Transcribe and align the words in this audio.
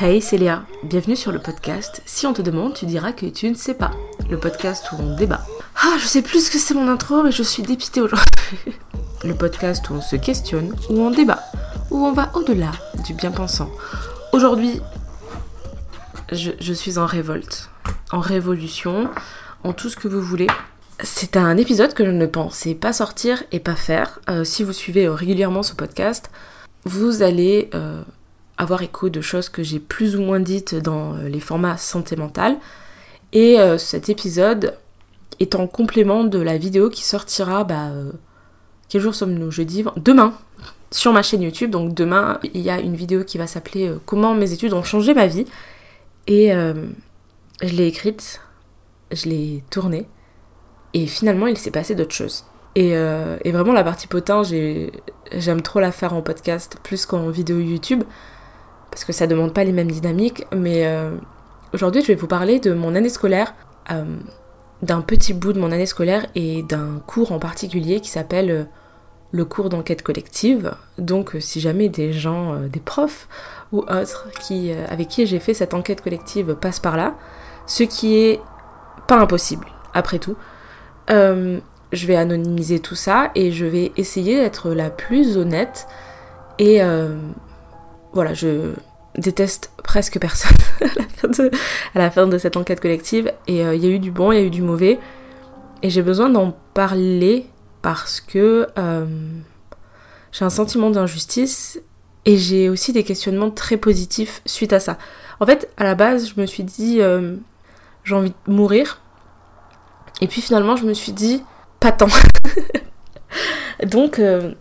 Hey, 0.00 0.22
c'est 0.22 0.38
Léa. 0.38 0.62
Bienvenue 0.84 1.16
sur 1.16 1.32
le 1.32 1.40
podcast. 1.40 2.02
Si 2.06 2.24
on 2.24 2.32
te 2.32 2.40
demande, 2.40 2.72
tu 2.72 2.86
diras 2.86 3.10
que 3.10 3.26
tu 3.26 3.50
ne 3.50 3.56
sais 3.56 3.74
pas. 3.74 3.90
Le 4.30 4.38
podcast 4.38 4.92
où 4.92 4.96
on 5.02 5.16
débat. 5.16 5.44
Ah, 5.74 5.96
je 5.98 6.06
sais 6.06 6.22
plus 6.22 6.46
ce 6.46 6.52
que 6.52 6.58
c'est 6.58 6.74
mon 6.74 6.86
intro, 6.86 7.24
mais 7.24 7.32
je 7.32 7.42
suis 7.42 7.64
dépitée 7.64 8.00
aujourd'hui. 8.00 8.30
le 9.24 9.34
podcast 9.34 9.90
où 9.90 9.94
on 9.94 10.00
se 10.00 10.14
questionne, 10.14 10.72
où 10.88 11.00
on 11.00 11.10
débat, 11.10 11.42
où 11.90 12.06
on 12.06 12.12
va 12.12 12.30
au-delà 12.36 12.70
du 13.04 13.12
bien-pensant. 13.12 13.70
Aujourd'hui, 14.32 14.80
je, 16.30 16.52
je 16.60 16.72
suis 16.72 16.96
en 16.98 17.06
révolte, 17.06 17.68
en 18.12 18.20
révolution, 18.20 19.10
en 19.64 19.72
tout 19.72 19.88
ce 19.88 19.96
que 19.96 20.06
vous 20.06 20.22
voulez. 20.22 20.46
C'est 21.02 21.36
un 21.36 21.56
épisode 21.56 21.92
que 21.92 22.04
je 22.04 22.12
ne 22.12 22.26
pensais 22.26 22.76
pas 22.76 22.92
sortir 22.92 23.42
et 23.50 23.58
pas 23.58 23.74
faire. 23.74 24.20
Euh, 24.30 24.44
si 24.44 24.62
vous 24.62 24.72
suivez 24.72 25.06
euh, 25.06 25.14
régulièrement 25.14 25.64
ce 25.64 25.74
podcast, 25.74 26.30
vous 26.84 27.22
allez 27.22 27.68
euh, 27.74 28.00
avoir 28.58 28.82
écho 28.82 29.08
de 29.08 29.20
choses 29.20 29.48
que 29.48 29.62
j'ai 29.62 29.78
plus 29.78 30.16
ou 30.16 30.20
moins 30.20 30.40
dites 30.40 30.74
dans 30.74 31.14
euh, 31.14 31.28
les 31.28 31.40
formats 31.40 31.76
santé 31.76 32.16
mentale. 32.16 32.56
Et 33.32 33.58
euh, 33.60 33.78
cet 33.78 34.08
épisode 34.08 34.76
est 35.40 35.54
en 35.54 35.66
complément 35.66 36.24
de 36.24 36.38
la 36.40 36.58
vidéo 36.58 36.90
qui 36.90 37.04
sortira, 37.04 37.62
bah, 37.64 37.88
euh, 37.90 38.10
quel 38.88 39.00
jour 39.00 39.14
sommes-nous? 39.14 39.50
Jeudi 39.50 39.84
Demain 39.96 40.34
sur 40.90 41.12
ma 41.12 41.22
chaîne 41.22 41.42
YouTube. 41.42 41.70
Donc 41.70 41.94
demain, 41.94 42.40
il 42.42 42.60
y 42.60 42.70
a 42.70 42.80
une 42.80 42.96
vidéo 42.96 43.22
qui 43.22 43.38
va 43.38 43.46
s'appeler 43.46 43.92
Comment 44.06 44.34
mes 44.34 44.52
études 44.52 44.72
ont 44.72 44.82
changé 44.82 45.14
ma 45.14 45.26
vie. 45.26 45.44
Et 46.26 46.50
je 46.50 47.74
l'ai 47.74 47.86
écrite, 47.86 48.40
je 49.12 49.28
l'ai 49.28 49.62
tournée. 49.70 50.06
Et 50.94 51.06
finalement, 51.06 51.46
il 51.46 51.58
s'est 51.58 51.70
passé 51.70 51.94
d'autres 51.94 52.14
choses. 52.14 52.44
Et, 52.74 52.94
vraiment, 53.52 53.74
la 53.74 53.84
partie 53.84 54.06
potin, 54.06 54.42
j'ai- 54.42 54.90
j'aime 55.32 55.60
trop 55.60 55.80
la 55.80 55.92
faire 55.92 56.14
en 56.14 56.22
podcast 56.22 56.78
plus 56.82 57.04
qu'en 57.04 57.28
vidéo 57.28 57.58
YouTube. 57.58 58.02
Parce 58.90 59.04
que 59.04 59.12
ça 59.12 59.26
demande 59.26 59.52
pas 59.52 59.64
les 59.64 59.72
mêmes 59.72 59.90
dynamiques. 59.90 60.46
Mais 60.54 60.86
euh, 60.86 61.10
aujourd'hui, 61.72 62.02
je 62.02 62.08
vais 62.08 62.14
vous 62.14 62.26
parler 62.26 62.60
de 62.60 62.72
mon 62.72 62.94
année 62.94 63.08
scolaire. 63.08 63.54
euh, 63.90 64.04
d'un 64.80 65.00
petit 65.00 65.34
bout 65.34 65.52
de 65.52 65.58
mon 65.58 65.72
année 65.72 65.86
scolaire 65.86 66.26
et 66.36 66.62
d'un 66.62 67.02
cours 67.04 67.32
en 67.32 67.40
particulier 67.40 68.00
qui 68.00 68.10
s'appelle 68.10 68.50
euh, 68.50 68.64
le 69.32 69.44
cours 69.44 69.70
d'enquête 69.70 70.02
collective. 70.02 70.72
Donc 70.98 71.34
si 71.40 71.58
jamais 71.60 71.88
des 71.88 72.12
gens, 72.12 72.54
des 72.60 72.78
profs 72.78 73.28
ou 73.72 73.80
autres 73.80 74.28
qui, 74.40 74.72
avec 74.72 75.08
qui 75.08 75.26
j'ai 75.26 75.40
fait 75.40 75.52
cette 75.52 75.74
enquête 75.74 76.00
collective 76.00 76.54
passent 76.54 76.78
par 76.78 76.96
là, 76.96 77.14
ce 77.66 77.82
qui 77.82 78.16
est 78.16 78.40
pas 79.08 79.18
impossible 79.18 79.66
après 79.92 80.18
tout, 80.18 80.36
je 81.08 82.06
vais 82.06 82.16
anonymiser 82.16 82.78
tout 82.80 82.94
ça 82.94 83.30
et 83.34 83.50
je 83.50 83.66
vais 83.66 83.92
essayer 83.96 84.36
d'être 84.36 84.70
la 84.70 84.88
plus 84.88 85.36
honnête 85.36 85.88
et 86.58 86.80
voilà, 88.12 88.34
je 88.34 88.74
déteste 89.16 89.72
presque 89.82 90.18
personne 90.18 90.56
à 91.94 91.98
la 91.98 92.10
fin 92.10 92.26
de, 92.26 92.38
cette 92.38 92.56
enquête 92.56 92.80
collective 92.80 93.32
et 93.46 93.64
euh, 93.64 93.74
il 93.74 93.84
y 93.84 93.86
a 93.86 93.90
eu 93.90 93.98
du 93.98 94.10
bon, 94.10 94.32
il 94.32 94.36
y 94.36 94.38
a 94.38 94.44
eu 94.44 94.50
du 94.50 94.62
mauvais 94.62 94.98
et 95.82 95.90
j'ai 95.90 96.02
besoin 96.02 96.28
d'en 96.28 96.56
parler 96.74 97.46
parce 97.82 98.20
que 98.20 98.68
euh, 98.78 99.06
j'ai 100.32 100.44
un 100.44 100.50
sentiment 100.50 100.90
d'injustice 100.90 101.80
et 102.24 102.36
j'ai 102.36 102.68
aussi 102.68 102.92
des 102.92 103.04
questionnements 103.04 103.50
très 103.50 103.76
positifs 103.76 104.42
suite 104.44 104.72
à 104.72 104.80
ça. 104.80 104.98
En 105.40 105.46
fait, 105.46 105.70
à 105.76 105.84
la 105.84 105.94
base, 105.94 106.32
je 106.34 106.40
me 106.40 106.46
suis 106.46 106.64
dit 106.64 107.00
euh, 107.00 107.36
j'ai 108.04 108.14
envie 108.14 108.30
de 108.30 108.52
mourir 108.52 109.00
et 110.20 110.26
puis 110.26 110.40
finalement, 110.40 110.76
je 110.76 110.84
me 110.84 110.94
suis 110.94 111.12
dit 111.12 111.42
pas 111.80 111.92
tant. 111.92 112.08
Donc, 113.86 114.20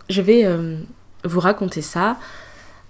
je 0.10 0.22
vais 0.22 0.48
vous 1.24 1.40
raconter 1.40 1.82
ça 1.82 2.18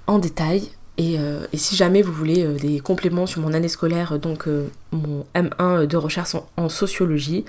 en 0.08 0.20
détail. 0.20 0.64
Et, 0.98 1.18
euh, 1.20 1.46
et 1.54 1.58
si 1.58 1.76
jamais 1.76 2.02
vous 2.02 2.12
voulez 2.12 2.44
euh, 2.44 2.54
des 2.58 2.80
compléments 2.80 3.28
sur 3.28 3.42
mon 3.42 3.54
année 3.54 3.68
scolaire, 3.68 4.14
euh, 4.14 4.18
donc 4.18 4.48
mon 4.92 5.26
M1 5.36 5.86
de 5.86 5.98
recherche 5.98 6.36
en, 6.58 6.70
sociologie, 6.70 7.46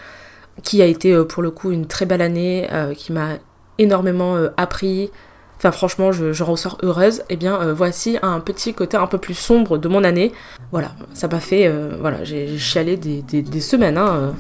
qui 0.63 0.83
a 0.83 0.87
été 0.87 1.17
pour 1.25 1.43
le 1.43 1.51
coup 1.51 1.71
une 1.71 1.87
très 1.87 2.05
belle 2.05 2.21
année, 2.21 2.69
qui 2.97 3.13
m'a 3.13 3.35
énormément 3.79 4.37
appris, 4.57 5.09
enfin 5.57 5.71
franchement 5.71 6.11
je, 6.11 6.43
ressors 6.43 6.79
heureuse, 6.83 7.23
et 7.31 7.37
bien 7.37 7.61
euh, 7.61 7.73
voici 7.73 8.19
un 8.23 8.41
petit 8.41 8.75
côté 8.75 8.97
un 8.97 9.07
peu 9.07 9.19
plus 9.19 9.35
sombre 9.35 9.79
de 9.79 9.87
mon 9.89 10.03
année. 10.03 10.33
Voilà, 10.73 10.97
ça 11.15 11.29
m'a 11.29 11.39
fait, 11.41 11.73
voilà, 12.01 12.25
j'ai 12.25 12.59
chialé 12.59 12.97
des, 12.97 13.23
des- 13.23 13.43
des 13.43 13.61
semaines. 13.61 13.97
Hein, 13.99 14.35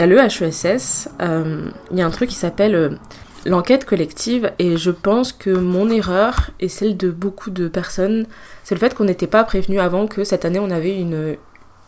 À 0.00 0.06
l'EHESS, 0.06 1.08
euh, 1.20 1.68
il 1.90 1.98
y 1.98 2.02
a 2.02 2.06
un 2.06 2.10
truc 2.10 2.30
qui 2.30 2.34
s'appelle 2.34 2.74
euh, 2.74 2.88
l'enquête 3.44 3.84
collective 3.84 4.50
et 4.58 4.76
je 4.78 4.90
pense 4.90 5.32
que 5.32 5.50
mon 5.50 5.90
erreur 5.90 6.50
et 6.58 6.68
celle 6.68 6.96
de 6.96 7.10
beaucoup 7.10 7.50
de 7.50 7.68
personnes, 7.68 8.26
c'est 8.64 8.74
le 8.74 8.80
fait 8.80 8.94
qu'on 8.94 9.04
n'était 9.04 9.26
pas 9.26 9.44
prévenu 9.44 9.78
avant 9.78 10.06
que 10.06 10.24
cette 10.24 10.44
année 10.46 10.58
on 10.58 10.70
avait 10.70 10.98
une, 10.98 11.36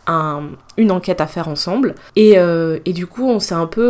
un- 0.07 0.51
une 0.77 0.91
enquête 0.93 1.21
à 1.23 1.27
faire 1.27 1.49
ensemble. 1.49 1.95
Et, 2.15 2.39
euh, 2.39 2.79
et 2.85 2.93
du 2.93 3.07
coup 3.07 3.29
on 3.31 3.41
s'est 3.41 3.55
un 3.55 3.67
peu 3.67 3.81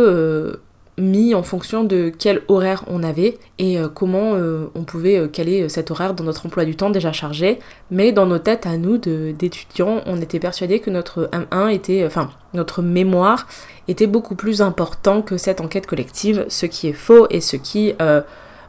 mis 0.97 1.33
en 1.33 1.43
fonction 1.43 1.83
de 1.83 2.11
quel 2.17 2.41
horaire 2.47 2.83
on 2.87 3.03
avait 3.03 3.37
et 3.57 3.79
euh, 3.79 3.87
comment 3.87 4.35
euh, 4.35 4.67
on 4.75 4.83
pouvait 4.83 5.17
euh, 5.17 5.27
caler 5.27 5.67
cet 5.69 5.89
horaire 5.91 6.13
dans 6.13 6.23
notre 6.23 6.45
emploi 6.45 6.65
du 6.65 6.75
temps 6.75 6.89
déjà 6.89 7.11
chargé. 7.11 7.59
Mais 7.89 8.11
dans 8.11 8.25
nos 8.25 8.39
têtes 8.39 8.65
à 8.65 8.77
nous 8.77 8.97
d'étudiants, 8.97 10.01
on 10.05 10.21
était 10.21 10.39
persuadés 10.39 10.79
que 10.79 10.89
notre 10.89 11.29
M1 11.31 11.73
était, 11.73 12.05
enfin 12.05 12.29
notre 12.53 12.81
mémoire 12.81 13.47
était 13.87 14.07
beaucoup 14.07 14.35
plus 14.35 14.61
important 14.61 15.21
que 15.21 15.37
cette 15.37 15.61
enquête 15.61 15.87
collective, 15.87 16.45
ce 16.49 16.65
qui 16.65 16.87
est 16.87 16.93
faux 16.93 17.27
et 17.29 17.41
ce 17.41 17.55
qui 17.57 17.93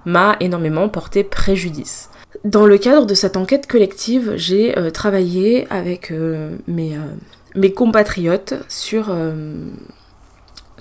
m'a 0.05 0.37
énormément 0.41 0.89
porté 0.89 1.25
préjudice. 1.25 2.11
Dans 2.45 2.67
le 2.67 2.79
cadre 2.79 3.07
de 3.07 3.15
cette 3.15 3.37
enquête 3.37 3.67
collective, 3.67 4.33
j'ai 4.37 4.75
travaillé 4.93 5.67
avec 5.71 6.13
mes, 6.67 6.99
mes 7.55 7.73
compatriotes 7.73 8.55
sur, 8.69 9.15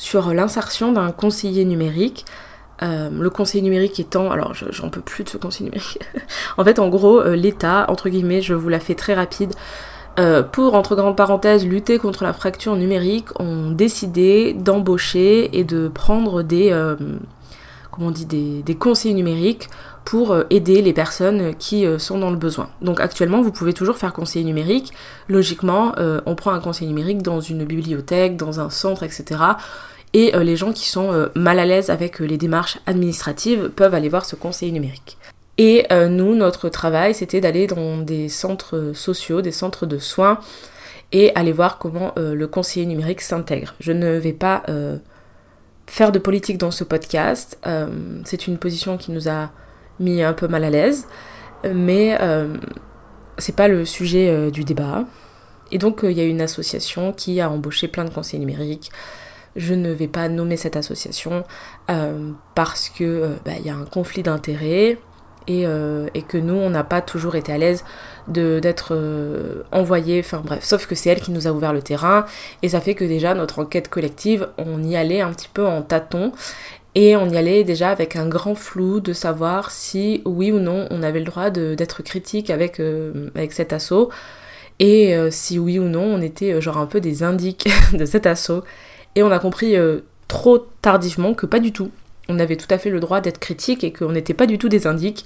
sur 0.03 0.33
l'insertion 0.33 0.91
d'un 0.91 1.11
conseiller 1.11 1.63
numérique. 1.63 2.25
Euh, 2.81 3.09
le 3.09 3.29
conseiller 3.29 3.61
numérique 3.63 3.99
étant, 3.99 4.29
alors 4.31 4.53
je- 4.53 4.69
j'en 4.71 4.89
peux 4.89 4.99
plus 4.99 5.23
de 5.23 5.29
ce 5.29 5.37
conseiller 5.37 5.69
numérique. 5.69 5.99
en 6.57 6.63
fait, 6.65 6.79
en 6.79 6.89
gros, 6.89 7.21
euh, 7.21 7.35
l'État, 7.37 7.85
entre 7.89 8.09
guillemets, 8.09 8.41
je 8.41 8.53
vous 8.53 8.67
la 8.67 8.81
fais 8.81 8.95
très 8.95 9.13
rapide, 9.13 9.53
euh, 10.19 10.43
pour, 10.43 10.73
entre 10.75 10.95
grandes 10.95 11.15
parenthèses, 11.15 11.65
lutter 11.65 11.97
contre 11.99 12.23
la 12.25 12.33
fracture 12.33 12.75
numérique, 12.75 13.27
ont 13.39 13.71
décidé 13.71 14.53
d'embaucher 14.53 15.57
et 15.57 15.63
de 15.63 15.87
prendre 15.87 16.43
des, 16.43 16.69
comment 17.91 18.07
on 18.07 18.11
dit, 18.11 18.25
des 18.25 18.75
conseillers 18.75 19.15
numériques 19.15 19.69
pour 20.05 20.31
euh, 20.31 20.43
aider 20.49 20.81
les 20.81 20.93
personnes 20.93 21.55
qui 21.55 21.85
euh, 21.85 21.97
sont 21.97 22.17
dans 22.17 22.29
le 22.29 22.35
besoin. 22.35 22.69
Donc 22.81 22.99
actuellement, 22.99 23.41
vous 23.41 23.51
pouvez 23.51 23.73
toujours 23.73 23.97
faire 23.97 24.13
conseiller 24.13 24.45
numérique. 24.45 24.93
Logiquement, 25.29 25.93
euh, 25.97 26.21
on 26.25 26.35
prend 26.35 26.51
un 26.51 26.59
conseiller 26.59 26.87
numérique 26.87 27.21
dans 27.21 27.39
une 27.39 27.63
bibliothèque, 27.65 28.37
dans 28.37 28.59
un 28.59 28.69
centre, 28.69 29.03
etc. 29.03 29.41
Et 30.15 30.31
les 30.37 30.55
gens 30.55 30.73
qui 30.73 30.87
sont 30.87 31.27
mal 31.33 31.57
à 31.57 31.65
l'aise 31.65 31.89
avec 31.89 32.19
les 32.19 32.37
démarches 32.37 32.77
administratives 32.85 33.69
peuvent 33.69 33.95
aller 33.95 34.09
voir 34.09 34.25
ce 34.25 34.35
conseiller 34.35 34.71
numérique. 34.71 35.17
Et 35.57 35.87
nous, 35.91 36.35
notre 36.35 36.69
travail, 36.69 37.15
c'était 37.15 37.41
d'aller 37.41 37.65
dans 37.65 37.97
des 37.97 38.29
centres 38.29 38.91
sociaux, 38.93 39.41
des 39.41 39.51
centres 39.51 39.87
de 39.87 39.97
soins, 39.97 40.37
et 41.13 41.33
aller 41.33 41.51
voir 41.51 41.79
comment 41.79 42.13
le 42.15 42.45
conseiller 42.45 42.85
numérique 42.85 43.21
s'intègre. 43.21 43.73
Je 43.79 43.91
ne 43.91 44.19
vais 44.19 44.33
pas 44.33 44.61
faire 45.87 46.11
de 46.11 46.19
politique 46.19 46.59
dans 46.59 46.69
ce 46.69 46.83
podcast. 46.83 47.57
c'est 48.23 48.45
une 48.45 48.59
position 48.59 48.99
qui 48.99 49.11
nous 49.11 49.27
a 49.27 49.49
mis 49.99 50.21
un 50.23 50.33
peu 50.33 50.47
mal 50.47 50.63
à 50.63 50.69
l'aise, 50.69 51.07
mais 51.73 52.17
euh, 52.19 52.57
c'est 53.37 53.55
pas 53.55 53.67
le 53.67 53.85
sujet 53.85 54.29
euh, 54.29 54.51
du 54.51 54.63
débat. 54.63 55.05
Et 55.71 55.77
donc, 55.77 56.03
euh, 56.03 56.11
il 56.11 56.17
y 56.17 56.21
a 56.21 56.25
une 56.25 56.41
association 56.41 57.13
qui 57.13 57.41
a 57.41 57.49
embauché 57.49 57.87
plein 57.87 58.05
de 58.05 58.09
conseillers 58.09 58.39
numériques. 58.39 58.91
Je 59.55 59.73
ne 59.73 59.91
vais 59.91 60.07
pas 60.07 60.29
nommer 60.29 60.57
cette 60.57 60.75
association 60.75 61.43
euh, 61.89 62.31
parce 62.55 62.89
que 62.89 63.35
bah, 63.45 63.51
il 63.59 63.65
y 63.65 63.69
a 63.69 63.75
un 63.75 63.85
conflit 63.85 64.23
d'intérêts 64.23 64.97
et, 65.47 65.63
et 66.13 66.21
que 66.21 66.37
nous, 66.37 66.53
on 66.53 66.69
n'a 66.69 66.85
pas 66.85 67.01
toujours 67.01 67.35
été 67.35 67.51
à 67.51 67.57
l'aise 67.57 67.83
d'être 68.29 68.97
envoyés, 69.73 70.21
enfin 70.21 70.41
bref, 70.41 70.63
sauf 70.63 70.87
que 70.87 70.95
c'est 70.95 71.09
elle 71.09 71.19
qui 71.19 71.31
nous 71.31 71.49
a 71.49 71.51
ouvert 71.51 71.73
le 71.73 71.81
terrain, 71.81 72.25
et 72.61 72.69
ça 72.69 72.79
fait 72.79 72.95
que 72.95 73.03
déjà 73.03 73.33
notre 73.33 73.59
enquête 73.59 73.89
collective, 73.89 74.47
on 74.57 74.81
y 74.81 74.95
allait 74.95 75.19
un 75.19 75.33
petit 75.33 75.49
peu 75.53 75.67
en 75.67 75.81
tâton, 75.81 76.31
et 76.95 77.15
on 77.15 77.27
y 77.27 77.37
allait 77.37 77.63
déjà 77.63 77.89
avec 77.89 78.15
un 78.15 78.27
grand 78.27 78.55
flou 78.55 78.99
de 78.99 79.13
savoir 79.13 79.71
si 79.71 80.21
oui 80.25 80.51
ou 80.51 80.59
non 80.59 80.87
on 80.91 81.01
avait 81.01 81.19
le 81.19 81.25
droit 81.25 81.49
d'être 81.49 82.03
critique 82.03 82.49
avec, 82.49 82.79
euh, 82.79 83.29
avec 83.35 83.53
cet 83.53 83.73
assaut, 83.73 84.11
et 84.79 85.15
euh, 85.15 85.31
si 85.31 85.57
oui 85.57 85.79
ou 85.79 85.85
non 85.85 86.03
on 86.03 86.21
était 86.21 86.53
euh, 86.53 86.61
genre 86.61 86.77
un 86.77 86.85
peu 86.85 87.01
des 87.01 87.23
indiques 87.23 87.67
de 87.93 88.05
cet 88.05 88.27
assaut, 88.27 88.63
et 89.15 89.23
on 89.23 89.31
a 89.31 89.39
compris 89.39 89.75
trop 90.27 90.57
tardivement 90.81 91.35
que 91.35 91.45
pas 91.45 91.59
du 91.59 91.71
tout. 91.71 91.91
On 92.29 92.39
avait 92.39 92.55
tout 92.55 92.67
à 92.71 92.79
fait 92.79 92.89
le 92.89 92.99
droit 92.99 93.21
d'être 93.21 93.37
critique 93.37 93.83
et 93.83 93.93
qu'on 93.93 94.11
n'était 94.11 94.33
pas 94.33 94.47
du 94.47 94.57
tout 94.57 94.69
des 94.69 94.87
indiques. 94.87 95.23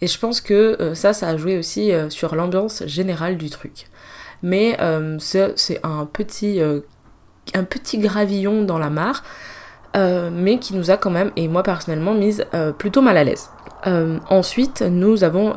Et 0.00 0.06
je 0.06 0.16
pense 0.20 0.40
que 0.40 0.92
ça, 0.94 1.12
ça 1.12 1.30
a 1.30 1.36
joué 1.36 1.58
aussi 1.58 1.90
sur 2.10 2.36
l'ambiance 2.36 2.84
générale 2.86 3.36
du 3.36 3.50
truc. 3.50 3.88
Mais 4.44 4.78
c'est 5.18 5.80
un 5.82 6.06
petit, 6.06 6.60
un 6.60 7.64
petit 7.64 7.98
gravillon 7.98 8.62
dans 8.62 8.78
la 8.78 8.90
mare 8.90 9.24
mais 9.94 10.58
qui 10.58 10.74
nous 10.74 10.90
a 10.90 10.96
quand 10.96 11.10
même, 11.10 11.30
et 11.36 11.48
moi 11.48 11.62
personnellement, 11.62 12.14
mise 12.14 12.44
plutôt 12.78 13.02
mal 13.02 13.16
à 13.16 13.24
l'aise. 13.24 13.50
ensuite, 14.28 14.82
nous 14.82 15.24
avons, 15.24 15.54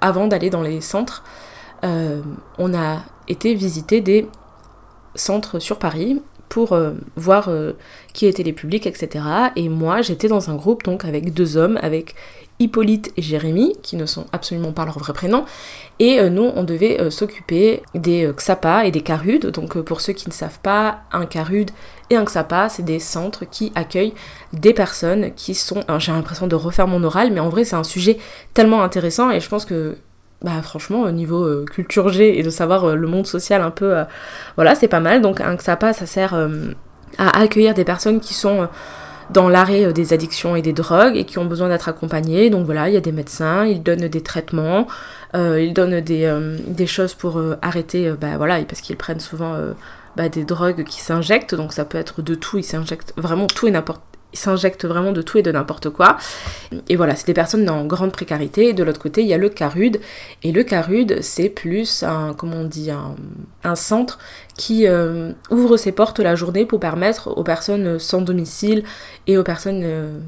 avant 0.00 0.26
d'aller 0.26 0.50
dans 0.50 0.62
les 0.62 0.80
centres, 0.80 1.22
on 1.82 2.74
a 2.74 3.02
été 3.28 3.54
visiter 3.54 4.00
des 4.00 4.28
centres 5.14 5.58
sur 5.58 5.78
Paris 5.78 6.22
pour 6.48 6.78
voir 7.16 7.50
qui 8.12 8.26
étaient 8.26 8.42
les 8.42 8.52
publics, 8.52 8.86
etc. 8.86 9.24
Et 9.56 9.68
moi, 9.68 10.02
j'étais 10.02 10.28
dans 10.28 10.50
un 10.50 10.54
groupe 10.54 10.84
donc 10.84 11.04
avec 11.04 11.34
deux 11.34 11.56
hommes, 11.56 11.78
avec 11.82 12.14
Hippolyte 12.60 13.12
et 13.16 13.22
Jérémy, 13.22 13.74
qui 13.82 13.96
ne 13.96 14.06
sont 14.06 14.26
absolument 14.32 14.72
pas 14.72 14.84
leurs 14.84 14.98
vrais 14.98 15.12
prénoms, 15.12 15.44
et 15.98 16.20
euh, 16.20 16.28
nous, 16.28 16.50
on 16.54 16.62
devait 16.62 17.00
euh, 17.00 17.10
s'occuper 17.10 17.82
des 17.94 18.26
euh, 18.26 18.32
XAPA 18.32 18.86
et 18.86 18.90
des 18.90 19.00
CARUD. 19.00 19.46
Donc 19.46 19.78
pour 19.80 20.00
ceux 20.00 20.12
qui 20.12 20.28
ne 20.28 20.32
savent 20.32 20.60
pas, 20.60 21.00
un 21.12 21.26
CARUD 21.26 21.70
et 22.10 22.16
un 22.16 22.24
XAPA, 22.24 22.68
c'est 22.68 22.84
des 22.84 23.00
centres 23.00 23.44
qui 23.44 23.72
accueillent 23.74 24.14
des 24.52 24.72
personnes 24.72 25.32
qui 25.34 25.54
sont... 25.54 25.82
J'ai 25.98 26.12
l'impression 26.12 26.46
de 26.46 26.54
refaire 26.54 26.86
mon 26.86 27.02
oral, 27.02 27.32
mais 27.32 27.40
en 27.40 27.48
vrai 27.48 27.64
c'est 27.64 27.76
un 27.76 27.84
sujet 27.84 28.18
tellement 28.52 28.82
intéressant 28.82 29.30
et 29.30 29.40
je 29.40 29.48
pense 29.48 29.64
que 29.64 29.96
bah 30.44 30.62
franchement 30.62 31.02
au 31.02 31.10
niveau 31.10 31.64
culture 31.64 32.10
G 32.10 32.38
et 32.38 32.42
de 32.42 32.50
savoir 32.50 32.94
le 32.94 33.06
monde 33.08 33.26
social 33.26 33.62
un 33.62 33.70
peu 33.70 33.94
voilà 34.56 34.74
c'est 34.74 34.88
pas 34.88 35.00
mal. 35.00 35.20
Donc 35.22 35.40
un 35.40 35.56
XAPA 35.56 35.92
ça 35.92 36.06
sert 36.06 36.34
à 37.18 37.40
accueillir 37.40 37.74
des 37.74 37.84
personnes 37.84 38.20
qui 38.20 38.34
sont 38.34 38.68
dans 39.30 39.48
l'arrêt 39.48 39.84
euh, 39.84 39.92
des 39.92 40.12
addictions 40.12 40.56
et 40.56 40.62
des 40.62 40.72
drogues 40.72 41.16
et 41.16 41.24
qui 41.24 41.38
ont 41.38 41.44
besoin 41.44 41.68
d'être 41.68 41.88
accompagnés. 41.88 42.50
Donc 42.50 42.66
voilà, 42.66 42.88
il 42.88 42.94
y 42.94 42.96
a 42.96 43.00
des 43.00 43.12
médecins, 43.12 43.64
ils 43.64 43.82
donnent 43.82 44.08
des 44.08 44.22
traitements, 44.22 44.86
euh, 45.34 45.60
ils 45.60 45.72
donnent 45.72 46.00
des, 46.00 46.24
euh, 46.24 46.56
des 46.66 46.86
choses 46.86 47.14
pour 47.14 47.42
arrêter, 47.62 48.12
bah 48.20 48.36
voilà, 48.36 48.62
parce 48.64 48.80
qu'ils 48.80 48.96
prennent 48.96 49.20
souvent 49.20 49.56
bah, 50.16 50.28
des 50.28 50.44
drogues 50.44 50.84
qui 50.84 51.00
s'injectent, 51.00 51.54
donc 51.54 51.72
ça 51.72 51.84
peut 51.84 51.98
être 51.98 52.22
de 52.22 52.34
tout, 52.34 52.58
ils 52.58 52.64
s'injectent 52.64 53.14
vraiment 53.16 53.46
tout 53.46 53.66
et 53.66 53.70
n'importe 53.70 54.02
ils 54.34 54.38
s'injectent 54.38 54.84
vraiment 54.84 55.12
de 55.12 55.22
tout 55.22 55.38
et 55.38 55.42
de 55.42 55.52
n'importe 55.52 55.90
quoi. 55.90 56.18
Et 56.88 56.96
voilà, 56.96 57.14
c'est 57.14 57.26
des 57.26 57.34
personnes 57.34 57.70
en 57.70 57.86
grande 57.86 58.10
précarité. 58.10 58.68
Et 58.68 58.72
de 58.72 58.82
l'autre 58.82 59.00
côté, 59.00 59.22
il 59.22 59.28
y 59.28 59.32
a 59.32 59.38
le 59.38 59.48
CARUD. 59.48 60.00
Et 60.42 60.50
le 60.50 60.64
CARUD, 60.64 61.22
c'est 61.22 61.48
plus 61.48 62.02
un, 62.02 62.34
comment 62.36 62.56
on 62.56 62.64
dit, 62.64 62.90
un, 62.90 63.74
centre 63.76 64.18
qui 64.56 64.86
euh, 64.86 65.32
ouvre 65.50 65.76
ses 65.76 65.92
portes 65.92 66.18
la 66.18 66.34
journée 66.34 66.66
pour 66.66 66.80
permettre 66.80 67.28
aux 67.28 67.44
personnes 67.44 67.98
sans 67.98 68.20
domicile 68.20 68.82
et 69.26 69.38
aux 69.38 69.44
personnes 69.44 69.82
euh, 69.84 70.18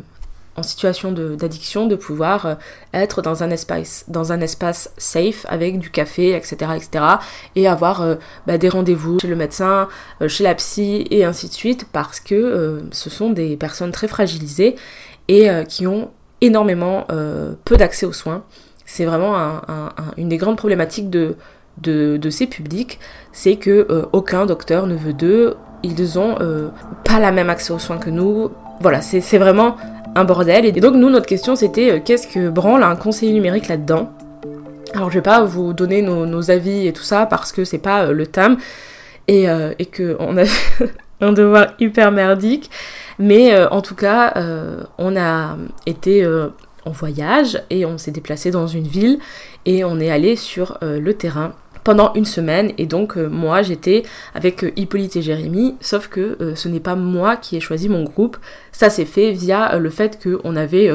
en 0.56 0.62
situation 0.62 1.12
d'addiction 1.12 1.87
de, 1.87 1.97
pouvoir 1.97 2.47
euh, 2.47 2.55
être 2.93 3.23
dans 3.23 3.43
un 3.43 3.50
espace 3.50 4.05
dans 4.08 4.32
un 4.32 4.41
espace 4.41 4.93
safe 4.99 5.47
avec 5.49 5.79
du 5.79 5.91
café 5.91 6.35
etc 6.35 6.73
etc 6.76 7.05
et 7.55 7.67
avoir 7.67 8.03
euh, 8.03 8.17
bah, 8.47 8.58
des 8.58 8.69
rendez-vous 8.69 9.19
chez 9.19 9.29
le 9.29 9.37
médecin 9.37 9.88
euh, 10.20 10.29
chez 10.29 10.44
la 10.44 10.55
psy 10.55 11.06
et 11.11 11.25
ainsi 11.25 11.49
de 11.49 11.55
suite 11.55 11.87
parce 11.93 12.20
que 12.20 12.82
ce 12.93 13.11
sont 13.11 13.31
des 13.31 13.56
personnes 13.56 13.93
très 13.93 14.08
fragilisées 14.08 14.76
et 15.29 15.49
qui 15.69 15.87
ont 15.87 16.11
énormément 16.41 17.06
peu 17.64 17.76
d'accès 17.76 18.06
aux 18.06 18.12
soins. 18.12 18.44
C'est 18.85 19.05
vraiment 19.05 19.61
une 20.17 20.29
des 20.29 20.37
grandes 20.37 20.56
problématiques 20.56 21.11
de, 21.11 21.37
de, 21.79 22.31
ces 22.31 22.47
publics 22.47 22.99
c'est 23.32 23.56
que 23.56 24.06
aucun 24.12 24.47
docteur 24.47 24.87
ne 24.87 24.94
veut 24.94 25.12
d'eux. 25.12 25.56
Ils 25.82 26.19
ont 26.19 26.37
pas 27.05 27.19
la 27.19 27.32
même 27.32 27.50
accès 27.50 27.73
aux 27.73 27.79
soins 27.79 27.99
que 27.99 28.11
nous. 28.11 28.50
Voilà 28.81 29.00
c'est 29.00 29.38
vraiment 29.38 29.76
un 30.16 30.24
bordel. 30.24 30.64
Et 30.64 30.72
donc 30.72 30.94
nous, 30.94 31.10
notre 31.10 31.26
question 31.26 31.54
c'était 31.54 31.92
euh, 31.92 32.00
qu'est-ce 32.04 32.26
que 32.26 32.48
branle 32.48 32.82
un 32.82 32.96
conseiller 32.96 33.32
numérique 33.32 33.68
là-dedans? 33.68 34.10
Alors 34.94 35.10
je 35.10 35.18
vais 35.18 35.22
pas 35.22 35.44
vous 35.44 35.72
donner 35.72 36.02
nos, 36.02 36.50
avis 36.50 36.86
et 36.86 36.92
tout 36.92 37.02
ça 37.02 37.26
parce 37.26 37.52
que 37.52 37.64
c'est 37.64 37.78
pas 37.78 38.06
euh, 38.06 38.12
le 38.12 38.26
thème 38.26 38.56
et, 39.28 39.48
euh, 39.48 39.74
et 39.78 39.86
que 39.86 40.16
on 40.18 40.38
a 40.38 40.44
un 41.20 41.32
devoir 41.32 41.74
hyper 41.78 42.10
merdique. 42.10 42.70
Mais 43.18 43.56
en 43.70 43.80
tout 43.80 43.94
cas, 43.94 44.34
on 44.98 45.16
a 45.16 45.56
été 45.86 46.26
en 46.84 46.90
voyage 46.90 47.62
et 47.70 47.86
on 47.86 47.96
s'est 47.96 48.10
déplacé 48.10 48.50
dans 48.50 48.66
une 48.66 48.86
ville 48.86 49.18
et 49.64 49.84
on 49.84 49.98
est 50.00 50.10
allé 50.10 50.36
sur 50.36 50.76
le 50.82 51.14
terrain 51.14 51.54
pendant 51.87 52.12
une 52.15 52.25
semaine. 52.25 52.73
Et 52.79 52.87
donc 52.87 53.17
euh, 53.17 53.29
moi 53.29 53.62
j'étais 53.62 54.03
avec 54.35 54.65
euh, 54.65 54.73
Hippolyte 54.75 55.15
et 55.15 55.23
Jérémy. 55.23 55.77
Sauf 55.81 56.09
que 56.09 56.37
euh, 56.41 56.56
ce 56.56 56.69
n'est 56.69 56.81
pas 56.81 56.97
moi 56.97 57.37
qui 57.37 57.56
ai 57.56 57.61
choisi 57.61 57.88
mon 57.88 58.03
groupe. 58.03 58.38
Ça 58.73 58.91
s'est 58.91 59.05
fait 59.05 59.31
via 59.31 59.79
le 59.79 59.88
fait 59.88 60.21
qu'on 60.21 60.56
avait 60.56 60.91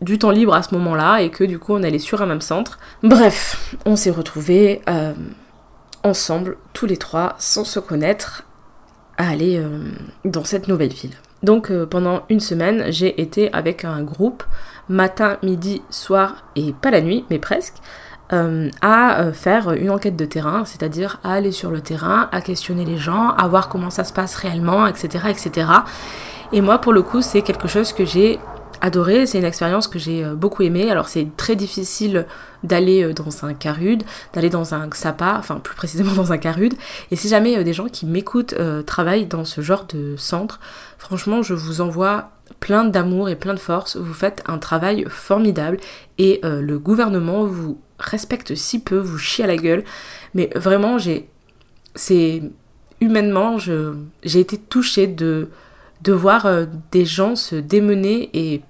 du 0.00 0.20
temps 0.20 0.30
libre 0.30 0.54
à 0.54 0.62
ce 0.62 0.72
moment-là 0.76 1.20
et 1.20 1.30
que 1.30 1.42
du 1.42 1.58
coup 1.58 1.74
on 1.74 1.82
allait 1.82 1.98
sur 1.98 2.22
un 2.22 2.26
même 2.26 2.40
centre. 2.40 2.78
Bref 3.02 3.74
on 3.84 3.96
s'est 3.96 4.12
retrouvés 4.12 4.82
ensemble 6.04 6.56
tous 6.72 6.86
les 6.86 6.96
trois 6.96 7.34
sans 7.38 7.64
se 7.64 7.80
connaître 7.80 8.44
à 9.18 9.30
aller 9.30 9.62
dans 10.24 10.44
cette 10.44 10.68
nouvelle 10.68 10.92
ville. 10.92 11.16
Donc 11.42 11.70
pendant 11.90 12.22
une 12.30 12.40
semaine 12.40 12.84
j'ai 12.88 13.20
été 13.20 13.52
avec 13.52 13.84
un 13.84 14.02
groupe 14.02 14.44
matin, 14.88 15.36
midi, 15.42 15.82
soir 15.90 16.44
et 16.56 16.72
pas 16.72 16.90
la 16.90 17.02
nuit 17.02 17.24
mais 17.28 17.38
presque 17.38 17.74
euh, 18.32 18.70
à 18.80 19.22
euh, 19.22 19.32
faire 19.32 19.72
une 19.72 19.90
enquête 19.90 20.14
de 20.14 20.24
terrain, 20.24 20.64
c'est-à-dire 20.64 21.18
à 21.24 21.32
aller 21.32 21.50
sur 21.50 21.72
le 21.72 21.80
terrain, 21.80 22.28
à 22.30 22.40
questionner 22.40 22.84
les 22.84 22.96
gens, 22.96 23.30
à 23.30 23.48
voir 23.48 23.68
comment 23.68 23.90
ça 23.90 24.04
se 24.04 24.12
passe 24.12 24.36
réellement, 24.36 24.86
etc. 24.86 25.24
etc. 25.30 25.66
Et 26.52 26.60
moi, 26.60 26.78
pour 26.78 26.92
le 26.92 27.02
coup, 27.02 27.22
c'est 27.22 27.42
quelque 27.42 27.66
chose 27.66 27.92
que 27.92 28.04
j'ai 28.04 28.38
adoré, 28.82 29.26
c'est 29.26 29.38
une 29.38 29.44
expérience 29.44 29.88
que 29.88 29.98
j'ai 29.98 30.24
euh, 30.24 30.36
beaucoup 30.36 30.62
aimée. 30.62 30.92
Alors 30.92 31.08
c'est 31.08 31.26
très 31.36 31.56
difficile 31.56 32.24
d'aller 32.62 33.12
dans 33.14 33.44
un 33.44 33.52
carud, 33.52 34.04
d'aller 34.32 34.48
dans 34.48 34.74
un 34.74 34.86
XAPA, 34.86 35.34
enfin 35.36 35.56
plus 35.56 35.74
précisément 35.74 36.12
dans 36.16 36.32
un 36.32 36.38
carud. 36.38 36.74
Et 37.10 37.16
si 37.16 37.28
jamais 37.28 37.64
des 37.64 37.72
gens 37.72 37.88
qui 37.88 38.06
m'écoutent 38.06 38.54
travaillent 38.86 39.26
dans 39.26 39.44
ce 39.44 39.60
genre 39.60 39.86
de 39.86 40.14
centre, 40.16 40.60
franchement 40.98 41.42
je 41.42 41.54
vous 41.54 41.80
envoie 41.80 42.30
plein 42.60 42.84
d'amour 42.84 43.28
et 43.28 43.34
plein 43.34 43.54
de 43.54 43.58
force. 43.58 43.96
Vous 43.96 44.14
faites 44.14 44.44
un 44.46 44.58
travail 44.58 45.04
formidable 45.08 45.78
et 46.18 46.40
le 46.42 46.78
gouvernement 46.78 47.44
vous 47.44 47.78
respecte 48.00 48.54
si 48.54 48.80
peu, 48.80 48.98
vous 48.98 49.18
chie 49.18 49.42
à 49.42 49.46
la 49.46 49.56
gueule. 49.56 49.84
Mais 50.34 50.50
vraiment, 50.54 50.98
j'ai. 50.98 51.28
C'est. 51.94 52.42
Humainement, 53.02 53.56
j'ai 53.58 54.40
été 54.40 54.58
touchée 54.58 55.06
de, 55.06 55.48
de 56.02 56.12
voir 56.12 56.44
euh, 56.44 56.66
des 56.92 57.06
gens 57.06 57.34
se 57.34 57.56
démener 57.56 58.28
et 58.34 58.60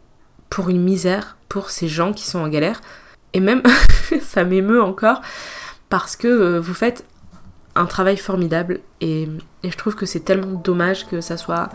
pour 0.51 0.69
une 0.69 0.81
misère, 0.81 1.37
pour 1.49 1.71
ces 1.71 1.89
gens 1.89 2.13
qui 2.13 2.25
sont 2.25 2.39
en 2.39 2.49
galère. 2.49 2.81
Et 3.33 3.41
même, 3.41 3.63
ça 4.23 4.45
m'émeut 4.45 4.83
encore 4.83 5.21
parce 5.89 6.15
que 6.15 6.29
euh, 6.29 6.61
vous 6.61 6.75
faites 6.75 7.05
un 7.75 7.87
travail 7.87 8.17
formidable 8.17 8.81
et, 9.01 9.29
et 9.63 9.71
je 9.71 9.77
trouve 9.77 9.95
que 9.95 10.07
c'est 10.07 10.21
tellement 10.21 10.61
dommage 10.61 11.07
que 11.09 11.21
ça 11.21 11.37
soit. 11.37 11.69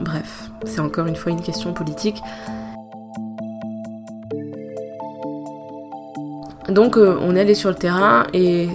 bref, 0.00 0.50
c'est 0.64 0.80
encore 0.80 1.06
une 1.06 1.16
fois 1.16 1.32
une 1.32 1.42
question 1.42 1.72
politique. 1.72 2.16
Donc 6.68 6.96
euh, 6.96 7.16
on 7.20 7.36
est 7.36 7.40
allé 7.40 7.54
sur 7.54 7.68
le 7.70 7.76
terrain 7.76 8.26
et 8.32 8.68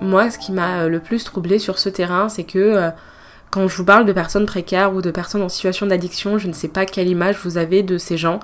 moi 0.00 0.30
ce 0.30 0.38
qui 0.38 0.52
m'a 0.52 0.82
euh, 0.82 0.88
le 0.88 1.00
plus 1.00 1.24
troublé 1.24 1.58
sur 1.58 1.78
ce 1.78 1.88
terrain 1.88 2.28
c'est 2.28 2.44
que 2.44 2.58
euh, 2.58 2.90
quand 3.50 3.68
je 3.68 3.76
vous 3.76 3.84
parle 3.84 4.06
de 4.06 4.12
personnes 4.12 4.46
précaires 4.46 4.94
ou 4.94 5.02
de 5.02 5.10
personnes 5.10 5.42
en 5.42 5.48
situation 5.48 5.86
d'addiction, 5.86 6.38
je 6.38 6.48
ne 6.48 6.52
sais 6.52 6.68
pas 6.68 6.86
quelle 6.86 7.08
image 7.08 7.36
vous 7.44 7.56
avez 7.56 7.84
de 7.84 7.98
ces 7.98 8.16
gens, 8.16 8.40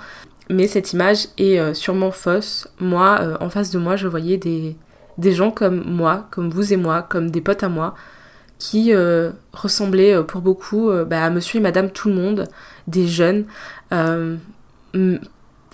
mais 0.49 0.69
cette 0.69 0.93
image 0.93 1.27
est 1.37 1.75
sûrement 1.75 2.13
fausse. 2.13 2.69
Moi, 2.79 3.21
en 3.41 3.51
face 3.51 3.73
de 3.73 3.81
moi, 3.81 3.97
je 3.97 4.07
voyais 4.07 4.37
des, 4.37 4.77
gens 5.33 5.51
comme 5.51 5.83
moi, 5.85 6.29
comme 6.31 6.49
vous 6.51 6.73
et 6.73 6.77
moi, 6.77 7.03
comme 7.03 7.29
des 7.33 7.41
potes 7.41 7.65
à 7.65 7.69
moi, 7.69 7.97
qui 8.61 8.93
ressemblaient 9.53 10.23
pour 10.23 10.43
beaucoup 10.43 10.93
bah, 11.09 11.25
à 11.25 11.31
monsieur 11.31 11.59
et 11.59 11.63
madame 11.63 11.91
tout 11.91 12.09
le 12.09 12.15
monde, 12.15 12.47
des 12.87 13.09
jeunes. 13.09 13.47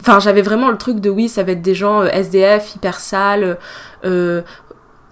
Enfin, 0.01 0.19
j'avais 0.21 0.43
vraiment 0.43 0.71
le 0.71 0.77
truc 0.77 1.01
de 1.01 1.11
oui, 1.11 1.29
ça 1.29 1.43
va 1.43 1.53
être 1.53 1.63
des 1.63 1.75
gens 1.75 2.03
euh, 2.03 2.09
SDF, 2.09 2.75
hyper 2.75 3.01
sales, 3.01 3.59
euh, 4.05 4.43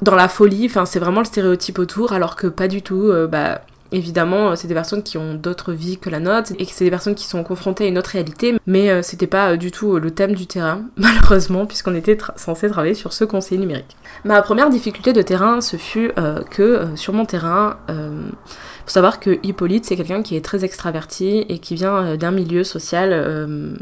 dans 0.03 0.15
la 0.15 0.29
folie. 0.29 0.67
Enfin, 0.67 0.85
c'est 0.85 0.99
vraiment 0.99 1.21
le 1.21 1.27
stéréotype 1.27 1.79
autour, 1.79 2.13
alors 2.13 2.37
que 2.37 2.47
pas 2.47 2.69
du 2.69 2.83
tout. 2.83 3.09
Euh, 3.09 3.27
bah, 3.27 3.63
évidemment, 3.93 4.57
c'est 4.57 4.67
des 4.67 4.75
personnes 4.75 5.03
qui 5.03 5.19
ont 5.19 5.35
d'autres 5.35 5.73
vies 5.73 5.99
que 5.99 6.11
la 6.11 6.19
nôtre 6.19 6.53
et 6.59 6.67
que 6.67 6.73
c'est 6.73 6.85
des 6.85 6.91
personnes 6.91 7.15
qui 7.15 7.27
sont 7.27 7.45
confrontées 7.45 7.85
à 7.85 7.87
une 7.87 7.97
autre 7.97 8.11
réalité. 8.11 8.57
Mais 8.67 9.03
c'était 9.05 9.29
pas 9.29 9.57
du 9.57 9.71
tout 9.71 10.01
le 10.01 10.11
thème 10.11 10.35
du 10.35 10.49
terrain, 10.49 10.83
malheureusement, 10.97 11.65
puisqu'on 11.65 11.95
était 11.95 12.19
censé 12.35 12.69
travailler 12.69 12.95
sur 12.95 13.13
ce 13.13 13.25
conseil 13.25 13.57
numérique. 13.59 13.97
Ma 14.25 14.43
première 14.43 14.69
difficulté 14.69 15.13
de 15.13 15.23
terrain, 15.23 15.61
ce 15.61 15.77
fut 15.77 16.11
que 16.51 16.87
sur 16.97 17.13
mon 17.13 17.25
terrain, 17.25 17.77
faut 17.87 18.91
savoir 18.91 19.21
que 19.21 19.39
Hippolyte, 19.45 19.85
c'est 19.85 19.95
quelqu'un 19.95 20.23
qui 20.23 20.35
est 20.35 20.45
très 20.45 20.65
extraverti 20.65 21.47
et 21.49 21.61
qui 21.61 21.77
vient 21.77 22.17
d'un 22.17 22.33
milieu 22.33 22.65
social 22.65 23.79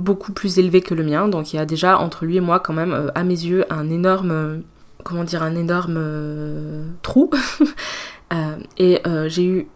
beaucoup 0.00 0.32
plus 0.32 0.58
élevé 0.58 0.80
que 0.80 0.94
le 0.94 1.04
mien, 1.04 1.28
donc 1.28 1.52
il 1.52 1.56
y 1.56 1.58
a 1.58 1.66
déjà 1.66 1.98
entre 1.98 2.24
lui 2.24 2.36
et 2.36 2.40
moi 2.40 2.60
quand 2.60 2.72
même, 2.72 2.92
euh, 2.92 3.08
à 3.14 3.24
mes 3.24 3.34
yeux, 3.34 3.64
un 3.70 3.90
énorme, 3.90 4.30
euh, 4.30 4.58
comment 5.04 5.24
dire, 5.24 5.42
un 5.42 5.54
énorme 5.54 5.96
euh, 5.98 6.84
trou. 7.02 7.30
et 8.78 9.00
j'ai 9.26 9.44
eu, 9.44 9.68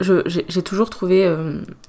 j'ai 0.00 0.62
toujours 0.62 0.88
trouvé 0.88 1.30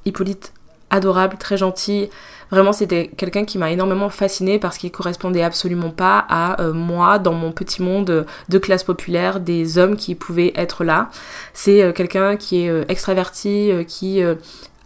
Hippolyte 0.06 0.54
adorable, 0.90 1.38
très 1.38 1.56
gentil. 1.56 2.10
Vraiment, 2.50 2.74
c'était 2.74 3.08
quelqu'un 3.08 3.46
qui 3.46 3.58
m'a 3.58 3.72
énormément 3.72 4.10
fascinée 4.10 4.60
parce 4.60 4.78
qu'il 4.78 4.92
correspondait 4.92 5.42
absolument 5.42 5.92
pas 5.92 6.26
à 6.28 6.62
moi 6.74 7.18
dans 7.18 7.32
mon 7.32 7.54
petit 7.54 7.82
monde 7.82 8.26
de 8.50 8.58
classe 8.58 8.84
populaire, 8.84 9.40
des 9.40 9.78
hommes 9.78 9.96
qui 9.96 10.16
pouvaient 10.16 10.52
être 10.58 10.84
là. 10.84 11.10
C'est 11.54 11.94
quelqu'un 11.96 12.36
qui 12.36 12.66
est 12.66 12.92
extraverti, 12.92 13.72
qui 13.88 14.22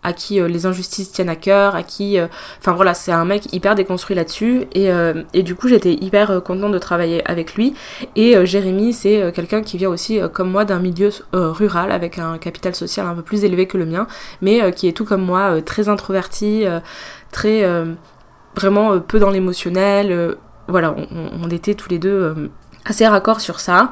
à 0.05 0.13
qui 0.13 0.39
les 0.39 0.65
injustices 0.65 1.12
tiennent 1.12 1.29
à 1.29 1.35
cœur, 1.35 1.75
à 1.75 1.83
qui... 1.83 2.17
Enfin 2.59 2.74
voilà, 2.74 2.93
c'est 2.93 3.12
un 3.12 3.25
mec 3.25 3.51
hyper 3.53 3.75
déconstruit 3.75 4.15
là-dessus. 4.15 4.65
Et, 4.74 4.89
et, 5.33 5.43
du 5.43 5.55
coup, 5.55 5.67
j'étais 5.67 5.93
hyper 5.93 6.41
contente 6.43 6.71
de 6.71 6.79
travailler 6.79 7.27
avec 7.29 7.55
lui. 7.55 7.74
Et 8.15 8.45
Jérémy, 8.45 8.93
c'est 8.93 9.31
quelqu'un 9.33 9.62
qui 9.62 9.77
vient 9.77 9.89
aussi, 9.89 10.19
comme 10.33 10.51
moi, 10.51 10.65
d'un 10.65 10.79
milieu 10.79 11.09
rural, 11.33 11.91
avec 11.91 12.19
un 12.19 12.38
capital 12.38 12.75
social 12.75 13.05
un 13.05 13.15
peu 13.15 13.21
plus 13.21 13.43
élevé 13.43 13.67
que 13.67 13.77
le 13.77 13.85
mien, 13.85 14.07
mais 14.41 14.71
qui 14.74 14.88
est 14.88 14.93
tout 14.93 15.05
comme 15.05 15.24
moi, 15.24 15.62
très 15.62 15.89
introverti, 15.89 16.65
très... 17.31 17.65
vraiment 18.55 19.00
peu 19.00 19.19
dans 19.19 19.31
l'émotionnel. 19.31 20.35
voilà, 20.67 20.95
on, 21.41 21.50
était 21.50 21.74
tous 21.74 21.89
les 21.89 22.00
deux 22.00 22.50
assez 22.85 23.07
raccord 23.07 23.41
sur 23.41 23.59
ça. 23.59 23.91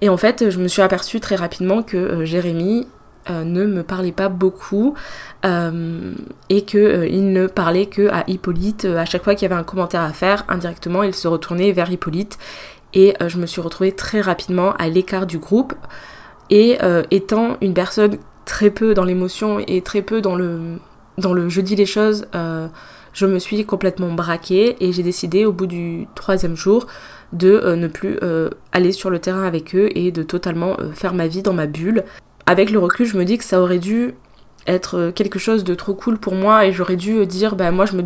Et 0.00 0.08
en 0.08 0.16
fait, 0.16 0.50
je 0.50 0.58
me 0.58 0.68
suis 0.68 0.82
aperçue 0.82 1.20
très 1.20 1.36
rapidement 1.36 1.82
que 1.82 1.96
euh, 1.96 2.24
Jérémy 2.24 2.86
euh, 3.30 3.44
ne 3.44 3.66
me 3.66 3.82
parlait 3.82 4.12
pas 4.12 4.28
beaucoup 4.28 4.94
euh, 5.44 6.12
et 6.48 6.62
qu'il 6.62 7.32
ne 7.32 7.46
parlait 7.46 7.86
que 7.86 8.08
à 8.08 8.24
Hippolyte. 8.28 8.84
À 8.84 9.04
chaque 9.04 9.24
fois 9.24 9.34
qu'il 9.34 9.48
y 9.48 9.52
avait 9.52 9.60
un 9.60 9.64
commentaire 9.64 10.02
à 10.02 10.12
faire, 10.12 10.44
indirectement, 10.48 11.02
il 11.02 11.14
se 11.14 11.28
retournait 11.28 11.72
vers 11.72 11.90
Hippolyte. 11.90 12.38
Et 12.94 13.14
je 13.26 13.38
me 13.38 13.46
suis 13.46 13.62
retrouvée 13.62 13.92
très 13.92 14.20
rapidement 14.20 14.74
à 14.74 14.86
l'écart 14.88 15.26
du 15.26 15.38
groupe. 15.38 15.72
Et 16.50 16.76
étant 17.10 17.56
une 17.62 17.72
personne 17.72 18.18
très 18.44 18.68
peu 18.68 18.92
dans 18.92 19.04
l'émotion 19.04 19.60
et 19.66 19.80
très 19.80 20.02
peu 20.02 20.20
dans 20.20 20.34
le, 20.34 20.76
dans 21.16 21.32
le 21.32 21.48
je 21.48 21.62
dis 21.62 21.74
les 21.74 21.86
choses, 21.86 22.26
je 23.14 23.26
me 23.26 23.38
suis 23.38 23.64
complètement 23.64 24.12
braquée 24.12 24.76
et 24.80 24.92
j'ai 24.92 25.02
décidé 25.02 25.46
au 25.46 25.52
bout 25.52 25.66
du 25.66 26.06
troisième 26.14 26.54
jour 26.54 26.86
de 27.32 27.48
euh, 27.48 27.76
ne 27.76 27.88
plus 27.88 28.18
euh, 28.22 28.50
aller 28.72 28.92
sur 28.92 29.10
le 29.10 29.18
terrain 29.18 29.44
avec 29.44 29.74
eux 29.74 29.88
et 29.94 30.12
de 30.12 30.22
totalement 30.22 30.76
euh, 30.80 30.92
faire 30.92 31.14
ma 31.14 31.26
vie 31.26 31.42
dans 31.42 31.54
ma 31.54 31.66
bulle. 31.66 32.04
Avec 32.46 32.70
le 32.70 32.78
recul, 32.78 33.06
je 33.06 33.16
me 33.16 33.24
dis 33.24 33.38
que 33.38 33.44
ça 33.44 33.60
aurait 33.60 33.78
dû 33.78 34.14
être 34.66 35.10
quelque 35.14 35.38
chose 35.38 35.64
de 35.64 35.74
trop 35.74 35.94
cool 35.94 36.18
pour 36.18 36.34
moi 36.34 36.66
et 36.66 36.72
j'aurais 36.72 36.94
dû 36.94 37.26
dire 37.26 37.56
bah 37.56 37.72
moi 37.72 37.84
je 37.84 37.96
me, 37.96 38.02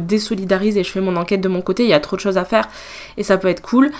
désolidarise 0.00 0.76
et 0.76 0.82
je 0.82 0.90
fais 0.90 1.00
mon 1.00 1.14
enquête 1.14 1.40
de 1.40 1.48
mon 1.48 1.62
côté, 1.62 1.84
il 1.84 1.90
y 1.90 1.92
a 1.92 2.00
trop 2.00 2.16
de 2.16 2.20
choses 2.20 2.38
à 2.38 2.44
faire 2.44 2.68
et 3.16 3.22
ça 3.22 3.38
peut 3.38 3.48
être 3.48 3.62
cool. 3.62 3.92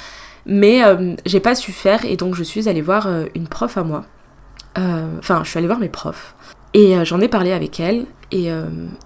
Mais 0.47 0.83
j'ai 1.25 1.41
pas 1.41 1.55
su 1.55 1.73
faire 1.73 2.05
et 2.05 2.17
donc 2.17 2.35
je 2.35 2.43
suis 2.43 2.69
allée 2.69 2.83
voir 2.83 3.09
une 3.35 3.47
prof 3.47 3.77
à 3.79 3.85
moi. 3.85 4.05
Enfin, 4.77 5.43
je 5.45 5.51
suis 5.51 5.59
allée 5.59 5.69
voir 5.69 5.79
mes 5.79 5.89
profs. 5.89 6.35
Et 6.75 6.97
j'en 7.05 7.21
ai 7.21 7.29
parlé 7.29 7.53
avec 7.53 7.79
elle 7.79 8.07
et 8.33 8.51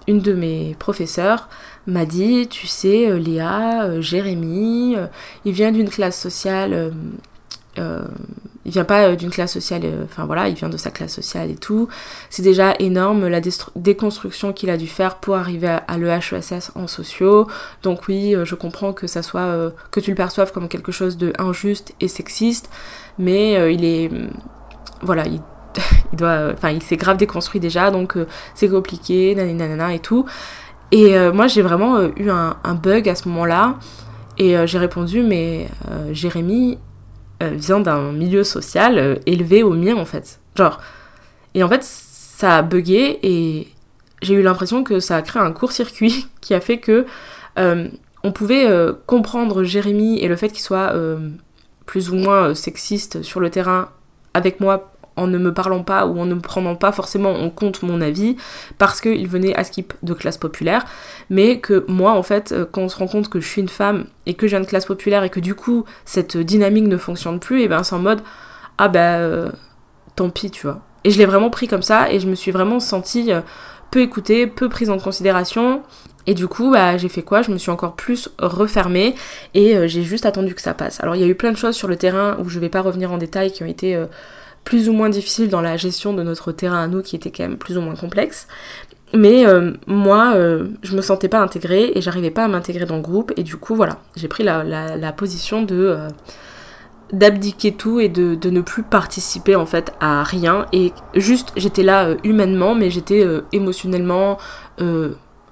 une 0.07 0.19
de 0.19 0.33
mes 0.33 0.75
professeurs 0.79 1.49
m'a 1.89 2.05
dit, 2.05 2.47
tu 2.47 2.67
sais, 2.67 3.09
euh, 3.09 3.17
Léa, 3.17 3.83
euh, 3.83 4.01
Jérémy, 4.01 4.95
euh, 4.95 5.07
il 5.45 5.53
vient 5.53 5.71
d'une 5.71 5.89
classe 5.89 6.19
sociale, 6.19 6.93
il 7.77 8.71
vient 8.71 8.83
pas 8.83 9.15
d'une 9.15 9.29
classe 9.29 9.53
sociale, 9.53 9.83
enfin 10.03 10.25
voilà, 10.25 10.49
il 10.49 10.55
vient 10.55 10.69
de 10.69 10.77
sa 10.77 10.91
classe 10.91 11.13
sociale 11.13 11.49
et 11.49 11.55
tout. 11.55 11.87
C'est 12.29 12.41
déjà 12.41 12.75
énorme 12.79 13.27
la 13.27 13.39
déconstruction 13.75 14.51
qu'il 14.51 14.69
a 14.69 14.77
dû 14.77 14.87
faire 14.87 15.15
pour 15.15 15.35
arriver 15.35 15.77
à, 15.87 15.97
l'EHESS 15.97 16.71
en 16.75 16.87
sociaux. 16.87 17.47
Donc 17.83 18.07
oui, 18.07 18.35
je 18.43 18.55
comprends 18.55 18.91
que 18.91 19.07
ça 19.07 19.23
soit, 19.23 19.71
que 19.91 19.99
tu 19.99 20.11
le 20.11 20.15
perçoives 20.15 20.51
comme 20.51 20.67
quelque 20.67 20.91
chose 20.91 21.17
de 21.17 21.31
injuste 21.39 21.93
et 22.01 22.09
sexiste, 22.09 22.69
mais 23.17 23.73
il 23.73 23.85
est, 23.85 24.11
voilà, 25.01 25.25
il 25.25 25.41
doit 26.17 26.51
enfin 26.51 26.71
il 26.71 26.81
s'est 26.81 26.97
grave 26.97 27.17
déconstruit 27.17 27.59
déjà 27.59 27.91
donc 27.91 28.17
c'est 28.55 28.67
compliqué 28.67 29.35
nanana 29.35 29.93
et 29.93 29.99
tout 29.99 30.25
et 30.91 31.15
euh, 31.15 31.31
moi, 31.31 31.47
j'ai 31.47 31.61
vraiment 31.61 31.97
euh, 31.97 32.09
eu 32.17 32.29
un, 32.29 32.55
bug 32.75 33.07
à 33.09 33.15
ce 33.15 33.27
moment-là. 33.29 33.75
Et 34.37 34.57
euh, 34.57 34.65
j'ai 34.65 34.77
répondu, 34.77 35.21
mais 35.21 35.67
Jérémy 36.11 36.77
vient 37.41 37.79
d'un 37.79 38.11
milieu 38.11 38.43
social 38.43 39.19
élevé 39.25 39.63
au 39.63 39.73
mien, 39.73 39.95
en 39.95 40.05
fait. 40.05 40.39
Genre. 40.55 40.79
Et 41.53 41.63
en 41.63 41.69
fait, 41.69 41.83
ça 41.83 42.57
a 42.57 42.61
bugué 42.61 43.19
et 43.23 43.67
j'ai 44.21 44.33
eu 44.33 44.41
l'impression 44.41 44.83
que 44.83 44.99
ça 44.99 45.15
a 45.15 45.21
créé 45.21 45.41
un 45.41 45.51
court-circuit 45.51 46.27
qui 46.41 46.53
a 46.53 46.59
fait 46.59 46.77
que 46.77 47.05
on 48.23 48.31
pouvait 48.31 48.67
comprendre 49.05 49.63
Jérémy 49.63 50.19
et 50.19 50.27
le 50.27 50.35
fait 50.37 50.49
qu'il 50.49 50.61
soit 50.61 50.93
plus 51.85 52.09
ou 52.11 52.15
moins 52.15 52.53
sexiste 52.53 53.23
sur 53.23 53.39
le 53.39 53.49
terrain 53.49 53.89
avec 54.33 54.59
moi 54.59 54.93
en 55.19 55.27
ne 55.27 55.37
me 55.37 55.53
parlant 55.53 55.83
pas 55.83 56.07
ou 56.07 56.19
en 56.19 56.25
ne 56.25 56.35
prenant 56.35 56.75
pas 56.75 56.91
forcément 56.91 57.33
en 57.33 57.49
compte 57.49 57.83
mon 57.83 58.01
avis 58.01 58.35
parce 58.77 59.01
qu'il 59.01 59.27
venait 59.27 59.55
à 59.55 59.63
skip 59.63 59.93
de 60.01 60.13
classe 60.13 60.37
populaire, 60.37 60.85
mais 61.29 61.59
que 61.59 61.85
moi 61.87 62.13
en 62.13 62.23
fait 62.23 62.51
euh, 62.51 62.65
quand 62.71 62.81
on 62.81 62.89
se 62.89 62.97
rend 62.97 63.07
compte 63.07 63.29
que 63.29 63.39
je 63.39 63.47
suis 63.47 63.61
une 63.61 63.69
femme 63.69 64.05
et 64.25 64.33
que 64.33 64.47
j'ai 64.47 64.57
une 64.57 64.65
classe 64.65 64.85
populaire 64.85 65.23
et 65.23 65.29
que 65.29 65.39
du 65.39 65.55
coup 65.55 65.85
cette 66.05 66.37
dynamique 66.37 66.87
ne 66.87 66.97
fonctionne 66.97 67.39
plus, 67.39 67.61
et 67.61 67.67
ben 67.67 67.83
c'est 67.83 67.95
en 67.95 67.99
mode 67.99 68.21
ah 68.77 68.87
ben 68.87 69.51
tant 70.15 70.29
pis 70.29 70.51
tu 70.51 70.67
vois. 70.67 70.81
Et 71.03 71.11
je 71.11 71.17
l'ai 71.17 71.25
vraiment 71.25 71.49
pris 71.49 71.67
comme 71.67 71.81
ça 71.81 72.11
et 72.11 72.19
je 72.19 72.27
me 72.27 72.35
suis 72.35 72.51
vraiment 72.51 72.79
sentie 72.79 73.31
euh, 73.31 73.41
peu 73.91 74.01
écoutée, 74.01 74.47
peu 74.47 74.69
prise 74.69 74.89
en 74.89 74.97
considération. 74.97 75.81
Et 76.27 76.33
du 76.35 76.47
coup, 76.47 76.71
bah, 76.71 76.97
j'ai 76.97 77.09
fait 77.09 77.23
quoi? 77.23 77.41
Je 77.41 77.49
me 77.49 77.57
suis 77.57 77.71
encore 77.71 77.95
plus 77.95 78.29
refermée 78.37 79.15
et 79.55 79.87
j'ai 79.87 80.03
juste 80.03 80.27
attendu 80.27 80.53
que 80.53 80.61
ça 80.61 80.75
passe. 80.75 81.01
Alors 81.01 81.15
il 81.15 81.21
y 81.21 81.23
a 81.23 81.27
eu 81.27 81.33
plein 81.33 81.51
de 81.51 81.57
choses 81.57 81.75
sur 81.75 81.87
le 81.87 81.95
terrain 81.95 82.37
où 82.39 82.49
je 82.49 82.59
vais 82.59 82.69
pas 82.69 82.81
revenir 82.81 83.11
en 83.11 83.17
détail 83.17 83.51
qui 83.51 83.63
ont 83.63 83.65
été 83.67 83.97
plus 84.63 84.89
ou 84.89 84.93
moins 84.93 85.09
difficile 85.09 85.49
dans 85.49 85.61
la 85.61 85.77
gestion 85.77 86.13
de 86.13 86.23
notre 86.23 86.51
terrain 86.51 86.83
à 86.83 86.87
nous 86.87 87.01
qui 87.01 87.15
était 87.15 87.31
quand 87.31 87.43
même 87.43 87.57
plus 87.57 87.77
ou 87.77 87.81
moins 87.81 87.95
complexe. 87.95 88.47
Mais 89.13 89.47
euh, 89.47 89.71
moi, 89.87 90.33
euh, 90.35 90.67
je 90.83 90.95
me 90.95 91.01
sentais 91.01 91.29
pas 91.29 91.39
intégrée 91.39 91.91
et 91.95 92.01
j'arrivais 92.01 92.29
pas 92.29 92.45
à 92.45 92.47
m'intégrer 92.47 92.85
dans 92.85 92.97
le 92.97 93.01
groupe. 93.01 93.33
Et 93.37 93.43
du 93.43 93.57
coup, 93.57 93.75
voilà, 93.75 93.97
j'ai 94.15 94.27
pris 94.27 94.43
la, 94.43 95.13
position 95.13 95.63
de 95.63 95.75
euh, 95.75 96.07
d'abdiquer 97.11 97.73
tout 97.73 97.99
et 97.99 98.07
de, 98.07 98.49
ne 98.49 98.61
plus 98.61 98.83
participer 98.83 99.55
en 99.55 99.65
fait 99.65 99.93
à 99.99 100.23
rien. 100.23 100.67
Et 100.73 100.93
juste, 101.15 101.51
j'étais 101.57 101.83
là 101.83 102.15
humainement, 102.23 102.75
mais 102.75 102.91
j'étais 102.91 103.25
émotionnellement, 103.51 104.37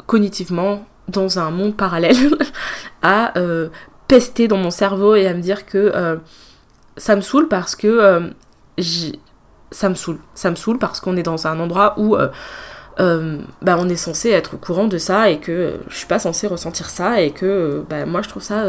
cognitivement 0.06 0.86
dans 1.08 1.40
un 1.40 1.50
monde 1.50 1.76
parallèle 1.76 2.38
à 3.02 3.34
pester 4.08 4.48
dans 4.48 4.58
mon 4.58 4.70
cerveau 4.70 5.16
et 5.16 5.26
à 5.26 5.34
me 5.34 5.42
dire 5.42 5.66
que 5.66 6.20
ça 6.96 7.16
me 7.16 7.22
saoule 7.22 7.48
parce 7.48 7.76
que 7.76 8.30
ça 9.72 9.90
me 9.90 9.96
saoule. 9.96 10.20
Ça 10.34 10.50
me 10.52 10.56
saoule 10.56 10.78
parce 10.78 11.00
qu'on 11.00 11.18
est 11.18 11.24
dans 11.24 11.48
un 11.48 11.60
endroit 11.60 11.96
où 11.98 12.16
euh, 12.16 12.30
euh, 13.00 13.40
bah, 13.62 13.78
on 13.80 13.90
est 13.90 13.96
censé 13.96 14.30
être 14.30 14.56
au 14.56 14.58
courant 14.58 14.88
de 14.88 14.98
ça 14.98 15.30
et 15.30 15.40
que 15.40 15.80
je 15.90 15.96
suis 15.96 16.08
pas 16.08 16.20
censée 16.20 16.48
ressentir 16.48 16.90
ça 16.90 17.22
et 17.22 17.32
que 17.32 17.84
bah, 17.90 18.06
moi 18.06 18.22
je 18.22 18.30
trouve 18.30 18.44
ça 18.44 18.66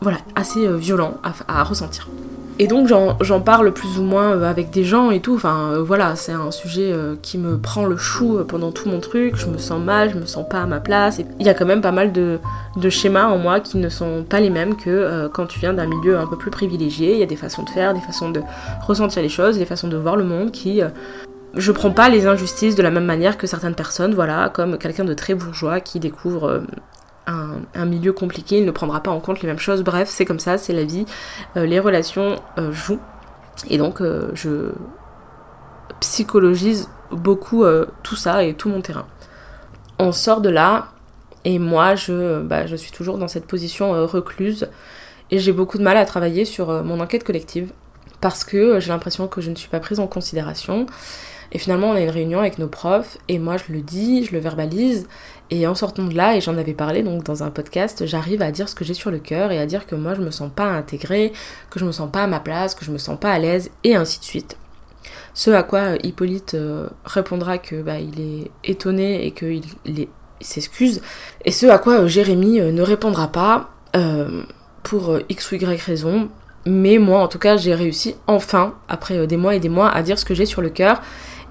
voilà, 0.00 0.18
assez 0.36 0.68
violent 0.76 1.14
à 1.48 1.62
ressentir. 1.64 2.08
Et 2.60 2.66
donc 2.66 2.88
j'en 2.88 3.40
parle 3.40 3.72
plus 3.72 4.00
ou 4.00 4.02
moins 4.02 4.32
euh, 4.32 4.50
avec 4.50 4.70
des 4.70 4.82
gens 4.82 5.12
et 5.12 5.20
tout, 5.20 5.36
enfin 5.36 5.70
euh, 5.74 5.82
voilà, 5.82 6.16
c'est 6.16 6.32
un 6.32 6.50
sujet 6.50 6.90
euh, 6.92 7.14
qui 7.22 7.38
me 7.38 7.56
prend 7.56 7.86
le 7.86 7.96
chou 7.96 8.40
pendant 8.48 8.72
tout 8.72 8.88
mon 8.88 8.98
truc, 8.98 9.36
je 9.36 9.46
me 9.46 9.58
sens 9.58 9.80
mal, 9.80 10.10
je 10.10 10.18
me 10.18 10.26
sens 10.26 10.44
pas 10.48 10.62
à 10.62 10.66
ma 10.66 10.80
place. 10.80 11.20
Il 11.38 11.46
y 11.46 11.48
a 11.48 11.54
quand 11.54 11.66
même 11.66 11.80
pas 11.80 11.92
mal 11.92 12.10
de, 12.10 12.40
schémas 12.90 13.26
en 13.26 13.38
moi 13.38 13.60
qui 13.60 13.76
ne 13.76 13.88
sont 13.88 14.24
pas 14.28 14.40
les 14.40 14.50
mêmes 14.50 14.74
que 14.74 15.28
quand 15.32 15.46
tu 15.46 15.60
viens 15.60 15.72
d'un 15.72 15.86
milieu 15.86 16.18
un 16.18 16.26
peu 16.26 16.36
plus 16.36 16.50
privilégié. 16.50 17.12
Il 17.12 17.18
y 17.18 17.22
a 17.22 17.26
des 17.26 17.36
façons 17.36 17.62
de 17.62 17.70
faire, 17.70 17.94
des 17.94 18.00
façons 18.00 18.30
de 18.30 18.40
ressentir 18.86 19.22
les 19.22 19.28
choses, 19.28 19.58
des 19.58 19.66
façons 19.66 19.88
de 19.88 19.96
voir 19.96 20.16
le 20.16 20.24
monde 20.24 20.50
qui... 20.50 20.80
je 21.54 21.72
prends 21.72 21.90
pas 21.90 22.08
les 22.08 22.26
injustices 22.26 22.74
de 22.74 22.82
la 22.82 22.90
même 22.90 23.04
manière 23.04 23.36
que 23.36 23.46
certaines 23.46 23.74
personnes, 23.74 24.14
voilà, 24.14 24.48
comme 24.48 24.78
quelqu'un 24.78 25.04
de 25.04 25.14
très 25.14 25.34
bourgeois 25.34 25.80
qui 25.80 26.00
découvre 26.00 26.62
un, 27.28 27.84
milieu 27.84 28.12
compliqué, 28.12 28.58
il 28.58 28.64
ne 28.64 28.70
prendra 28.70 29.02
pas 29.02 29.10
en 29.10 29.20
compte 29.20 29.42
les 29.42 29.48
mêmes 29.48 29.58
choses. 29.58 29.82
Bref, 29.82 30.08
c'est 30.08 30.24
comme 30.24 30.38
ça, 30.38 30.58
c'est 30.58 30.72
la 30.72 30.84
vie. 30.84 31.04
Euh, 31.56 31.66
les 31.66 31.78
relations 31.78 32.36
euh, 32.58 32.72
jouent. 32.72 33.00
Et 33.68 33.78
donc, 33.78 34.00
euh, 34.00 34.30
je 34.34 34.72
psychologise 36.00 36.88
beaucoup 37.10 37.64
tout 38.02 38.14
ça 38.14 38.44
et 38.44 38.54
tout 38.54 38.68
mon 38.68 38.80
terrain. 38.80 39.06
On 39.98 40.12
sort 40.12 40.40
de 40.40 40.48
là, 40.48 40.88
et 41.44 41.58
moi, 41.58 41.96
je, 41.96 42.40
bah, 42.40 42.66
je 42.66 42.76
suis 42.76 42.92
toujours 42.92 43.18
dans 43.18 43.26
cette 43.26 43.46
position 43.46 44.06
recluse. 44.06 44.68
Et 45.30 45.38
j'ai 45.38 45.52
beaucoup 45.52 45.76
de 45.76 45.82
mal 45.82 45.96
à 45.96 46.04
travailler 46.04 46.44
sur 46.44 46.84
mon 46.84 47.00
enquête 47.00 47.24
collective. 47.24 47.72
Parce 48.20 48.44
que 48.44 48.78
j'ai 48.78 48.90
l'impression 48.90 49.26
que 49.26 49.40
je 49.40 49.50
ne 49.50 49.56
suis 49.56 49.68
pas 49.68 49.80
prise 49.80 49.98
en 49.98 50.06
considération. 50.06 50.86
Et 51.52 51.58
finalement, 51.58 51.90
on 51.90 51.94
a 51.94 52.00
une 52.00 52.10
réunion 52.10 52.40
avec 52.40 52.58
nos 52.58 52.68
profs, 52.68 53.16
et 53.28 53.38
moi 53.38 53.56
je 53.56 53.72
le 53.72 53.80
dis, 53.80 54.24
je 54.24 54.32
le 54.32 54.38
verbalise, 54.38 55.08
et 55.50 55.66
en 55.66 55.74
sortant 55.74 56.04
de 56.04 56.14
là, 56.14 56.36
et 56.36 56.40
j'en 56.40 56.58
avais 56.58 56.74
parlé 56.74 57.02
donc 57.02 57.24
dans 57.24 57.42
un 57.42 57.50
podcast, 57.50 58.06
j'arrive 58.06 58.42
à 58.42 58.50
dire 58.50 58.68
ce 58.68 58.74
que 58.74 58.84
j'ai 58.84 58.94
sur 58.94 59.10
le 59.10 59.18
cœur 59.18 59.50
et 59.50 59.58
à 59.58 59.66
dire 59.66 59.86
que 59.86 59.94
moi 59.94 60.14
je 60.14 60.20
me 60.20 60.30
sens 60.30 60.50
pas 60.54 60.66
intégrée, 60.66 61.32
que 61.70 61.78
je 61.78 61.84
me 61.84 61.92
sens 61.92 62.10
pas 62.10 62.24
à 62.24 62.26
ma 62.26 62.40
place, 62.40 62.74
que 62.74 62.84
je 62.84 62.90
me 62.90 62.98
sens 62.98 63.18
pas 63.18 63.32
à 63.32 63.38
l'aise, 63.38 63.70
et 63.84 63.96
ainsi 63.96 64.18
de 64.18 64.24
suite. 64.24 64.56
Ce 65.32 65.50
à 65.50 65.62
quoi 65.62 65.78
euh, 65.80 65.96
Hippolyte 66.02 66.54
euh, 66.54 66.88
répondra 67.04 67.58
que 67.58 67.80
bah, 67.80 67.98
il 67.98 68.20
est 68.20 68.50
étonné 68.64 69.26
et 69.26 69.30
qu'il 69.30 69.62
s'excuse, 70.40 71.00
et 71.44 71.52
ce 71.52 71.66
à 71.66 71.78
quoi 71.78 72.00
euh, 72.00 72.08
Jérémy 72.08 72.60
ne 72.60 72.82
répondra 72.82 73.28
pas 73.28 73.70
pour 74.82 75.18
x 75.28 75.50
ou 75.50 75.56
y 75.56 75.80
raison. 75.80 76.28
Mais 76.66 76.98
moi, 76.98 77.20
en 77.20 77.28
tout 77.28 77.38
cas, 77.38 77.56
j'ai 77.56 77.74
réussi 77.74 78.14
enfin, 78.26 78.74
après 78.88 79.26
des 79.26 79.36
mois 79.36 79.54
et 79.54 79.60
des 79.60 79.68
mois, 79.68 79.90
à 79.90 80.02
dire 80.02 80.18
ce 80.18 80.24
que 80.24 80.34
j'ai 80.34 80.44
sur 80.44 80.60
le 80.60 80.68
cœur 80.68 81.00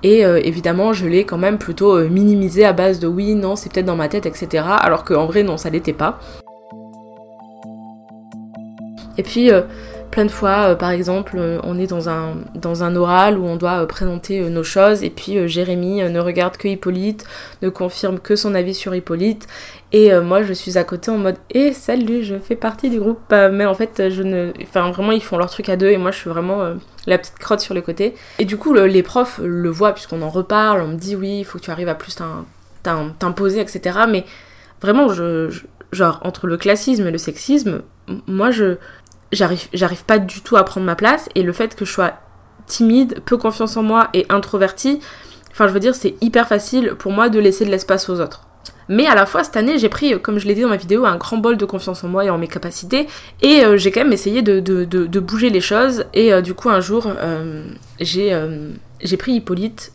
et 0.03 0.25
euh, 0.25 0.39
évidemment, 0.43 0.93
je 0.93 1.07
l'ai 1.07 1.23
quand 1.25 1.37
même 1.37 1.57
plutôt 1.57 1.97
euh, 1.97 2.07
minimisé 2.07 2.65
à 2.65 2.73
base 2.73 2.99
de 2.99 3.07
oui, 3.07 3.35
non, 3.35 3.55
c'est 3.55 3.71
peut-être 3.71 3.85
dans 3.85 3.95
ma 3.95 4.09
tête, 4.09 4.25
etc. 4.25 4.63
Alors 4.79 5.03
qu'en 5.03 5.25
vrai, 5.25 5.43
non, 5.43 5.57
ça 5.57 5.69
l'était 5.69 5.93
pas. 5.93 6.19
Et 9.17 9.23
puis, 9.23 9.51
euh, 9.51 9.61
plein 10.11 10.25
de 10.25 10.31
fois, 10.31 10.75
par 10.75 10.91
exemple, 10.91 11.39
on 11.63 11.77
est 11.79 11.87
dans 11.87 12.09
un, 12.09 12.35
dans 12.55 12.83
un 12.83 12.95
oral 12.95 13.37
où 13.37 13.45
on 13.45 13.55
doit 13.55 13.85
présenter 13.87 14.41
nos 14.49 14.63
choses 14.63 15.03
et 15.03 15.09
puis 15.09 15.47
Jérémy 15.47 16.01
ne 16.09 16.19
regarde 16.19 16.57
que 16.57 16.67
Hippolyte, 16.67 17.25
ne 17.61 17.69
confirme 17.69 18.19
que 18.19 18.35
son 18.35 18.55
avis 18.55 18.73
sur 18.73 18.95
Hippolyte 18.95 19.47
et 19.93 20.13
moi 20.19 20.43
je 20.43 20.53
suis 20.53 20.77
à 20.77 20.83
côté 20.83 21.11
en 21.11 21.17
mode 21.17 21.37
et 21.51 21.67
eh, 21.67 21.73
salut, 21.73 22.23
je 22.23 22.35
fais 22.35 22.55
partie 22.55 22.89
du 22.89 22.99
groupe, 22.99 23.19
mais 23.29 23.65
en 23.65 23.73
fait 23.73 24.09
je 24.09 24.21
ne, 24.23 24.51
enfin 24.61 24.91
vraiment 24.91 25.11
ils 25.11 25.23
font 25.23 25.37
leur 25.37 25.49
truc 25.49 25.69
à 25.69 25.77
deux 25.77 25.89
et 25.89 25.97
moi 25.97 26.11
je 26.11 26.17
suis 26.17 26.29
vraiment 26.29 26.73
la 27.05 27.17
petite 27.17 27.39
crotte 27.39 27.61
sur 27.61 27.73
le 27.73 27.81
côté. 27.81 28.15
Et 28.39 28.45
du 28.45 28.57
coup 28.57 28.73
les 28.73 29.03
profs 29.03 29.39
le 29.43 29.69
voient 29.69 29.93
puisqu'on 29.93 30.21
en 30.21 30.29
reparle, 30.29 30.81
on 30.81 30.87
me 30.87 30.97
dit 30.97 31.15
oui, 31.15 31.39
il 31.39 31.45
faut 31.45 31.57
que 31.57 31.63
tu 31.63 31.71
arrives 31.71 31.89
à 31.89 31.95
plus 31.95 32.17
t'imposer, 32.83 33.61
etc. 33.61 33.99
Mais 34.09 34.25
vraiment, 34.81 35.09
je, 35.09 35.49
genre, 35.91 36.19
entre 36.23 36.47
le 36.47 36.57
classisme 36.57 37.07
et 37.07 37.11
le 37.11 37.17
sexisme, 37.17 37.81
moi, 38.27 38.51
je 38.51 38.77
j'arrive, 39.31 40.05
pas 40.05 40.19
du 40.19 40.41
tout 40.41 40.57
à 40.57 40.63
prendre 40.63 40.85
ma 40.85 40.95
place. 40.95 41.29
Et 41.35 41.43
le 41.43 41.53
fait 41.53 41.75
que 41.75 41.85
je 41.85 41.91
sois 41.91 42.13
timide, 42.65 43.21
peu 43.25 43.37
confiance 43.37 43.77
en 43.77 43.83
moi 43.83 44.09
et 44.13 44.25
introvertie, 44.29 44.99
enfin, 45.51 45.67
je 45.67 45.73
veux 45.73 45.79
dire, 45.79 45.95
c'est 45.95 46.15
hyper 46.21 46.47
facile 46.47 46.95
pour 46.97 47.11
moi 47.11 47.29
de 47.29 47.39
laisser 47.39 47.65
de 47.65 47.71
l'espace 47.71 48.09
aux 48.09 48.19
autres. 48.19 48.47
Mais 48.89 49.05
à 49.05 49.15
la 49.15 49.25
fois, 49.25 49.43
cette 49.43 49.57
année, 49.57 49.77
j'ai 49.77 49.89
pris, 49.89 50.19
comme 50.21 50.39
je 50.39 50.47
l'ai 50.47 50.55
dit 50.55 50.61
dans 50.61 50.69
ma 50.69 50.77
vidéo, 50.77 51.05
un 51.05 51.17
grand 51.17 51.37
bol 51.37 51.57
de 51.57 51.65
confiance 51.65 52.03
en 52.03 52.07
moi 52.07 52.23
et 52.25 52.29
en 52.29 52.37
mes 52.37 52.47
capacités. 52.47 53.07
Et 53.41 53.63
euh, 53.63 53.77
j'ai 53.77 53.91
quand 53.91 54.01
même 54.01 54.13
essayé 54.13 54.41
de, 54.41 54.59
de, 54.59 55.19
bouger 55.19 55.49
les 55.49 55.61
choses. 55.61 56.05
Et 56.13 56.33
euh, 56.33 56.41
du 56.41 56.53
coup, 56.53 56.69
un 56.69 56.79
jour, 56.79 57.07
euh, 57.07 57.65
j'ai 57.99 59.17
pris 59.17 59.33
Hippolyte 59.33 59.91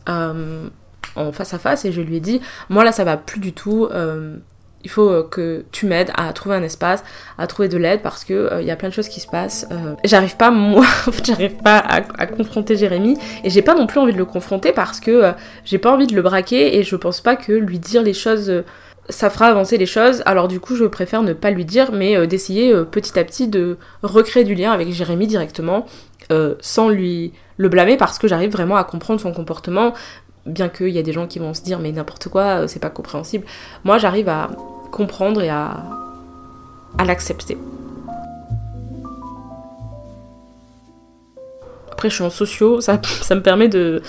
en 1.14 1.32
face 1.32 1.54
à 1.54 1.58
face 1.58 1.84
et 1.84 1.92
je 1.92 2.00
lui 2.00 2.16
ai 2.16 2.20
dit 2.20 2.40
moi 2.70 2.84
là 2.84 2.92
ça 2.92 3.04
va 3.04 3.18
plus 3.18 3.38
du 3.38 3.52
tout 3.52 3.86
il 4.84 4.90
faut 4.90 5.08
euh, 5.08 5.26
que 5.28 5.64
tu 5.72 5.86
m'aides 5.86 6.10
à 6.14 6.32
trouver 6.32 6.56
un 6.56 6.62
espace, 6.62 7.02
à 7.38 7.46
trouver 7.46 7.68
de 7.68 7.76
l'aide 7.76 8.02
parce 8.02 8.24
que 8.24 8.48
il 8.52 8.54
euh, 8.54 8.62
y 8.62 8.70
a 8.70 8.76
plein 8.76 8.88
de 8.88 8.94
choses 8.94 9.08
qui 9.08 9.20
se 9.20 9.28
passent. 9.28 9.66
j'arrive 10.04 10.36
pas 10.36 10.50
moi, 10.50 10.84
j'arrive 11.24 11.56
pas 11.56 11.78
à, 11.78 12.26
confronter 12.26 12.76
Jérémy 12.76 13.18
et 13.44 13.50
j'ai 13.50 13.62
pas 13.62 13.74
non 13.74 13.86
plus 13.86 14.00
envie 14.00 14.12
de 14.12 14.18
le 14.18 14.24
confronter 14.24 14.72
parce 14.72 15.00
que 15.00 15.32
j'ai 15.64 15.78
pas 15.78 15.92
envie 15.92 16.06
de 16.06 16.14
le 16.14 16.22
braquer 16.22 16.78
et 16.78 16.82
je 16.82 16.96
pense 16.96 17.20
pas 17.20 17.36
que 17.36 17.52
lui 17.52 17.78
dire 17.78 18.02
les 18.02 18.14
choses 18.14 18.64
ça 19.08 19.30
fera 19.30 19.46
avancer 19.46 19.78
les 19.78 19.86
choses. 19.86 20.22
Alors 20.26 20.46
du 20.46 20.60
coup, 20.60 20.76
je 20.76 20.84
préfère 20.84 21.22
ne 21.22 21.32
pas 21.32 21.50
lui 21.50 21.64
dire, 21.64 21.90
mais 21.92 22.26
d'essayer 22.26 22.72
petit 22.84 23.18
à 23.18 23.24
petit 23.24 23.48
de 23.48 23.76
recréer 24.02 24.44
du 24.44 24.54
lien 24.54 24.70
avec 24.70 24.90
Jérémy 24.92 25.26
directement, 25.26 25.86
sans 26.60 26.88
lui 26.88 27.32
le 27.56 27.68
blâmer 27.68 27.96
parce 27.96 28.18
que 28.18 28.28
j'arrive 28.28 28.50
vraiment 28.50 28.76
à 28.76 28.84
comprendre 28.84 29.20
son 29.20 29.32
comportement, 29.32 29.92
bien 30.46 30.68
qu'il 30.68 30.88
y 30.88 30.98
a 30.98 31.02
des 31.02 31.12
gens 31.12 31.26
qui 31.26 31.38
vont 31.38 31.54
se 31.54 31.62
dire 31.62 31.78
mais 31.78 31.92
n'importe 31.92 32.28
quoi, 32.28 32.62
euh, 32.62 32.66
c'est 32.66 32.80
pas 32.80 32.90
compréhensible, 32.90 33.44
moi 33.84 33.98
j'arrive 33.98 34.28
à 34.28 34.50
comprendre 34.90 35.42
et 35.42 35.48
à, 35.48 35.84
à 36.98 37.04
l'accepter. 37.04 37.56
Après 41.90 42.10
je 42.10 42.14
suis 42.14 42.24
en 42.24 42.30
sociaux, 42.30 42.80
ça, 42.80 43.00
ça 43.02 43.34
me 43.34 43.42
permet 43.42 43.68
de 43.68 44.02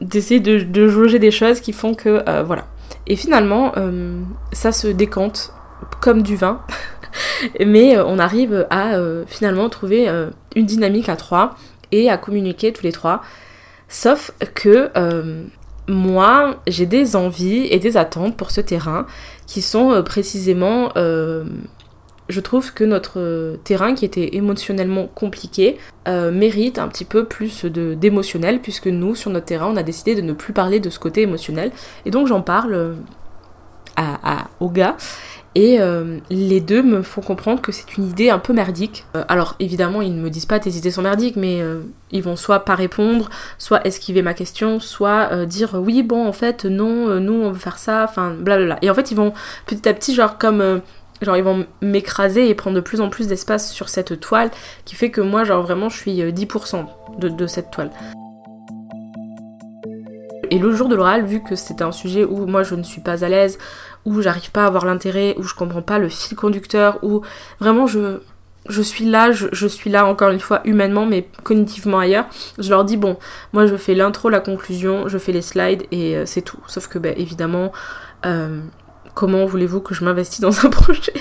d'essayer 0.00 0.38
de, 0.38 0.60
de, 0.60 0.86
jauger 0.86 1.18
des 1.18 1.32
choses 1.32 1.58
qui 1.58 1.72
font 1.72 1.94
que 1.94 2.22
euh, 2.28 2.44
voilà. 2.44 2.64
Et 3.08 3.16
finalement, 3.16 3.72
euh, 3.76 4.22
ça 4.52 4.70
se 4.70 4.86
décante 4.86 5.52
comme 6.00 6.22
du 6.22 6.36
vin, 6.36 6.60
mais 7.66 7.98
on 7.98 8.20
arrive 8.20 8.68
à 8.70 8.92
finalement 9.26 9.68
trouver 9.68 10.08
une 10.54 10.64
dynamique 10.64 11.08
à 11.08 11.16
trois 11.16 11.56
et 11.90 12.08
à 12.08 12.16
communiquer 12.16 12.72
tous 12.72 12.84
les 12.84 12.92
trois. 12.92 13.20
Sauf 13.88 14.32
que 14.54 14.90
euh, 14.96 15.44
moi, 15.88 16.56
j'ai 16.66 16.86
des 16.86 17.16
envies 17.16 17.66
et 17.70 17.78
des 17.78 17.96
attentes 17.96 18.36
pour 18.36 18.50
ce 18.50 18.60
terrain 18.60 19.06
qui 19.46 19.62
sont 19.62 19.92
euh, 19.92 20.02
précisément... 20.02 20.90
Euh, 20.96 21.44
je 22.30 22.40
trouve 22.40 22.72
que 22.72 22.84
notre 22.84 23.58
terrain 23.64 23.94
qui 23.94 24.06
était 24.06 24.34
émotionnellement 24.34 25.08
compliqué 25.08 25.76
mérite 26.06 26.78
un 26.78 26.88
petit 26.88 27.04
peu 27.04 27.26
plus 27.26 27.66
d'émotionnel 27.66 28.62
puisque 28.62 28.86
nous 28.86 29.14
sur 29.14 29.30
notre 29.30 29.44
terrain 29.44 29.66
on 29.70 29.76
a 29.76 29.82
décidé 29.82 30.14
de 30.14 30.22
ne 30.22 30.32
plus 30.32 30.54
parler 30.54 30.80
de 30.80 30.88
ce 30.88 30.98
côté 30.98 31.20
émotionnel. 31.20 31.70
Et 32.06 32.10
donc 32.10 32.26
j'en 32.26 32.40
parle 32.40 32.96
à, 33.96 34.38
à, 34.38 34.46
gars 34.72 34.96
et 35.54 35.80
euh, 35.80 36.18
les 36.30 36.60
deux 36.60 36.82
me 36.82 37.02
font 37.02 37.20
comprendre 37.20 37.62
que 37.62 37.70
c'est 37.70 37.96
une 37.96 38.08
idée 38.08 38.30
un 38.30 38.40
peu 38.40 38.52
merdique. 38.52 39.06
Euh, 39.14 39.24
alors 39.28 39.54
évidemment, 39.60 40.02
ils 40.02 40.14
ne 40.14 40.20
me 40.20 40.28
disent 40.28 40.46
pas 40.46 40.58
tes 40.58 40.70
idées 40.70 40.90
sont 40.90 41.02
merdiques, 41.02 41.36
mais 41.36 41.60
euh, 41.60 41.82
ils 42.10 42.22
vont 42.22 42.34
soit 42.34 42.64
pas 42.64 42.74
répondre, 42.74 43.30
soit 43.58 43.86
esquiver 43.86 44.22
ma 44.22 44.34
question, 44.34 44.80
soit 44.80 45.46
dire 45.46 45.74
oui, 45.74 46.02
bon, 46.02 46.26
en 46.26 46.32
fait, 46.32 46.64
non, 46.64 47.20
nous, 47.20 47.34
on 47.34 47.52
veut 47.52 47.58
faire 47.58 47.78
ça, 47.78 48.04
enfin, 48.08 48.34
blablabla. 48.38 48.78
Et 48.82 48.90
en 48.90 48.94
fait, 48.94 49.12
ils 49.12 49.16
vont 49.16 49.32
petit 49.66 49.88
à 49.88 49.94
petit, 49.94 50.14
genre, 50.14 50.38
comme. 50.38 50.80
genre, 51.22 51.36
ils 51.36 51.44
vont 51.44 51.66
m'écraser 51.82 52.48
et 52.48 52.54
prendre 52.54 52.76
de 52.76 52.80
plus 52.80 53.00
en 53.00 53.08
plus 53.08 53.28
d'espace 53.28 53.72
sur 53.72 53.88
cette 53.88 54.18
toile, 54.20 54.50
qui 54.84 54.96
fait 54.96 55.10
que 55.10 55.20
moi, 55.20 55.44
genre, 55.44 55.62
vraiment, 55.62 55.88
je 55.88 55.96
suis 55.96 56.20
10% 56.20 56.84
de, 57.18 57.28
de 57.28 57.46
cette 57.46 57.70
toile. 57.70 57.90
Et 60.50 60.58
le 60.58 60.72
jour 60.72 60.88
de 60.88 60.94
l'oral, 60.94 61.24
vu 61.24 61.42
que 61.42 61.56
c'était 61.56 61.84
un 61.84 61.92
sujet 61.92 62.24
où 62.24 62.46
moi 62.46 62.62
je 62.62 62.74
ne 62.74 62.82
suis 62.82 63.00
pas 63.00 63.24
à 63.24 63.28
l'aise, 63.28 63.58
où 64.04 64.20
j'arrive 64.20 64.50
pas 64.50 64.64
à 64.64 64.66
avoir 64.66 64.84
l'intérêt, 64.84 65.34
où 65.38 65.42
je 65.42 65.54
comprends 65.54 65.82
pas 65.82 65.98
le 65.98 66.08
fil 66.08 66.36
conducteur, 66.36 66.98
où 67.02 67.22
vraiment 67.60 67.86
je, 67.86 68.20
je 68.68 68.82
suis 68.82 69.04
là, 69.04 69.32
je, 69.32 69.66
suis 69.66 69.90
là 69.90 70.06
encore 70.06 70.30
une 70.30 70.40
fois 70.40 70.60
humainement 70.64 71.06
mais 71.06 71.28
cognitivement 71.42 71.98
ailleurs. 71.98 72.26
Je 72.58 72.70
leur 72.70 72.84
dis 72.84 72.96
bon, 72.96 73.18
moi 73.52 73.66
je 73.66 73.76
fais 73.76 73.94
l'intro, 73.94 74.28
la 74.28 74.40
conclusion, 74.40 75.08
je 75.08 75.18
fais 75.18 75.32
les 75.32 75.42
slides 75.42 75.84
et 75.90 76.16
euh, 76.16 76.26
c'est 76.26 76.42
tout. 76.42 76.58
Sauf 76.66 76.88
que 76.88 76.98
ben 76.98 77.14
évidemment, 77.16 77.72
euh, 78.24 78.60
comment 79.14 79.44
voulez-vous 79.44 79.80
que 79.80 79.94
je 79.94 80.04
m'investisse 80.04 80.40
dans 80.40 80.64
un 80.64 80.70
projet 80.70 81.12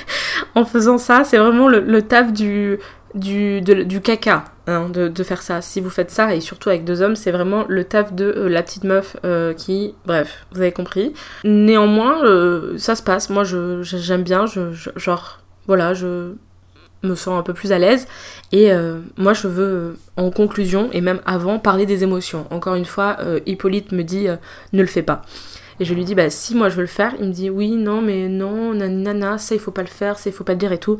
en 0.55 0.65
faisant 0.65 0.97
ça? 0.97 1.23
C'est 1.23 1.37
vraiment 1.37 1.67
le, 1.67 2.01
taf 2.01 2.31
du, 2.31 2.79
du, 3.15 3.61
du 3.61 4.01
caca. 4.01 4.45
Hein, 4.65 4.87
de, 4.89 5.23
faire 5.23 5.41
ça. 5.41 5.61
Si 5.61 5.81
vous 5.81 5.89
faites 5.89 6.09
ça, 6.09 6.33
et 6.33 6.39
surtout 6.39 6.69
avec 6.69 6.85
deux 6.85 7.01
hommes, 7.01 7.17
c'est 7.17 7.31
vraiment 7.31 7.65
le 7.67 7.83
taf 7.83 8.13
de 8.13 8.33
euh, 8.37 8.47
la 8.47 8.63
petite 8.63 8.85
meuf 8.85 9.17
euh, 9.25 9.53
qui... 9.53 9.93
Bref, 10.05 10.45
vous 10.53 10.61
avez 10.61 10.71
compris. 10.71 11.13
Néanmoins, 11.43 12.23
euh, 12.23 12.77
ça 12.77 12.95
se 12.95 13.03
passe. 13.03 13.29
Moi, 13.29 13.43
j'aime 13.43 14.23
bien. 14.23 14.45
Je, 14.45 14.71
genre, 14.95 15.41
voilà, 15.67 15.93
je 15.93 16.35
me 17.03 17.15
sens 17.15 17.37
un 17.37 17.43
peu 17.43 17.53
plus 17.53 17.73
à 17.73 17.79
l'aise. 17.79 18.07
Et 18.53 18.71
moi, 19.17 19.33
je 19.33 19.47
veux, 19.47 19.97
en 20.15 20.31
conclusion, 20.31 20.89
et 20.93 21.01
même 21.01 21.19
avant, 21.25 21.59
parler 21.59 21.85
des 21.85 22.03
émotions. 22.03 22.47
Encore 22.49 22.75
une 22.75 22.85
fois, 22.85 23.17
Hippolyte 23.45 23.91
me 23.91 24.03
dit, 24.03 24.27
ne 24.71 24.81
le 24.81 24.87
fais 24.87 25.03
pas. 25.03 25.23
Et 25.79 25.85
je 25.85 25.93
lui 25.93 26.05
dis, 26.05 26.15
bah 26.15 26.29
si 26.29 26.55
moi 26.55 26.69
je 26.69 26.75
veux 26.75 26.81
le 26.81 26.87
faire, 26.87 27.13
il 27.19 27.27
me 27.27 27.33
dit, 27.33 27.49
oui, 27.49 27.71
non, 27.71 28.01
mais 28.01 28.27
non, 28.29 28.73
nanana, 28.73 29.37
ça 29.37 29.55
il 29.55 29.59
faut 29.59 29.71
pas 29.71 29.81
le 29.81 29.87
faire, 29.87 30.19
ça 30.19 30.29
il 30.29 30.33
faut 30.33 30.43
pas 30.43 30.53
le 30.53 30.59
dire 30.59 30.71
et 30.71 30.77
tout. 30.77 30.97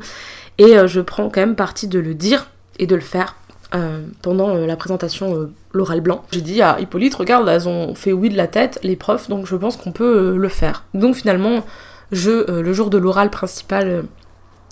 Et 0.58 0.74
je 0.86 1.00
prends 1.00 1.30
quand 1.30 1.40
même 1.40 1.56
parti 1.56 1.88
de 1.88 1.98
le 1.98 2.14
dire 2.14 2.50
et 2.78 2.86
de 2.86 2.94
le 2.94 3.00
faire 3.00 3.34
euh, 3.74 4.02
pendant 4.22 4.54
euh, 4.54 4.66
la 4.66 4.76
présentation 4.76 5.34
euh, 5.34 5.50
l'oral 5.72 6.00
blanc. 6.00 6.24
J'ai 6.30 6.42
dit 6.42 6.62
à 6.62 6.78
Hippolyte, 6.78 7.16
regarde, 7.16 7.48
elles 7.48 7.68
ont 7.68 7.96
fait 7.96 8.12
oui 8.12 8.28
de 8.28 8.36
la 8.36 8.46
tête, 8.46 8.78
les 8.84 8.94
profs, 8.94 9.28
donc 9.28 9.46
je 9.46 9.56
pense 9.56 9.76
qu'on 9.76 9.90
peut 9.90 10.36
le 10.36 10.48
faire. 10.48 10.84
Donc 10.94 11.16
finalement, 11.16 11.64
je, 12.12 12.60
le 12.60 12.72
jour 12.72 12.88
de 12.88 12.98
l'oral 12.98 13.30
principal 13.30 14.04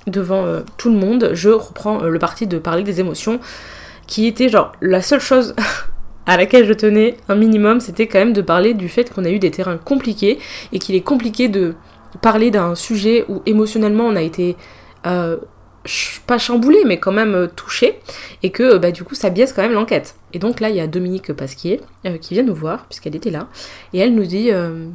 devant 0.06 0.44
tout 0.76 0.88
le 0.88 0.96
monde, 0.96 1.30
je 1.32 1.48
reprends 1.48 2.02
le 2.02 2.18
parti 2.20 2.46
de 2.46 2.58
parler 2.58 2.84
des 2.84 3.00
émotions, 3.00 3.40
qui 4.06 4.28
était 4.28 4.48
genre 4.48 4.70
la 4.80 5.02
seule 5.02 5.20
chose 5.20 5.56
à 6.26 6.36
laquelle 6.36 6.64
je 6.64 6.72
tenais 6.72 7.16
un 7.28 7.34
minimum, 7.34 7.80
c'était 7.80 8.06
quand 8.06 8.20
même 8.20 8.32
de 8.32 8.42
parler 8.42 8.72
du 8.72 8.88
fait 8.88 9.12
qu'on 9.12 9.24
a 9.24 9.30
eu 9.30 9.40
des 9.40 9.50
terrains 9.50 9.78
compliqués 9.78 10.38
et 10.72 10.78
qu'il 10.78 10.94
est 10.94 11.00
compliqué 11.00 11.48
de 11.48 11.74
parler 12.20 12.52
d'un 12.52 12.76
sujet 12.76 13.24
où 13.28 13.42
émotionnellement 13.46 14.04
on 14.04 14.14
a 14.14 14.22
été 14.22 14.56
pas 16.26 16.38
chamboulé, 16.38 16.78
mais 16.86 16.98
quand 16.98 17.12
même 17.12 17.34
euh, 17.34 17.46
touché, 17.46 17.98
et 18.42 18.50
que 18.50 18.78
bah, 18.78 18.90
du 18.90 19.04
coup 19.04 19.14
ça 19.14 19.30
biaise 19.30 19.52
quand 19.52 19.62
même 19.62 19.72
l'enquête. 19.72 20.14
Et 20.32 20.38
donc 20.38 20.60
là, 20.60 20.70
il 20.70 20.76
y 20.76 20.80
a 20.80 20.86
Dominique 20.86 21.32
Pasquier 21.32 21.80
euh, 22.06 22.18
qui 22.18 22.34
vient 22.34 22.42
nous 22.42 22.54
voir, 22.54 22.86
puisqu'elle 22.86 23.16
était 23.16 23.30
là, 23.30 23.48
et 23.92 23.98
elle 23.98 24.14
nous 24.14 24.26
dit 24.26 24.50
euh, 24.50 24.86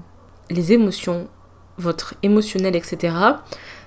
les 0.49 0.73
émotions, 0.73 1.27
votre 1.77 2.15
émotionnel, 2.23 2.75
etc., 2.75 3.13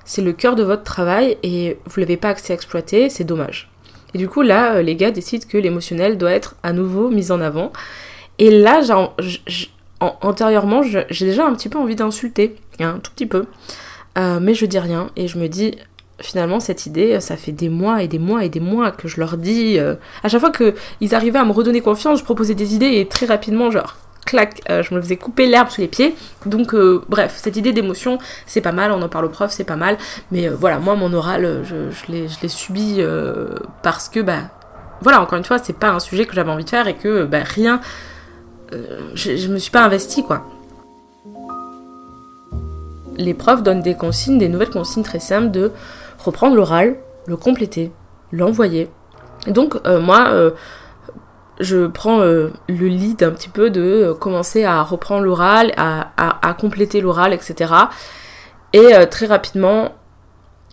c'est 0.05 0.23
le 0.23 0.33
cœur 0.33 0.57
de 0.57 0.63
votre 0.63 0.83
travail 0.83 1.39
et 1.43 1.79
vous 1.85 2.01
l'avez 2.01 2.17
pas 2.17 2.31
accès 2.31 2.53
à 2.53 2.55
exploiter, 2.55 3.09
c'est 3.11 3.25
dommage. 3.25 3.71
Et 4.13 4.19
du 4.19 4.29
coup, 4.29 4.43
là, 4.43 4.83
les 4.83 4.97
gars 4.97 5.13
décident 5.13 5.47
que 5.49 5.57
l'émotionnel 5.57 6.19
doit 6.19 6.33
être 6.33 6.57
à 6.65 6.73
nouveau 6.73 7.11
mis 7.11 7.31
en 7.31 7.41
avant. 7.41 7.71
Et 8.39 8.51
là, 8.51 8.81
antérieurement, 10.01 10.83
j'ai 10.83 11.27
déjà 11.27 11.47
un 11.47 11.55
petit 11.55 11.69
peu 11.69 11.79
envie 11.79 11.95
d'insulter, 11.95 12.57
un 12.81 12.99
tout 12.99 13.13
petit 13.13 13.27
peu. 13.27 13.45
mais 14.17 14.55
je 14.55 14.67
dis 14.67 14.81
rien 14.81 15.11
et 15.15 15.29
je 15.29 15.39
me 15.39 15.47
dis 15.47 15.77
finalement 16.21 16.61
cette 16.61 16.87
idée, 16.87 17.21
ça 17.21 17.37
fait 17.37 17.53
des 17.53 17.69
mois 17.69 18.03
et 18.03 18.09
des 18.09 18.19
mois 18.19 18.45
et 18.45 18.49
des 18.49 18.61
mois 18.61 18.91
que 18.91 19.09
je 19.09 19.19
leur 19.19 19.37
dis. 19.37 19.79
Euh, 19.79 19.95
à 20.23 20.29
chaque 20.29 20.41
fois 20.41 20.53
qu'ils 20.53 21.15
arrivaient 21.15 21.39
à 21.39 21.45
me 21.45 21.53
redonner 21.53 21.81
confiance, 21.81 22.19
je 22.19 22.25
proposais 22.25 22.55
des 22.55 22.75
idées 22.75 22.99
et 22.99 23.09
très 23.09 23.27
rapidement, 23.27 23.71
genre, 23.71 23.97
clac, 24.27 24.61
euh, 24.71 24.83
je 24.83 24.95
me 24.95 25.01
faisais 25.01 25.17
couper 25.17 25.47
l'herbe 25.47 25.69
sous 25.71 25.81
les 25.81 25.89
pieds. 25.89 26.15
Donc, 26.47 26.75
euh, 26.75 27.03
bref, 27.09 27.35
cette 27.37 27.57
idée 27.57 27.73
d'émotion, 27.73 28.19
c'est 28.47 28.61
pas 28.61 28.73
mal, 28.73 28.93
on 28.93 29.03
en 29.03 29.09
parle 29.09 29.27
au 29.27 29.31
prof, 29.31 29.51
c'est 29.51 29.65
pas 29.65 29.77
mal. 29.77 29.97
Mais 30.31 30.49
voilà, 30.49 30.79
moi, 30.79 30.95
mon 30.95 31.13
oral, 31.13 31.63
je, 31.65 31.91
je 31.91 32.13
l'ai 32.13 32.49
subi 32.49 33.01
parce 33.83 34.09
que, 34.09 34.21
bah, 34.21 34.43
voilà, 35.03 35.21
encore 35.21 35.39
une 35.39 35.45
fois, 35.45 35.59
c'est 35.59 35.77
pas 35.77 35.91
un 35.91 36.01
sujet 36.01 36.27
que 36.27 36.35
j'avais 36.35 36.51
envie 36.51 36.65
de 36.65 36.71
faire 36.71 36.87
et 36.87 36.95
que, 36.95 37.25
bah, 37.25 37.41
rien. 37.45 37.81
Je, 39.15 39.37
je 39.37 39.49
me 39.49 39.59
suis 39.59 39.73
pas 39.73 39.83
investie, 39.83 40.23
quoi 40.23 40.47
les 43.21 43.35
profs 43.35 43.63
donnent 43.63 43.83
des 43.83 43.95
consignes, 43.95 44.39
des 44.39 44.49
nouvelles 44.49 44.71
consignes 44.71 45.03
très 45.03 45.21
simples 45.21 45.51
de 45.51 45.73
reprendre 46.25 46.57
l'oral, 46.57 46.97
le 47.27 47.37
compléter, 47.37 47.93
l'envoyer, 48.33 48.91
Donc 49.47 49.77
moi, 49.87 50.53
je 51.59 51.87
prends 51.87 52.19
le 52.21 52.53
lead 52.69 53.23
un 53.23 53.31
petit 53.31 53.49
peu 53.49 53.71
de 53.71 54.13
commencer 54.19 54.65
à 54.65 54.83
reprendre 54.83 55.25
l'oral, 55.25 55.73
à, 55.77 56.11
à, 56.17 56.55
compléter 56.55 57.01
l'oral, 57.01 57.33
etc. 57.33 57.73
Et 58.73 58.93
très 59.11 59.27
rapidement, 59.27 59.93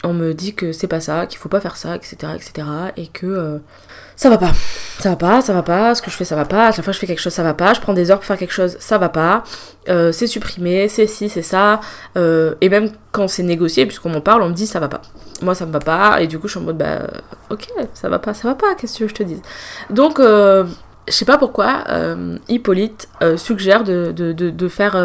on 0.04 0.14
me 0.14 0.34
dit 0.34 0.54
que 0.54 0.72
c'est 0.72 0.88
pas 0.88 1.00
ça, 1.00 1.26
qu'il 1.26 1.40
faut 1.40 1.50
pas 1.50 1.60
faire 1.60 1.76
ça, 1.76 1.96
etc., 1.96 2.16
etc., 2.36 2.68
et 2.98 3.08
que 3.08 3.26
euh, 3.26 3.58
ça 4.16 4.30
va 4.30 4.38
pas, 4.38 4.52
ça 5.00 5.10
va 5.10 5.16
pas, 5.16 5.42
ça 5.42 5.54
va 5.54 5.64
pas, 5.64 5.96
ce 5.96 6.02
que 6.02 6.12
je 6.12 6.16
fais 6.16 6.24
ça 6.24 6.36
va 6.36 6.46
pas, 6.46 6.68
à 6.68 6.72
chaque 6.72 6.86
fois 6.86 6.92
que 6.92 6.96
je 6.96 7.00
fais 7.00 7.08
quelque 7.08 7.20
chose 7.20 7.34
ça 7.34 7.44
va 7.44 7.54
pas, 7.54 7.74
je 7.74 7.82
prends 7.82 7.94
des 7.94 8.12
heures 8.12 8.18
pour 8.18 8.26
faire 8.26 8.38
quelque 8.38 8.54
chose 8.54 8.78
ça 8.80 8.98
va 8.98 9.10
pas, 9.10 9.44
euh, 9.90 10.12
c'est 10.12 10.28
supprimé, 10.28 10.88
c'est 10.88 11.08
ci, 11.08 11.30
c'est 11.30 11.42
ça, 11.42 11.82
euh, 12.16 12.54
et 12.62 12.70
même 12.70 12.92
quand 13.12 13.28
c'est 13.28 13.44
négocié, 13.44 13.86
puisqu'on 13.86 14.10
m'en 14.10 14.22
parle, 14.22 14.44
on 14.44 14.50
me 14.50 14.54
dit 14.54 14.68
ça 14.68 14.80
va 14.80 14.88
pas. 14.88 15.02
Moi 15.42 15.56
ça 15.56 15.66
me 15.66 15.72
va 15.72 15.80
pas, 15.80 16.22
et 16.22 16.28
du 16.28 16.38
coup 16.38 16.48
je 16.48 16.54
suis 16.54 16.60
en 16.60 16.64
mode 16.64 16.78
bah 16.78 17.08
ok, 17.50 17.68
ça 17.94 18.10
va 18.10 18.20
pas, 18.20 18.34
ça 18.34 18.48
va 18.48 18.56
pas, 18.56 18.76
qu'est-ce 18.76 19.00
que 19.00 19.08
je 19.08 19.14
te 19.14 19.24
dise? 19.24 19.42
Donc 19.90 20.20
je 20.20 20.66
sais 21.08 21.26
pas 21.26 21.38
pourquoi 21.38 21.86
Hippolyte 22.48 23.10
suggère 23.36 23.84
de, 23.84 24.12
de, 24.12 24.32
de 24.32 24.68
faire 24.68 24.96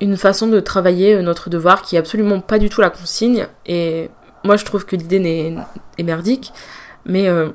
une 0.00 0.16
façon 0.16 0.46
de 0.46 0.60
travailler 0.60 1.14
euh, 1.14 1.22
notre 1.22 1.50
devoir 1.50 1.82
qui 1.82 1.96
est 1.96 1.98
absolument 1.98 2.40
pas 2.40 2.58
du 2.58 2.68
tout 2.68 2.80
la 2.80 2.90
consigne. 2.90 3.46
Et 3.66 4.10
moi, 4.44 4.56
je 4.56 4.64
trouve 4.64 4.84
que 4.84 4.96
l'idée 4.96 5.56
est, 5.98 6.02
merdique. 6.02 6.52
Mais 7.04 7.28
euh, 7.28 7.48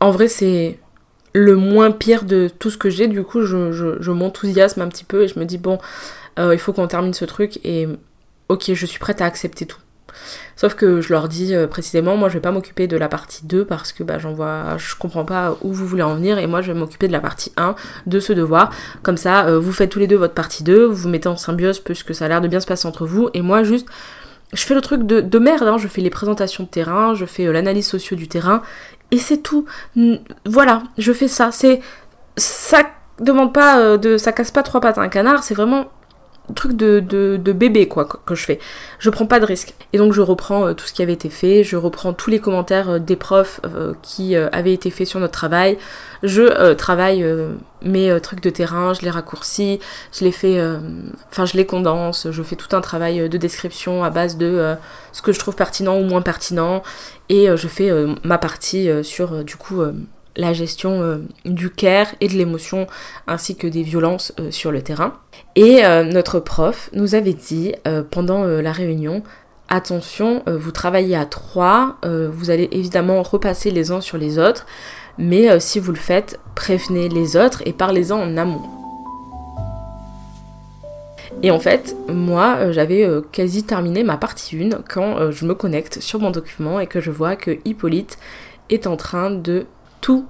en 0.00 0.10
vrai, 0.10 0.28
c'est 0.28 0.78
le 1.32 1.56
moins 1.56 1.90
pire 1.90 2.24
de 2.24 2.48
tout 2.58 2.70
ce 2.70 2.78
que 2.78 2.90
j'ai. 2.90 3.06
Du 3.06 3.22
coup, 3.22 3.42
je, 3.42 4.10
m'enthousiasme 4.10 4.82
un 4.82 4.88
petit 4.88 5.04
peu 5.04 5.22
et 5.22 5.28
je 5.28 5.38
me 5.38 5.44
dis, 5.44 5.58
bon, 5.58 5.78
euh, 6.38 6.54
il 6.54 6.58
faut 6.58 6.72
qu'on 6.72 6.86
termine 6.86 7.14
ce 7.14 7.24
truc. 7.24 7.60
Et 7.64 7.88
ok, 8.48 8.72
je 8.72 8.86
suis 8.86 8.98
prête 8.98 9.20
à 9.20 9.24
accepter 9.24 9.66
tout. 9.66 9.78
Sauf 10.58 10.74
que 10.74 11.00
je 11.00 11.12
leur 11.12 11.28
dis 11.28 11.54
euh, 11.54 11.68
précisément, 11.68 12.16
moi 12.16 12.28
je 12.28 12.34
vais 12.34 12.40
pas 12.40 12.50
m'occuper 12.50 12.88
de 12.88 12.96
la 12.96 13.08
partie 13.08 13.46
2 13.46 13.64
parce 13.64 13.92
que 13.92 14.02
bah, 14.02 14.18
j'en 14.18 14.32
vois, 14.32 14.76
je 14.76 14.96
comprends 14.96 15.24
pas 15.24 15.56
où 15.62 15.72
vous 15.72 15.86
voulez 15.86 16.02
en 16.02 16.16
venir 16.16 16.38
et 16.38 16.48
moi 16.48 16.62
je 16.62 16.72
vais 16.72 16.78
m'occuper 16.78 17.06
de 17.06 17.12
la 17.12 17.20
partie 17.20 17.52
1 17.56 17.76
de 18.06 18.18
ce 18.18 18.32
devoir. 18.32 18.70
Comme 19.04 19.16
ça, 19.16 19.46
euh, 19.46 19.60
vous 19.60 19.70
faites 19.72 19.90
tous 19.90 20.00
les 20.00 20.08
deux 20.08 20.16
votre 20.16 20.34
partie 20.34 20.64
2, 20.64 20.84
vous 20.84 21.08
mettez 21.08 21.28
en 21.28 21.36
symbiose 21.36 21.78
puisque 21.78 22.12
ça 22.12 22.24
a 22.24 22.28
l'air 22.28 22.40
de 22.40 22.48
bien 22.48 22.58
se 22.58 22.66
passer 22.66 22.88
entre 22.88 23.06
vous 23.06 23.30
et 23.34 23.42
moi 23.42 23.62
juste 23.62 23.86
je 24.52 24.62
fais 24.62 24.74
le 24.74 24.80
truc 24.80 25.02
de, 25.04 25.38
merde, 25.38 25.68
hein. 25.68 25.76
je 25.78 25.86
fais 25.86 26.00
les 26.00 26.10
présentations 26.10 26.64
de 26.64 26.68
terrain, 26.68 27.14
je 27.14 27.26
fais 27.26 27.46
euh, 27.46 27.52
l'analyse 27.52 27.86
socio 27.86 28.16
du 28.16 28.28
terrain, 28.28 28.62
et 29.10 29.18
c'est 29.18 29.38
tout. 29.38 29.66
voilà, 30.46 30.82
je 30.96 31.12
fais 31.12 31.28
ça. 31.28 31.50
C'est 31.52 31.80
ça 32.36 32.82
demande 33.20 33.52
pas 33.52 33.98
de, 33.98 34.16
ça 34.16 34.32
casse 34.32 34.50
pas 34.50 34.62
trois 34.62 34.80
pattes 34.80 34.98
à 34.98 35.02
un 35.02 35.08
canard. 35.08 35.42
C'est 35.44 35.54
vraiment 35.54 35.88
truc 36.54 36.72
de, 36.72 37.00
de, 37.00 37.52
bébé 37.52 37.88
quoi 37.88 38.04
que 38.04 38.34
je 38.34 38.44
fais. 38.44 38.58
Je 38.98 39.10
prends 39.10 39.26
pas 39.26 39.40
de 39.40 39.44
risque. 39.44 39.74
Et 39.92 39.98
donc 39.98 40.12
je 40.12 40.20
reprends 40.20 40.66
euh, 40.66 40.74
tout 40.74 40.86
ce 40.86 40.92
qui 40.92 41.02
avait 41.02 41.12
été 41.12 41.28
fait, 41.28 41.64
je 41.64 41.76
reprends 41.76 42.12
tous 42.12 42.30
les 42.30 42.38
commentaires 42.40 42.90
euh, 42.90 42.98
des 42.98 43.16
profs 43.16 43.60
euh, 43.64 43.94
qui 44.02 44.36
avaient 44.36 44.72
été 44.72 44.90
faits 44.90 45.06
sur 45.06 45.20
notre 45.20 45.32
travail. 45.32 45.78
Je 46.22 46.72
travaille 46.74 47.24
mes 47.82 48.20
trucs 48.20 48.40
de 48.42 48.50
terrain, 48.50 48.92
je 48.92 49.02
les 49.02 49.10
raccourcis, 49.10 49.78
je 50.12 50.24
les 50.24 50.32
fais, 50.32 50.60
enfin 51.30 51.44
je 51.44 51.56
les 51.56 51.64
condense, 51.64 52.26
je 52.32 52.42
fais 52.42 52.56
tout 52.56 52.74
un 52.74 52.80
travail 52.80 53.28
de 53.28 53.38
description 53.38 54.02
à 54.02 54.10
base 54.10 54.36
de 54.36 54.74
ce 55.12 55.22
que 55.22 55.30
je 55.32 55.38
trouve 55.38 55.54
pertinent 55.54 55.96
ou 55.96 56.02
moins 56.02 56.20
pertinent. 56.20 56.82
Et 57.28 57.46
je 57.54 57.68
fais 57.68 57.92
ma 58.24 58.36
partie 58.36 58.90
sur 59.04 59.44
du 59.44 59.54
coup 59.54 59.80
la 60.38 60.52
gestion 60.52 61.02
euh, 61.02 61.18
du 61.44 61.68
care 61.68 62.06
et 62.20 62.28
de 62.28 62.34
l'émotion 62.34 62.86
ainsi 63.26 63.56
que 63.56 63.66
des 63.66 63.82
violences 63.82 64.32
euh, 64.40 64.50
sur 64.50 64.70
le 64.70 64.80
terrain. 64.80 65.14
Et 65.56 65.84
euh, 65.84 66.04
notre 66.04 66.38
prof 66.38 66.88
nous 66.94 67.14
avait 67.14 67.34
dit 67.34 67.74
pendant 68.10 68.44
la 68.44 68.72
réunion 68.72 69.22
attention, 69.68 70.42
vous 70.46 70.70
travaillez 70.70 71.16
à 71.16 71.26
trois, 71.26 71.96
vous 72.04 72.50
allez 72.50 72.68
évidemment 72.70 73.22
repasser 73.22 73.70
les 73.70 73.90
uns 73.90 74.00
sur 74.00 74.16
les 74.16 74.38
autres, 74.38 74.66
mais 75.18 75.58
si 75.58 75.80
vous 75.80 75.90
le 75.90 75.98
faites, 75.98 76.38
prévenez 76.54 77.08
les 77.08 77.36
autres 77.36 77.62
et 77.66 77.72
parlez-en 77.72 78.18
en 78.18 78.36
amont. 78.36 78.62
Et 81.42 81.50
en 81.50 81.58
fait, 81.58 81.96
moi, 82.08 82.72
j'avais 82.72 83.08
quasi 83.32 83.64
terminé 83.64 84.04
ma 84.04 84.16
partie 84.16 84.56
1 84.62 84.82
quand 84.88 85.30
je 85.32 85.44
me 85.44 85.54
connecte 85.54 86.00
sur 86.00 86.20
mon 86.20 86.30
document 86.30 86.78
et 86.78 86.86
que 86.86 87.00
je 87.00 87.10
vois 87.10 87.36
que 87.36 87.58
Hippolyte 87.64 88.18
est 88.70 88.86
en 88.86 88.96
train 88.96 89.30
de 89.30 89.66
tout 90.08 90.24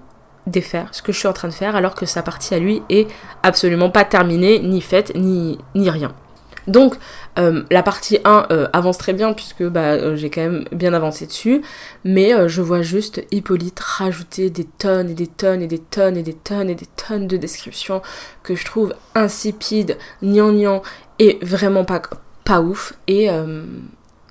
défaire 0.49 0.88
ce 0.91 1.03
que 1.03 1.12
je 1.12 1.19
suis 1.21 1.29
en 1.29 1.33
train 1.33 1.47
de 1.47 1.53
faire 1.53 1.77
alors 1.77 1.95
que 1.95 2.05
sa 2.05 2.25
partie 2.25 2.53
à 2.53 2.59
lui 2.59 2.83
est 2.88 3.07
absolument 3.45 3.91
pas 3.91 4.05
terminée, 4.05 4.59
ni 4.59 4.81
faite, 4.81 5.12
ni, 5.14 5.57
ni 5.77 5.88
rien. 5.88 6.12
Donc 6.67 6.97
euh, 7.38 7.62
la 7.71 7.85
partie 7.85 8.19
1 8.25 8.49
euh, 8.51 8.67
avance 8.73 8.99
très 8.99 9.12
bien 9.12 9.33
puisque 9.35 9.62
bah, 9.62 9.93
euh, 9.93 10.17
j'ai 10.17 10.31
quand 10.31 10.41
même 10.41 10.64
bien 10.73 10.95
avancé 10.95 11.27
dessus, 11.27 11.62
mais 12.03 12.49
je 12.49 12.61
vois 12.61 12.83
juste 12.83 13.25
Hippolyte 13.31 13.79
rajouter 13.79 14.51
des 14.51 14.64
tonnes 14.64 15.11
et 15.11 15.14
des 15.14 15.29
tonnes 15.29 15.62
et 15.62 15.69
des 15.69 15.79
tonnes 15.79 16.17
et 16.17 16.25
des 16.25 16.35
tonnes 16.35 16.71
et 16.71 16.75
des 16.75 16.88
tonnes 16.97 17.29
de 17.29 17.37
descriptions 17.37 18.03
que 18.43 18.57
je 18.57 18.64
trouve 18.64 18.95
insipides, 19.14 19.97
gnangnan 20.23 20.83
et 21.21 21.38
vraiment 21.41 21.85
pas, 21.85 22.61
ouf. 22.61 22.95
Et, 23.07 23.29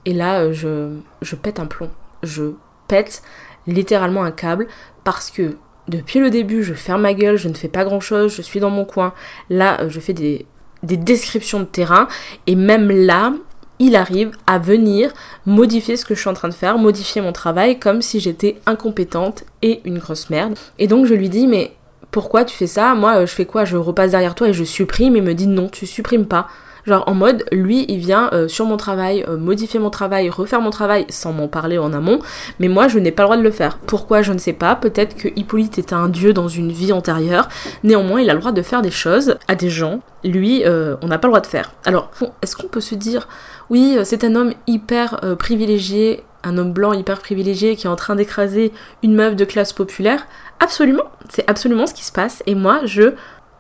et 0.04 0.14
là 0.14 0.52
je, 0.52 0.90
je 1.22 1.36
pète 1.38 1.62
un 1.62 1.68
plomb, 1.68 1.90
je 2.22 2.52
pète 2.90 3.22
littéralement 3.68 4.24
un 4.24 4.32
câble 4.32 4.68
parce 5.08 5.32
que 5.32 5.56
depuis 5.88 6.20
le 6.20 6.30
début, 6.30 6.64
je 6.64 6.74
ferme 6.74 7.04
ma 7.04 7.14
gueule, 7.14 7.38
je 7.38 7.48
ne 7.48 7.54
fais 7.54 7.70
pas 7.70 7.86
grand 7.86 8.02
chose, 8.02 8.36
je 8.36 8.42
suis 8.42 8.60
dans 8.60 8.70
mon 8.70 8.84
coin. 8.84 9.14
Là, 9.50 9.80
euh, 9.80 9.90
je 9.90 10.02
fais 10.02 10.12
des, 10.12 10.46
descriptions 10.84 11.62
de 11.62 11.66
terrain 11.66 12.10
et 12.46 12.56
même 12.56 12.92
là, 12.92 13.32
il 13.80 13.96
arrive 13.96 14.32
à 14.48 14.60
venir 14.60 15.14
modifier 15.46 15.96
ce 15.96 16.04
que 16.04 16.14
je 16.14 16.20
suis 16.20 16.30
en 16.30 16.34
train 16.34 16.50
de 16.50 16.54
faire, 16.54 16.78
modifier 16.78 17.22
mon 17.22 17.32
travail 17.32 17.80
comme 17.80 18.02
si 18.02 18.20
j'étais 18.20 18.58
incompétente 18.66 19.46
et 19.62 19.80
une 19.86 20.00
grosse 20.00 20.30
merde. 20.30 20.60
Et 20.78 20.88
donc 20.88 21.06
je 21.06 21.14
lui 21.14 21.30
dis 21.30 21.48
mais 21.48 21.72
pourquoi 22.12 22.44
tu 22.44 22.54
fais 22.54 22.68
ça? 22.68 22.94
Moi 22.94 23.20
euh, 23.20 23.26
je 23.26 23.32
fais 23.32 23.46
quoi? 23.46 23.64
Je 23.64 23.78
repasse 23.78 24.12
derrière 24.12 24.36
toi 24.36 24.50
et 24.50 24.54
je 24.54 24.66
supprime. 24.66 25.16
Il 25.16 25.24
me 25.24 25.34
dit 25.34 25.48
non, 25.48 25.70
tu 25.70 25.88
supprimes 25.88 26.26
pas. 26.26 26.50
Genre 26.88 27.04
en 27.06 27.14
mode, 27.14 27.44
lui, 27.52 27.86
il 27.90 27.98
vient 27.98 28.30
euh, 28.32 28.48
sur 28.48 28.66
mon 28.66 28.78
travail, 28.78 29.26
euh, 29.28 29.36
modifier 29.36 29.78
mon 29.78 29.90
travail, 29.90 30.30
refaire 30.30 30.62
mon 30.62 30.70
travail 30.70 31.06
sans 31.10 31.34
m'en 31.34 31.50
parler 31.50 31.78
en 31.78 31.92
amont, 31.92 32.20
mais 32.60 32.70
moi, 32.70 32.88
je 32.88 32.98
n'ai 32.98 33.12
pas 33.12 33.24
le 33.24 33.28
droit 33.28 33.38
de 33.38 33.42
le 33.42 33.52
faire. 33.52 33.78
Pourquoi 33.78 34.22
Je 34.22 34.32
ne 34.32 34.38
sais 34.38 34.54
pas. 34.54 34.74
Peut-être 34.76 35.18
que 35.18 35.28
Hippolyte 35.36 35.78
était 35.78 35.94
un 35.94 36.08
dieu 36.08 36.32
dans 36.32 36.48
une 36.48 36.72
vie 36.72 36.94
antérieure. 36.94 37.50
Néanmoins, 37.84 38.22
il 38.22 38.30
a 38.30 38.34
le 38.34 38.40
droit 38.40 38.54
de 38.54 38.62
faire 38.62 38.82
des 38.82 38.92
choses 38.92 39.36
à 39.50 39.56
des 39.56 39.70
gens. 39.70 40.00
Lui, 40.24 40.64
euh, 40.66 40.96
on 41.02 41.08
n'a 41.08 41.18
pas 41.18 41.28
le 41.28 41.34
droit 41.34 41.42
de 41.42 41.48
faire. 41.48 41.74
Alors, 41.84 42.10
est-ce 42.42 42.56
qu'on 42.56 42.70
peut 42.70 42.80
se 42.80 42.96
dire, 42.96 43.28
oui, 43.70 43.98
c'est 44.06 44.24
un 44.24 44.36
homme 44.36 44.54
hyper 44.66 45.20
privilégié, 45.38 46.24
un 46.46 46.58
homme 46.58 46.72
blanc 46.72 46.94
hyper 46.94 47.20
privilégié 47.20 47.76
qui 47.76 47.88
est 47.88 47.90
en 47.90 47.98
train 47.98 48.16
d'écraser 48.16 48.72
une 49.04 49.14
meuf 49.14 49.36
de 49.36 49.44
classe 49.44 49.74
populaire? 49.74 50.26
Absolument, 50.62 51.04
c'est 51.28 51.48
absolument 51.50 51.86
ce 51.86 51.94
qui 51.94 52.06
se 52.06 52.14
passe. 52.14 52.44
Et 52.46 52.56
moi, 52.56 52.80
je 52.86 53.14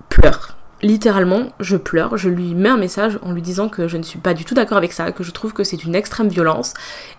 pleure 0.07 0.56
littéralement, 0.81 1.47
je 1.59 1.77
pleure, 1.77 2.17
je 2.17 2.29
lui 2.29 2.53
mets 2.53 2.69
un 2.69 2.77
message 2.77 3.19
en 3.21 3.31
lui 3.31 3.41
disant 3.41 3.69
que 3.69 3.87
je 3.87 3.97
ne 3.97 4.03
suis 4.03 4.19
pas 4.19 4.33
du 4.33 4.45
tout 4.45 4.53
d'accord 4.53 4.77
avec 4.77 4.93
ça, 4.93 5.11
que 5.11 5.23
je 5.23 5.31
trouve 5.31 5.53
que 5.53 5.63
c'est 5.63 5.83
une 5.83 5.95
extrême 5.95 6.27
violence, 6.27 6.73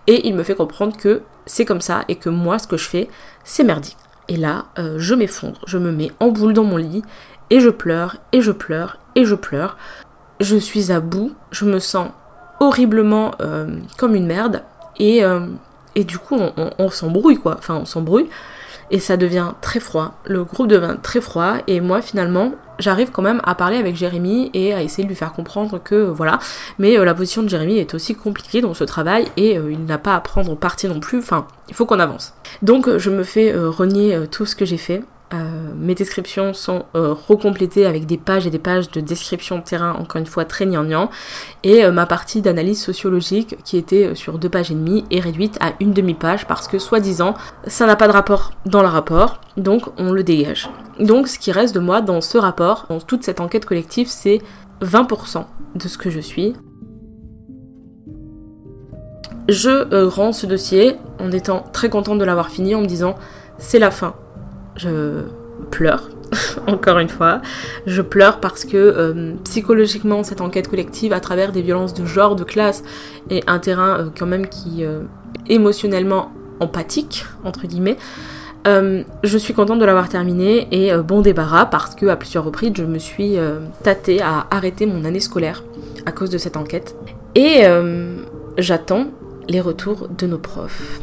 et 0.07 0.27
il 0.27 0.35
me 0.35 0.43
fait 0.43 0.55
comprendre 0.55 0.95
que 0.95 1.21
c'est 1.45 1.65
comme 1.65 1.81
ça 1.81 2.03
et 2.07 2.15
que 2.15 2.29
moi, 2.29 2.59
ce 2.59 2.67
que 2.67 2.77
je 2.77 2.87
fais, 2.87 3.09
c'est 3.43 3.63
merdique. 3.63 3.97
Et 4.27 4.37
là, 4.37 4.65
euh, 4.77 4.95
je 4.97 5.15
m'effondre, 5.15 5.59
je 5.67 5.77
me 5.77 5.91
mets 5.91 6.11
en 6.19 6.29
boule 6.29 6.53
dans 6.53 6.63
mon 6.63 6.77
lit, 6.77 7.03
et 7.49 7.59
je 7.59 7.69
pleure, 7.69 8.17
et 8.31 8.41
je 8.41 8.51
pleure, 8.51 8.99
et 9.15 9.25
je 9.25 9.35
pleure. 9.35 9.77
Je 10.39 10.55
suis 10.55 10.91
à 10.91 10.99
bout, 10.99 11.33
je 11.51 11.65
me 11.65 11.79
sens 11.79 12.11
horriblement 12.59 13.31
euh, 13.41 13.79
comme 13.97 14.15
une 14.15 14.27
merde, 14.27 14.63
et, 14.99 15.23
euh, 15.23 15.47
et 15.95 16.03
du 16.03 16.17
coup, 16.17 16.35
on, 16.37 16.69
on 16.77 16.89
s'embrouille, 16.89 17.37
quoi. 17.37 17.55
Enfin, 17.57 17.75
on 17.75 17.85
s'embrouille 17.85 18.29
et 18.91 18.99
ça 18.99 19.17
devient 19.17 19.51
très 19.61 19.79
froid. 19.79 20.19
Le 20.25 20.43
groupe 20.43 20.67
devient 20.67 20.95
très 21.01 21.21
froid 21.21 21.55
et 21.67 21.81
moi 21.81 22.01
finalement 22.01 22.53
j'arrive 22.79 23.11
quand 23.11 23.21
même 23.21 23.41
à 23.43 23.55
parler 23.55 23.77
avec 23.77 23.95
Jérémy 23.95 24.49
et 24.53 24.73
à 24.73 24.81
essayer 24.81 25.03
de 25.03 25.09
lui 25.09 25.15
faire 25.15 25.33
comprendre 25.33 25.79
que 25.83 25.95
voilà. 25.95 26.39
Mais 26.79 26.97
euh, 26.97 27.05
la 27.05 27.13
position 27.13 27.43
de 27.43 27.49
Jérémy 27.49 27.77
est 27.77 27.93
aussi 27.93 28.15
compliquée 28.15 28.61
dans 28.61 28.73
ce 28.73 28.83
travail 28.83 29.27
et 29.37 29.57
euh, 29.57 29.71
il 29.71 29.85
n'a 29.85 29.97
pas 29.97 30.15
à 30.15 30.21
prendre 30.21 30.55
parti 30.55 30.87
non 30.87 30.99
plus. 30.99 31.19
Enfin, 31.19 31.45
il 31.67 31.75
faut 31.75 31.85
qu'on 31.85 31.99
avance. 31.99 32.33
Donc 32.61 32.87
euh, 32.87 32.97
je 32.97 33.09
me 33.09 33.23
fais 33.23 33.53
renier 33.53 34.17
tout 34.31 34.45
ce 34.45 34.55
que 34.55 34.65
j'ai 34.65 34.77
fait. 34.77 35.03
Euh, 35.31 35.73
mes 35.77 35.93
descriptions 35.93 36.53
sont 36.55 36.85
euh, 36.95 37.13
recomplétées 37.13 37.85
avec 37.85 38.07
des 38.07 38.17
pages 38.17 38.47
et 38.47 38.49
des 38.49 38.57
pages 38.57 38.89
de 38.89 38.99
description 38.99 39.59
de 39.59 39.63
terrain, 39.63 39.93
encore 39.93 40.19
une 40.19 40.25
fois 40.25 40.43
très 40.43 40.65
gnangnan. 40.65 41.09
Et 41.63 41.83
euh, 41.85 41.91
ma 41.91 42.07
partie 42.07 42.41
d'analyse 42.41 42.81
sociologique, 42.81 43.55
qui 43.63 43.77
était 43.77 44.15
sur 44.15 44.39
deux 44.39 44.49
pages 44.49 44.71
et 44.71 44.75
demie, 44.75 45.05
est 45.11 45.19
réduite 45.19 45.57
à 45.61 45.73
une 45.79 45.93
demi-page 45.93 46.47
parce 46.47 46.67
que, 46.67 46.79
soi-disant, 46.79 47.35
ça 47.67 47.85
n'a 47.85 47.95
pas 47.95 48.07
de 48.07 48.13
rapport 48.13 48.53
dans 48.65 48.81
le 48.81 48.87
rapport, 48.87 49.39
donc 49.55 49.83
on 49.99 50.11
le 50.11 50.23
dégage. 50.23 50.69
Donc 50.99 51.27
ce 51.27 51.37
qui 51.37 51.51
reste 51.51 51.75
de 51.75 51.79
moi 51.79 52.01
dans 52.01 52.21
ce 52.21 52.37
rapport, 52.37 52.87
dans 52.89 52.99
toute 52.99 53.23
cette 53.23 53.39
enquête 53.39 53.65
collective, 53.65 54.07
c'est 54.07 54.39
20% 54.81 55.45
de 55.75 55.87
ce 55.87 55.97
que 55.99 56.09
je 56.09 56.19
suis. 56.19 56.55
Je 59.47 60.05
rends 60.05 60.31
ce 60.31 60.45
dossier 60.45 60.95
en 61.19 61.31
étant 61.31 61.65
très 61.71 61.89
contente 61.89 62.17
de 62.17 62.25
l'avoir 62.25 62.49
fini, 62.49 62.73
en 62.73 62.81
me 62.81 62.87
disant 62.87 63.15
c'est 63.57 63.79
la 63.79 63.91
fin 63.91 64.15
je 64.75 65.23
pleure, 65.71 66.09
encore 66.67 66.99
une 66.99 67.09
fois. 67.09 67.41
Je 67.85 68.01
pleure 68.01 68.39
parce 68.39 68.65
que 68.65 68.77
euh, 68.77 69.33
psychologiquement, 69.43 70.23
cette 70.23 70.41
enquête 70.41 70.67
collective, 70.67 71.13
à 71.13 71.19
travers 71.19 71.51
des 71.51 71.61
violences 71.61 71.93
de 71.93 72.05
genre, 72.05 72.35
de 72.35 72.43
classe, 72.43 72.83
est 73.29 73.47
un 73.49 73.59
terrain 73.59 73.99
euh, 73.99 74.09
quand 74.17 74.25
même 74.25 74.47
qui 74.47 74.83
euh, 74.83 75.01
émotionnellement 75.47 76.31
empathique, 76.59 77.25
entre 77.43 77.67
guillemets. 77.67 77.97
je 78.65 79.37
suis 79.37 79.53
contente 79.53 79.79
de 79.79 79.85
l'avoir 79.85 80.09
terminé 80.09 80.67
et 80.71 80.93
bon 80.97 81.21
débarras 81.21 81.65
parce 81.65 81.95
que 81.95 82.05
à 82.07 82.17
plusieurs 82.17 82.43
reprises 82.43 82.73
je 82.75 82.83
me 82.83 82.99
suis 82.99 83.37
tâtée 83.81 84.21
à 84.21 84.45
arrêter 84.51 84.85
mon 84.85 85.05
année 85.05 85.21
scolaire 85.21 85.63
à 86.05 86.11
cause 86.11 86.29
de 86.29 86.37
cette 86.37 86.57
enquête. 86.57 86.95
Et 87.33 87.63
j'attends 88.57 89.07
les 89.47 89.61
retours 89.61 90.09
de 90.09 90.27
nos 90.27 90.37
profs. 90.37 90.99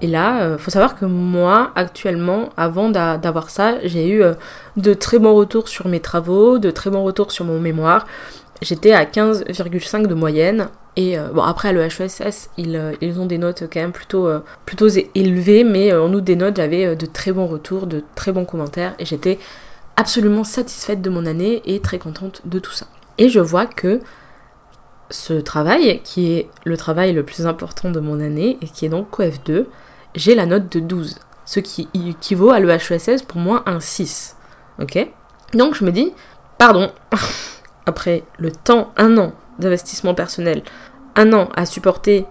Et 0.00 0.06
là, 0.06 0.42
euh, 0.42 0.58
faut 0.58 0.70
savoir 0.70 0.96
que 0.96 1.04
moi, 1.04 1.72
actuellement, 1.74 2.50
avant 2.56 2.88
d'avoir 2.90 3.50
ça, 3.50 3.78
j'ai 3.84 4.08
eu 4.08 4.22
euh, 4.22 4.34
de 4.76 4.94
très 4.94 5.18
bons 5.18 5.34
retours 5.34 5.68
sur 5.68 5.88
mes 5.88 6.00
travaux, 6.00 6.58
de 6.58 6.70
très 6.70 6.90
bons 6.90 7.02
retours 7.02 7.32
sur 7.32 7.44
mon 7.44 7.58
mémoire. 7.58 8.06
J'étais 8.62 8.92
à 8.92 9.04
15,5 9.04 10.06
de 10.06 10.14
moyenne. 10.14 10.68
Et 10.96 11.18
euh, 11.18 11.28
bon, 11.32 11.42
après, 11.42 11.68
à 11.68 11.72
l'EHESS, 11.72 12.50
ils, 12.58 12.96
ils 13.00 13.20
ont 13.20 13.26
des 13.26 13.38
notes 13.38 13.64
quand 13.72 13.80
même 13.80 13.92
plutôt, 13.92 14.28
plutôt 14.66 14.88
élevées, 14.88 15.64
mais 15.64 15.92
en 15.92 16.12
outre 16.12 16.24
des 16.24 16.36
notes, 16.36 16.56
j'avais 16.56 16.94
de 16.96 17.06
très 17.06 17.32
bons 17.32 17.46
retours, 17.46 17.86
de 17.86 18.02
très 18.14 18.32
bons 18.32 18.44
commentaires, 18.44 18.94
et 18.98 19.04
j'étais 19.04 19.38
absolument 19.96 20.44
satisfaite 20.44 21.02
de 21.02 21.10
mon 21.10 21.26
année 21.26 21.62
et 21.66 21.80
très 21.80 21.98
contente 21.98 22.42
de 22.44 22.58
tout 22.58 22.72
ça. 22.72 22.86
Et 23.18 23.28
je 23.28 23.40
vois 23.40 23.66
que 23.66 24.00
ce 25.10 25.34
travail, 25.34 26.00
qui 26.04 26.32
est 26.32 26.48
le 26.64 26.76
travail 26.76 27.12
le 27.12 27.22
plus 27.22 27.46
important 27.46 27.90
de 27.90 28.00
mon 28.00 28.20
année, 28.20 28.58
et 28.60 28.66
qui 28.66 28.86
est 28.86 28.88
donc 28.88 29.08
COF2, 29.10 29.66
j'ai 30.18 30.34
la 30.34 30.46
note 30.46 30.70
de 30.70 30.80
12, 30.80 31.16
ce 31.46 31.60
qui 31.60 31.88
équivaut 31.94 32.50
à 32.50 32.60
l'EHESS 32.60 33.22
pour 33.26 33.38
moi 33.38 33.62
un 33.66 33.80
6. 33.80 34.36
Ok? 34.82 35.08
Donc 35.54 35.74
je 35.74 35.84
me 35.84 35.92
dis, 35.92 36.12
pardon, 36.58 36.90
après 37.86 38.24
le 38.38 38.50
temps, 38.50 38.92
un 38.96 39.16
an 39.16 39.32
d'investissement 39.58 40.14
personnel, 40.14 40.62
un 41.16 41.32
an 41.32 41.48
à 41.54 41.66
supporter 41.66 42.26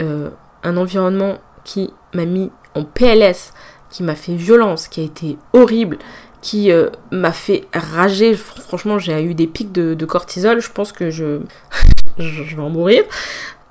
euh, 0.00 0.30
un 0.62 0.76
environnement 0.76 1.38
qui 1.64 1.92
m'a 2.14 2.24
mis 2.24 2.50
en 2.74 2.84
PLS, 2.84 3.52
qui 3.90 4.02
m'a 4.02 4.14
fait 4.14 4.34
violence, 4.34 4.88
qui 4.88 5.00
a 5.00 5.04
été 5.04 5.38
horrible, 5.52 5.98
qui 6.40 6.70
euh, 6.70 6.90
m'a 7.10 7.32
fait 7.32 7.66
rager. 7.74 8.34
Franchement, 8.34 8.98
j'ai 8.98 9.22
eu 9.22 9.34
des 9.34 9.46
pics 9.46 9.72
de, 9.72 9.94
de 9.94 10.06
cortisol. 10.06 10.60
Je 10.60 10.70
pense 10.70 10.92
que 10.92 11.10
je, 11.10 11.40
je 12.18 12.56
vais 12.56 12.62
en 12.62 12.70
mourir. 12.70 13.04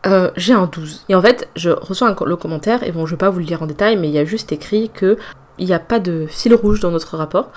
Euh, 0.08 0.32
j'ai 0.36 0.54
un 0.54 0.66
12. 0.66 1.06
Et 1.10 1.16
en 1.16 1.22
fait, 1.22 1.48
je 1.56 1.70
reçois 1.70 2.16
le 2.26 2.36
commentaire, 2.36 2.84
et 2.84 2.92
bon, 2.92 3.06
je 3.06 3.12
vais 3.12 3.18
pas 3.18 3.30
vous 3.30 3.40
le 3.40 3.46
lire 3.46 3.62
en 3.62 3.68
détail, 3.68 3.98
mais 3.98 4.08
il 4.08 4.14
y 4.14 4.20
a 4.20 4.26
juste 4.26 4.52
écrit 4.52 4.90
que 4.90 5.18
il 5.58 5.68
n'y 5.68 5.74
a 5.74 5.80
pas 5.80 6.00
de 6.00 6.26
fil 6.28 6.56
rouge 6.56 6.80
dans 6.80 6.92
notre 6.92 7.18
rapport, 7.18 7.52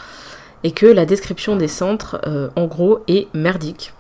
et 0.63 0.73
que 0.73 0.87
la 0.87 1.07
description 1.07 1.57
des 1.57 1.69
centres, 1.69 2.21
euh, 2.27 2.49
en 2.57 2.67
gros, 2.67 3.01
est 3.09 3.29
merdique. 3.35 3.93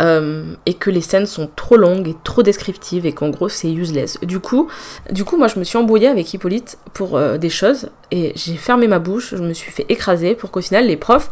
Euh, 0.00 0.54
et 0.64 0.74
que 0.74 0.90
les 0.90 1.02
scènes 1.02 1.26
sont 1.26 1.48
trop 1.54 1.76
longues 1.76 2.08
et 2.08 2.16
trop 2.24 2.42
descriptives 2.42 3.04
et 3.04 3.12
qu'en 3.12 3.28
gros 3.28 3.50
c'est 3.50 3.70
useless. 3.70 4.18
Du 4.22 4.40
coup, 4.40 4.68
du 5.10 5.22
coup, 5.22 5.36
moi 5.36 5.48
je 5.48 5.58
me 5.58 5.64
suis 5.64 5.76
embrouillée 5.76 6.08
avec 6.08 6.32
Hippolyte 6.32 6.78
pour 6.94 7.20
des 7.38 7.50
choses 7.50 7.90
et 8.10 8.32
j'ai 8.34 8.56
fermé 8.56 8.88
ma 8.88 8.98
bouche, 8.98 9.34
je 9.36 9.42
me 9.42 9.52
suis 9.52 9.70
fait 9.70 9.84
écraser 9.90 10.34
pour 10.34 10.50
qu'au 10.50 10.62
final 10.62 10.86
les 10.86 10.96
profs 10.96 11.30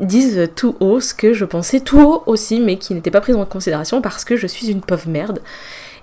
disent 0.00 0.48
tout 0.56 0.76
haut 0.80 0.98
ce 0.98 1.12
que 1.12 1.34
je 1.34 1.44
pensais 1.44 1.80
tout 1.80 2.00
haut 2.00 2.22
aussi 2.26 2.58
mais 2.58 2.78
qui 2.78 2.94
n'était 2.94 3.10
pas 3.10 3.20
pris 3.20 3.34
en 3.34 3.44
considération 3.44 4.00
parce 4.00 4.24
que 4.24 4.34
je 4.34 4.46
suis 4.46 4.70
une 4.70 4.80
pauvre 4.80 5.08
merde 5.08 5.40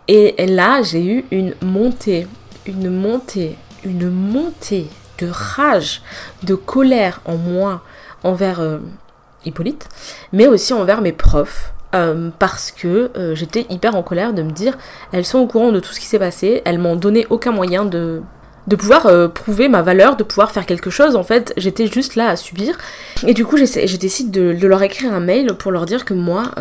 et 0.08 0.46
là, 0.46 0.82
j'ai 0.82 1.06
eu 1.06 1.26
une 1.32 1.54
montée, 1.62 2.28
une 2.66 2.90
montée, 2.90 3.58
une 3.84 4.10
montée 4.10 4.88
de 5.18 5.28
rage, 5.32 6.02
de 6.44 6.56
colère 6.56 7.22
en 7.26 7.38
moi 7.38 7.82
envers 8.24 8.60
euh, 8.60 8.80
Hippolyte, 9.46 9.88
mais 10.32 10.48
aussi 10.48 10.74
envers 10.74 11.02
mes 11.02 11.14
profs. 11.14 11.74
Euh, 11.96 12.32
parce 12.38 12.72
que 12.72 13.12
euh, 13.16 13.34
j'étais 13.34 13.66
hyper 13.70 13.96
en 13.96 14.04
colère 14.04 14.34
de 14.34 14.44
me 14.44 14.52
dire 14.52 14.78
elles 15.14 15.26
sont 15.26 15.40
au 15.40 15.48
courant 15.48 15.72
de 15.72 15.80
tout 15.80 15.94
ce 15.94 16.02
qui 16.02 16.06
s'est 16.06 16.20
passé, 16.20 16.62
elles 16.66 16.80
m'ont 16.80 16.98
donné 16.98 17.26
aucun 17.30 17.54
moyen 17.54 17.86
de, 17.86 18.22
de 18.68 18.76
pouvoir 18.76 19.32
prouver 19.32 19.70
ma 19.70 19.82
valeur, 19.82 20.18
de 20.18 20.24
pouvoir 20.24 20.52
faire 20.52 20.66
quelque 20.66 20.90
chose. 20.90 21.16
En 21.16 21.24
fait, 21.24 21.54
j'étais 21.56 21.88
juste 21.88 22.16
là 22.16 22.28
à 22.28 22.36
subir. 22.36 22.78
Et 23.26 23.34
du 23.34 23.46
coup, 23.46 23.56
j'ai 23.56 23.98
décidé 23.98 24.52
de, 24.52 24.60
de, 24.60 24.68
leur 24.68 24.84
écrire 24.84 25.14
un 25.14 25.22
mail 25.22 25.54
pour 25.58 25.72
leur 25.72 25.86
dire 25.86 26.04
que 26.04 26.14
moi, 26.14 26.52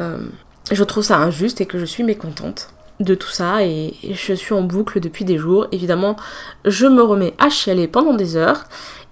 je 0.70 0.84
trouve 0.84 1.02
ça 1.02 1.16
injuste 1.16 1.60
et 1.60 1.66
que 1.66 1.80
je 1.80 1.84
suis 1.84 2.04
mécontente 2.04 2.68
de 3.00 3.14
tout 3.14 3.28
ça 3.28 3.64
et 3.64 3.94
je 4.10 4.32
suis 4.32 4.54
en 4.54 4.62
boucle 4.62 5.00
depuis 5.00 5.24
des 5.24 5.38
jours. 5.38 5.66
Évidemment, 5.72 6.16
je 6.64 6.86
me 6.86 7.02
remets 7.02 7.34
à 7.38 7.50
chialer 7.50 7.88
pendant 7.88 8.14
des 8.14 8.36
heures 8.36 8.64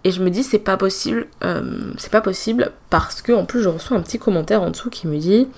et 0.05 0.11
je 0.11 0.23
me 0.23 0.31
dis 0.31 0.43
c'est 0.43 0.59
pas 0.59 0.77
possible, 0.77 1.27
euh, 1.43 1.93
c'est 1.97 2.13
pas 2.13 2.21
possible 2.21 2.73
parce 2.91 3.23
que 3.23 3.33
en 3.33 3.47
plus 3.47 3.63
je 3.63 3.69
reçois 3.69 3.97
un 3.97 4.03
petit 4.03 4.19
commentaire 4.19 4.63
en 4.63 4.71
dessous 4.71 4.91
qui 4.91 5.07
me 5.07 5.19
dit 5.19 5.49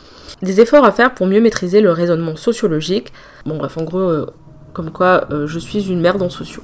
des 0.43 0.61
efforts 0.61 0.85
à 0.85 0.93
faire 0.93 1.15
pour 1.15 1.27
mieux 1.27 1.41
maîtriser 1.41 1.81
le 1.81 1.91
raisonnement 1.91 2.37
sociologique. 2.37 3.13
Bon 3.45 3.57
bref, 3.57 3.77
en 3.77 3.83
gros, 3.83 3.99
euh, 3.99 4.27
comme 4.73 4.91
quoi 4.91 5.27
euh, 5.33 5.47
je 5.47 5.59
suis 5.59 5.91
une 5.91 6.01
merde 6.01 6.23
en 6.23 6.31
sociaux. 6.31 6.63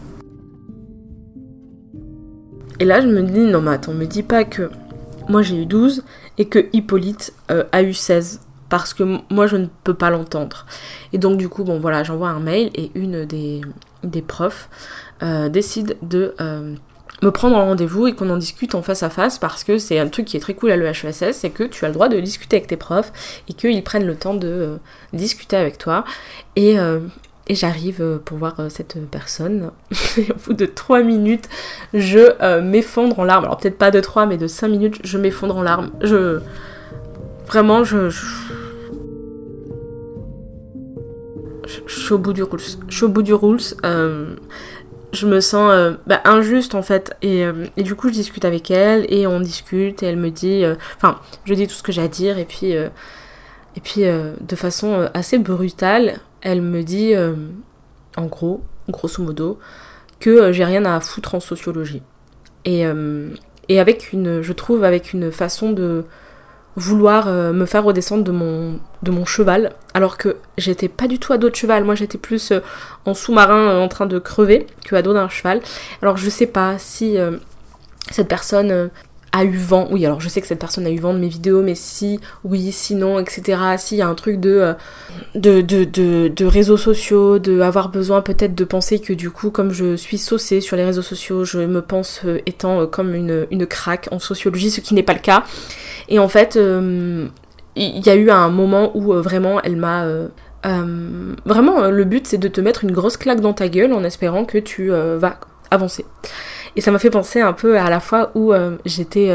Et 2.78 2.84
là 2.84 3.00
je 3.00 3.08
me 3.08 3.22
dis 3.22 3.40
non 3.40 3.60
mais 3.60 3.72
attends, 3.72 3.94
me 3.94 4.06
dis 4.06 4.22
pas 4.22 4.44
que 4.44 4.70
moi 5.28 5.42
j'ai 5.42 5.62
eu 5.62 5.66
12 5.66 6.04
et 6.38 6.46
que 6.46 6.66
Hippolyte 6.72 7.34
a 7.48 7.82
eu 7.82 7.94
16 7.94 8.40
parce 8.72 8.94
que 8.94 9.02
moi 9.28 9.46
je 9.46 9.58
ne 9.58 9.66
peux 9.84 9.92
pas 9.92 10.08
l'entendre. 10.08 10.64
Et 11.12 11.18
donc 11.18 11.36
du 11.36 11.50
coup, 11.50 11.62
bon 11.62 11.78
voilà, 11.78 12.04
j'envoie 12.04 12.30
un 12.30 12.40
mail 12.40 12.70
et 12.74 12.90
une 12.94 13.26
des, 13.26 13.60
des 14.02 14.22
profs 14.22 14.70
euh, 15.22 15.50
décide 15.50 15.98
de 16.00 16.34
euh, 16.40 16.74
me 17.20 17.30
prendre 17.30 17.54
en 17.54 17.66
rendez-vous 17.66 18.06
et 18.06 18.14
qu'on 18.14 18.30
en 18.30 18.38
discute 18.38 18.74
en 18.74 18.80
face 18.80 19.02
à 19.02 19.10
face 19.10 19.38
parce 19.38 19.62
que 19.62 19.76
c'est 19.76 19.98
un 19.98 20.08
truc 20.08 20.24
qui 20.24 20.38
est 20.38 20.40
très 20.40 20.54
cool 20.54 20.70
à 20.70 20.76
l'EHESS, 20.78 21.32
c'est 21.32 21.50
que 21.50 21.64
tu 21.64 21.84
as 21.84 21.88
le 21.88 21.92
droit 21.92 22.08
de 22.08 22.18
discuter 22.18 22.56
avec 22.56 22.66
tes 22.66 22.78
profs 22.78 23.12
et 23.46 23.52
qu'ils 23.52 23.84
prennent 23.84 24.06
le 24.06 24.16
temps 24.16 24.32
de 24.32 24.48
euh, 24.48 24.76
discuter 25.12 25.56
avec 25.58 25.76
toi. 25.76 26.04
Et, 26.56 26.76
et 27.48 27.54
j'arrive 27.54 28.20
pour 28.24 28.38
voir 28.38 28.54
cette 28.70 28.98
personne. 29.10 29.70
et 30.16 30.28
au 30.32 30.36
bout 30.46 30.54
de 30.54 30.64
3 30.64 31.02
minutes, 31.02 31.50
je 31.92 32.60
m'effondre 32.60 33.18
en 33.18 33.24
larmes. 33.24 33.44
Alors 33.44 33.58
peut-être 33.58 33.76
pas 33.76 33.90
de 33.90 34.00
3, 34.00 34.24
mais 34.24 34.38
de 34.38 34.46
5 34.46 34.68
minutes, 34.68 34.98
je 35.04 35.18
m'effondre 35.18 35.58
en 35.58 35.62
larmes. 35.62 35.90
Je... 36.00 36.40
Vraiment, 37.52 37.84
je 37.84 38.08
je 41.86 42.00
suis 42.00 42.14
au 42.14 42.18
bout 42.18 42.32
du 42.32 42.42
rules. 42.42 42.62
Je 42.88 42.96
suis 42.96 43.04
au 43.04 43.10
bout 43.10 43.20
du 43.20 43.34
rules. 43.34 43.60
Euh, 43.84 44.36
je 45.12 45.26
me 45.26 45.38
sens 45.40 45.70
euh, 45.70 45.92
bah, 46.06 46.22
injuste 46.24 46.74
en 46.74 46.80
fait. 46.80 47.14
Euh, 47.22 47.66
et, 47.76 47.82
du 47.82 47.94
coup, 47.94 48.08
je 48.08 48.14
discute 48.14 48.46
avec 48.46 48.70
elle 48.70 49.04
et 49.12 49.26
on 49.26 49.38
discute 49.38 50.02
et 50.02 50.06
elle 50.06 50.16
me 50.16 50.30
dit. 50.30 50.64
Enfin, 50.96 51.20
je 51.44 51.52
dis 51.52 51.66
tout 51.66 51.74
ce 51.74 51.82
que 51.82 51.92
j'ai 51.92 52.00
à 52.00 52.08
dire 52.08 52.38
et 52.38 52.46
puis. 52.46 52.70
et 52.72 52.90
puis, 53.82 54.04
de 54.04 54.56
façon 54.56 55.10
assez 55.12 55.38
brutale, 55.38 56.20
elle 56.40 56.62
me 56.62 56.82
dit, 56.82 57.12
en 58.16 58.26
gros, 58.28 58.62
grosso 58.88 59.22
modo, 59.22 59.58
que 60.20 60.52
j'ai 60.52 60.64
rien 60.64 60.86
à 60.86 60.98
foutre 61.00 61.34
en 61.34 61.40
sociologie. 61.40 62.02
Et, 62.64 62.86
et 63.68 63.78
avec 63.78 64.14
une. 64.14 64.40
Je 64.40 64.52
trouve 64.54 64.84
avec 64.84 65.12
une 65.12 65.30
façon 65.30 65.72
de 65.72 66.06
vouloir 66.76 67.28
euh, 67.28 67.52
me 67.52 67.66
faire 67.66 67.84
redescendre 67.84 68.24
de 68.24 68.32
mon, 68.32 68.78
de 69.02 69.10
mon 69.10 69.24
cheval, 69.24 69.72
alors 69.94 70.16
que 70.16 70.36
j'étais 70.56 70.88
pas 70.88 71.06
du 71.06 71.18
tout 71.18 71.32
à 71.32 71.38
dos 71.38 71.50
de 71.50 71.54
cheval, 71.54 71.84
moi 71.84 71.94
j'étais 71.94 72.18
plus 72.18 72.50
euh, 72.50 72.60
en 73.04 73.14
sous-marin 73.14 73.70
euh, 73.70 73.80
en 73.80 73.88
train 73.88 74.06
de 74.06 74.18
crever 74.18 74.66
que 74.84 74.96
à 74.96 75.02
dos 75.02 75.12
d'un 75.12 75.28
cheval. 75.28 75.60
Alors 76.00 76.16
je 76.16 76.30
sais 76.30 76.46
pas 76.46 76.78
si 76.78 77.16
cette 78.10 78.28
personne 78.28 78.90
a 79.32 79.44
eu 79.44 79.56
vent, 79.56 79.88
oui 79.90 80.04
alors 80.04 80.20
je 80.20 80.28
sais 80.28 80.40
que 80.40 80.46
cette 80.46 80.58
personne 80.58 80.86
a 80.86 80.90
eu 80.90 80.98
vent 80.98 81.14
de 81.14 81.18
mes 81.18 81.28
vidéos, 81.28 81.62
mais 81.62 81.74
si, 81.74 82.20
oui, 82.44 82.70
sinon, 82.70 83.18
etc. 83.18 83.58
S'il 83.78 83.98
y 83.98 84.02
a 84.02 84.08
un 84.08 84.14
truc 84.14 84.40
de, 84.40 84.74
de, 85.34 85.60
de, 85.62 85.84
de, 86.28 86.44
réseaux 86.44 86.76
sociaux, 86.76 87.38
de 87.38 87.62
besoin 87.88 88.20
peut-être 88.20 88.54
de 88.54 88.64
penser 88.64 88.98
que 88.98 89.12
du 89.12 89.30
coup, 89.30 89.50
comme 89.50 89.72
je 89.72 89.96
suis 89.96 90.18
saucée 90.18 90.60
sur 90.60 90.76
les 90.76 90.84
réseaux 90.84 91.02
sociaux, 91.02 91.44
je 91.44 91.58
me 91.58 91.80
pense 91.80 92.22
étant 92.46 92.86
comme 92.86 93.14
une, 93.14 93.46
une 93.50 93.66
craque 93.66 94.08
en 94.10 94.18
sociologie, 94.18 94.70
ce 94.70 94.80
qui 94.80 94.94
n'est 94.94 95.02
pas 95.02 95.14
le 95.14 95.20
cas. 95.20 95.44
Et 96.08 96.18
en 96.18 96.28
fait, 96.28 96.56
euh, 96.56 97.26
il 97.76 98.06
y 98.06 98.10
a 98.10 98.14
eu 98.14 98.30
un 98.30 98.48
moment 98.48 98.90
où 98.94 99.12
euh, 99.12 99.20
vraiment 99.20 99.60
elle 99.62 99.76
m'a... 99.76 100.04
Euh, 100.04 100.28
vraiment, 101.44 101.88
le 101.88 102.04
but 102.04 102.26
c'est 102.26 102.38
de 102.38 102.48
te 102.48 102.60
mettre 102.60 102.84
une 102.84 102.92
grosse 102.92 103.16
claque 103.16 103.40
dans 103.40 103.52
ta 103.52 103.68
gueule 103.68 103.92
en 103.92 104.04
espérant 104.04 104.44
que 104.44 104.58
tu 104.58 104.90
vas 104.90 105.40
avancer. 105.72 106.04
Et 106.76 106.80
ça 106.80 106.90
m'a 106.90 106.98
fait 106.98 107.10
penser 107.10 107.40
un 107.40 107.52
peu 107.52 107.78
à 107.78 107.90
la 107.90 108.00
fois 108.00 108.30
où 108.34 108.52
j'étais 108.84 109.30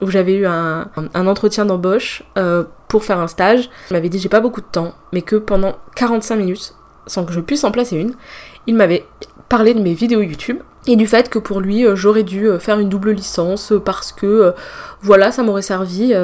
où 0.00 0.10
j'avais 0.10 0.34
eu 0.34 0.46
un, 0.46 0.88
entretien 1.14 1.64
d'embauche 1.64 2.22
pour 2.88 3.04
faire 3.04 3.18
un 3.18 3.28
stage. 3.28 3.70
Il 3.90 3.94
m'avait 3.94 4.08
dit 4.08 4.18
j'ai 4.18 4.28
pas 4.28 4.40
beaucoup 4.40 4.60
de 4.60 4.66
temps, 4.66 4.94
mais 5.12 5.22
que 5.22 5.36
pendant 5.36 5.76
45 5.96 6.36
minutes, 6.36 6.74
sans 7.06 7.24
que 7.24 7.32
je 7.32 7.40
puisse 7.40 7.64
en 7.64 7.70
placer 7.70 7.96
une, 7.96 8.14
il 8.66 8.74
m'avait 8.74 9.06
parlé 9.48 9.74
de 9.74 9.80
mes 9.80 9.94
vidéos 9.94 10.20
YouTube 10.20 10.58
et 10.86 10.96
du 10.96 11.06
fait 11.06 11.30
que 11.30 11.38
pour 11.38 11.60
lui 11.60 11.86
euh, 11.86 11.96
j'aurais 11.96 12.22
dû 12.22 12.46
euh, 12.46 12.58
faire 12.58 12.78
une 12.78 12.88
double 12.88 13.12
licence 13.12 13.72
euh, 13.72 13.80
parce 13.80 14.12
que 14.12 14.52
voilà 15.02 15.32
ça 15.32 15.42
m'aurait 15.42 15.62
servi 15.62 16.14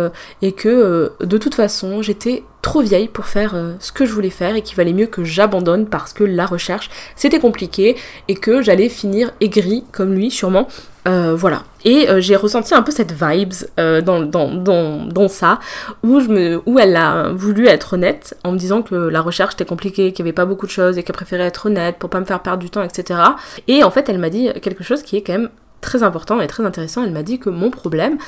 et 0.41 0.53
que 0.53 1.13
de 1.21 1.39
toute 1.39 1.55
façon 1.55 2.01
j'étais 2.01 2.45
trop 2.63 2.81
vieille 2.81 3.09
pour 3.09 3.27
faire 3.27 3.55
ce 3.79 3.93
que 3.93 4.07
je 4.07 4.13
voulais 4.13 4.31
faire 4.31 4.57
et 4.57 4.63
qu'il 4.63 4.77
valait 4.77 4.95
mieux 4.95 5.07
que 5.07 5.23
j'abandonne 5.23 5.87
parce 5.87 6.15
que 6.15 6.25
la 6.25 6.47
recherche 6.47 6.89
c'était 7.15 7.41
compliqué 7.41 7.97
et 8.29 8.35
que 8.35 8.63
j'allais 8.63 8.89
finir 8.89 9.33
aigrie 9.43 9.85
comme 9.93 10.15
lui 10.15 10.31
sûrement 10.31 10.67
Euh, 11.09 11.35
voilà. 11.35 11.63
Et 11.85 12.09
euh, 12.09 12.21
j'ai 12.21 12.37
ressenti 12.37 12.75
un 12.75 12.83
peu 12.83 12.93
cette 12.93 13.13
vibes 13.13 13.55
euh, 13.79 14.01
dans, 14.03 15.29
ça, 15.29 15.59
où 16.03 16.79
elle 16.79 16.97
a 16.97 17.31
voulu 17.33 17.67
être 17.67 17.95
honnête 17.95 18.37
en 18.45 18.53
me 18.53 18.59
disant 18.59 18.83
que 18.83 18.95
la 18.95 19.23
recherche 19.23 19.55
était 19.55 19.65
compliquée, 19.65 20.13
qu'il 20.13 20.25
n'y 20.25 20.29
avait 20.29 20.35
pas 20.35 20.45
beaucoup 20.45 20.67
de 20.67 20.71
choses 20.71 20.99
et 20.99 21.03
qu'elle 21.03 21.17
préférait 21.17 21.45
être 21.45 21.67
honnête 21.67 21.97
pour 21.99 22.11
pas 22.11 22.21
me 22.21 22.25
faire 22.25 22.41
perdre 22.41 22.59
du 22.59 22.71
temps, 22.71 22.83
etc. 22.83 23.21
Et 23.67 23.83
en 23.83 23.91
fait, 23.91 24.09
elle 24.09 24.19
m'a 24.19 24.31
dit 24.31 24.51
quelque 24.61 24.85
chose 24.85 25.03
qui 25.03 25.17
est 25.17 25.23
quand 25.23 25.33
même 25.33 25.51
très 25.81 26.03
important 26.03 26.41
et 26.41 26.47
très 26.47 26.65
intéressant. 26.65 27.03
Elle 27.03 27.13
m'a 27.13 27.23
dit 27.23 27.39
que 27.39 27.49
mon 27.49 27.71
problème, 27.71 28.19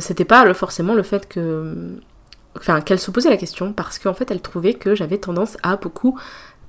c'était 0.00 0.24
pas 0.24 0.52
forcément 0.54 0.94
le 0.94 1.02
fait 1.02 1.28
que. 1.28 1.74
Enfin, 2.56 2.80
qu'elle 2.80 2.98
se 2.98 3.12
posait 3.12 3.30
la 3.30 3.36
question 3.36 3.72
parce 3.72 4.00
qu'en 4.00 4.12
fait, 4.12 4.28
elle 4.32 4.40
trouvait 4.40 4.74
que 4.74 4.96
j'avais 4.96 5.18
tendance 5.18 5.56
à 5.62 5.76
beaucoup 5.76 6.18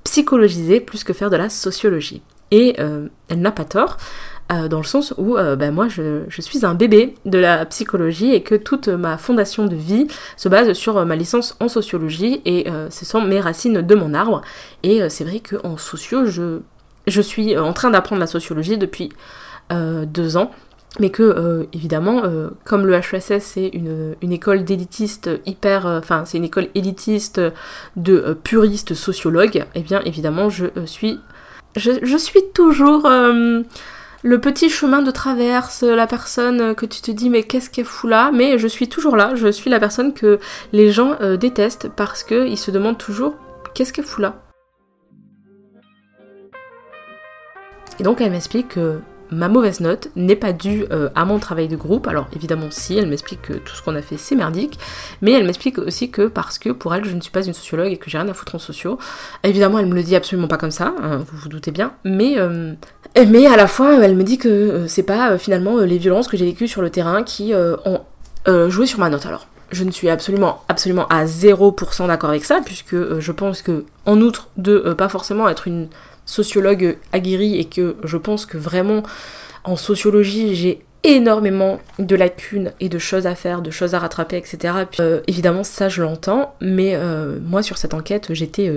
psychologiser 0.04 0.78
plus 0.78 1.02
que 1.02 1.12
faire 1.12 1.28
de 1.28 1.36
la 1.36 1.48
sociologie. 1.48 2.22
Et 2.52 2.76
elle 2.78 3.40
n'a 3.40 3.50
pas 3.50 3.64
tort. 3.64 3.96
Euh, 4.52 4.68
dans 4.68 4.78
le 4.78 4.84
sens 4.84 5.14
où 5.16 5.36
euh, 5.36 5.56
ben 5.56 5.72
moi 5.72 5.88
je, 5.88 6.24
suis 6.28 6.66
un 6.66 6.74
bébé 6.74 7.14
de 7.24 7.38
la 7.38 7.64
psychologie 7.64 8.34
et 8.34 8.42
que 8.42 8.54
toute 8.54 8.88
ma 8.88 9.16
fondation 9.16 9.66
de 9.66 9.76
vie 9.76 10.08
se 10.36 10.48
base 10.48 10.72
sur 10.74 10.98
euh, 10.98 11.04
ma 11.04 11.16
licence 11.16 11.56
en 11.60 11.68
sociologie 11.68 12.42
et 12.44 12.66
ce 12.90 13.04
sont 13.04 13.20
mes 13.22 13.40
racines 13.40 13.80
de 13.82 13.94
mon 13.94 14.14
arbre. 14.14 14.42
Et 14.82 15.08
c'est 15.08 15.24
vrai 15.24 15.40
qu'en 15.40 15.76
socio, 15.76 16.26
je, 16.26 16.58
je 17.06 17.20
suis 17.20 17.56
en 17.56 17.72
train 17.72 17.90
d'apprendre 17.90 18.20
la 18.20 18.26
sociologie 18.26 18.78
depuis 18.78 19.10
deux 19.70 20.36
ans 20.36 20.50
mais 21.00 21.10
que 21.10 21.66
évidemment 21.72 22.22
comme 22.64 22.86
le 22.86 22.94
HESS 22.94 23.38
c'est 23.40 23.68
une, 23.68 24.14
une, 24.20 24.32
école 24.32 24.64
d'élitiste 24.64 25.30
hyper 25.46 25.86
enfin 25.86 26.24
c'est 26.26 26.36
une 26.36 26.44
école 26.44 26.68
élitiste 26.74 27.40
de 27.96 28.38
puristes 28.44 28.92
sociologues 28.92 29.56
et 29.56 29.64
eh 29.76 29.80
bien 29.80 30.02
évidemment 30.04 30.50
je 30.50 30.66
suis 30.84 31.18
je, 31.76 31.92
je, 32.02 32.16
suis 32.18 32.42
toujours 32.52 33.08
le 34.22 34.40
petit 34.40 34.70
chemin 34.70 35.02
de 35.02 35.10
traverse, 35.10 35.82
la 35.82 36.06
personne 36.06 36.74
que 36.74 36.86
tu 36.86 37.00
te 37.00 37.10
dis 37.10 37.28
mais 37.28 37.42
qu'est-ce 37.42 37.70
qu'elle 37.70 37.84
fout 37.84 38.08
là? 38.08 38.30
Mais 38.32 38.58
je 38.58 38.68
suis 38.68 38.88
toujours 38.88 39.16
là, 39.16 39.34
je 39.34 39.48
suis 39.48 39.70
la 39.70 39.80
personne 39.80 40.14
que 40.14 40.38
les 40.72 40.92
gens 40.92 41.16
euh, 41.20 41.36
détestent 41.36 41.88
parce 41.88 42.22
qu'ils 42.22 42.58
se 42.58 42.70
demandent 42.70 42.98
toujours 42.98 43.34
qu'est-ce 43.74 43.92
qu'elle 43.92 44.04
fout 44.04 44.22
là? 44.22 44.42
Et 47.98 48.04
donc 48.04 48.20
elle 48.20 48.32
m'explique 48.32 48.68
que 48.68 49.00
ma 49.32 49.48
mauvaise 49.48 49.80
note 49.80 50.08
n'est 50.14 50.36
pas 50.36 50.52
due 50.52 50.84
euh, 50.92 51.08
à 51.14 51.24
mon 51.24 51.38
travail 51.38 51.68
de 51.68 51.76
groupe. 51.76 52.06
Alors 52.06 52.28
évidemment 52.36 52.68
si, 52.70 52.96
elle 52.96 53.06
m'explique 53.06 53.42
que 53.42 53.54
tout 53.54 53.74
ce 53.74 53.82
qu'on 53.82 53.96
a 53.96 54.02
fait 54.02 54.16
c'est 54.16 54.34
merdique, 54.34 54.78
mais 55.20 55.32
elle 55.32 55.44
m'explique 55.44 55.78
aussi 55.78 56.10
que 56.10 56.28
parce 56.28 56.58
que 56.58 56.70
pour 56.70 56.94
elle 56.94 57.04
je 57.04 57.14
ne 57.14 57.20
suis 57.20 57.30
pas 57.30 57.44
une 57.44 57.54
sociologue 57.54 57.90
et 57.90 57.96
que 57.96 58.10
j'ai 58.10 58.18
rien 58.18 58.28
à 58.28 58.34
foutre 58.34 58.54
en 58.54 58.58
sociaux. 58.58 58.98
Évidemment 59.42 59.78
elle 59.78 59.86
me 59.86 59.94
le 59.94 60.02
dit 60.02 60.14
absolument 60.14 60.48
pas 60.48 60.58
comme 60.58 60.70
ça, 60.70 60.94
hein, 61.02 61.18
vous 61.18 61.38
vous 61.38 61.48
doutez 61.48 61.70
bien, 61.70 61.92
mais, 62.04 62.34
euh, 62.36 62.74
mais 63.16 63.46
à 63.46 63.56
la 63.56 63.66
fois 63.66 64.04
elle 64.04 64.14
me 64.14 64.24
dit 64.24 64.38
que 64.38 64.48
euh, 64.48 64.86
c'est 64.86 65.02
pas 65.02 65.38
finalement 65.38 65.78
les 65.78 65.98
violences 65.98 66.28
que 66.28 66.36
j'ai 66.36 66.46
vécues 66.46 66.68
sur 66.68 66.82
le 66.82 66.90
terrain 66.90 67.22
qui 67.22 67.52
ont 67.54 68.00
joué 68.68 68.86
sur 68.86 68.98
ma 68.98 69.08
note. 69.08 69.26
Alors 69.26 69.46
je 69.70 69.84
ne 69.84 69.90
suis 69.90 70.10
absolument, 70.10 70.62
absolument 70.68 71.06
à 71.08 71.24
0% 71.24 72.06
d'accord 72.06 72.28
avec 72.28 72.44
ça, 72.44 72.60
puisque 72.62 73.18
je 73.20 73.32
pense 73.32 73.62
que, 73.62 73.86
en 74.04 74.20
outre 74.20 74.48
de 74.58 74.92
pas 74.92 75.08
forcément 75.08 75.48
être 75.48 75.66
une 75.66 75.88
sociologue 76.24 76.98
aguerri 77.12 77.58
et 77.58 77.64
que 77.64 77.96
je 78.04 78.16
pense 78.16 78.46
que 78.46 78.58
vraiment 78.58 79.02
en 79.64 79.76
sociologie 79.76 80.54
j'ai 80.54 80.84
énormément 81.04 81.80
de 81.98 82.14
lacunes 82.14 82.72
et 82.80 82.88
de 82.88 82.98
choses 82.98 83.26
à 83.26 83.34
faire, 83.34 83.62
de 83.62 83.70
choses 83.70 83.94
à 83.94 83.98
rattraper, 83.98 84.36
etc. 84.36 84.74
Euh, 85.00 85.20
évidemment 85.26 85.64
ça 85.64 85.88
je 85.88 86.02
l'entends, 86.02 86.54
mais 86.60 86.94
euh, 86.94 87.38
moi 87.42 87.62
sur 87.62 87.76
cette 87.78 87.94
enquête 87.94 88.32
j'étais 88.32 88.72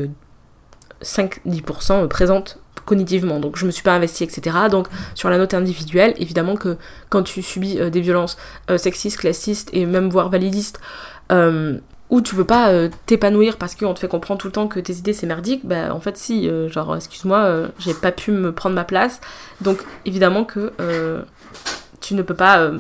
5-10% 1.04 2.04
euh, 2.04 2.08
présente 2.08 2.60
cognitivement, 2.86 3.40
donc 3.40 3.58
je 3.58 3.66
me 3.66 3.72
suis 3.72 3.84
pas 3.84 3.94
investie, 3.94 4.24
etc. 4.24 4.58
Donc 4.70 4.88
sur 5.16 5.30
la 5.30 5.38
note 5.38 5.54
individuelle, 5.56 6.14
évidemment 6.18 6.56
que 6.56 6.78
quand 7.10 7.24
tu 7.24 7.42
subis 7.42 7.78
des 7.90 8.02
violences 8.02 8.38
sexistes, 8.78 9.18
classistes 9.18 9.72
et 9.74 9.88
même 9.88 10.10
voire 10.10 10.30
validistes, 10.30 10.80
où 12.16 12.22
tu 12.22 12.34
veux 12.34 12.46
pas 12.46 12.70
euh, 12.70 12.90
t'épanouir 13.06 13.58
parce 13.58 13.76
qu'on 13.76 13.94
te 13.94 14.00
fait 14.00 14.08
comprendre 14.08 14.40
tout 14.40 14.48
le 14.48 14.54
temps 14.54 14.70
que 14.70 14.80
tes 14.80 14.94
idées 14.94 15.12
c'est 15.12 15.28
merdique, 15.28 15.66
bah 15.66 15.94
en 15.94 16.00
fait 16.00 16.16
si, 16.16 16.48
euh, 16.48 16.70
genre 16.70 16.96
excuse-moi, 16.96 17.40
euh, 17.40 17.68
j'ai 17.78 17.94
pas 17.94 18.14
pu 18.14 18.32
me 18.32 18.54
prendre 18.54 18.74
ma 18.74 18.86
place, 18.86 19.20
donc 19.60 19.80
évidemment 20.06 20.46
que 20.46 20.72
tu 22.00 22.16
ne 22.16 22.22
peux 22.22 22.34
pas 22.34 22.72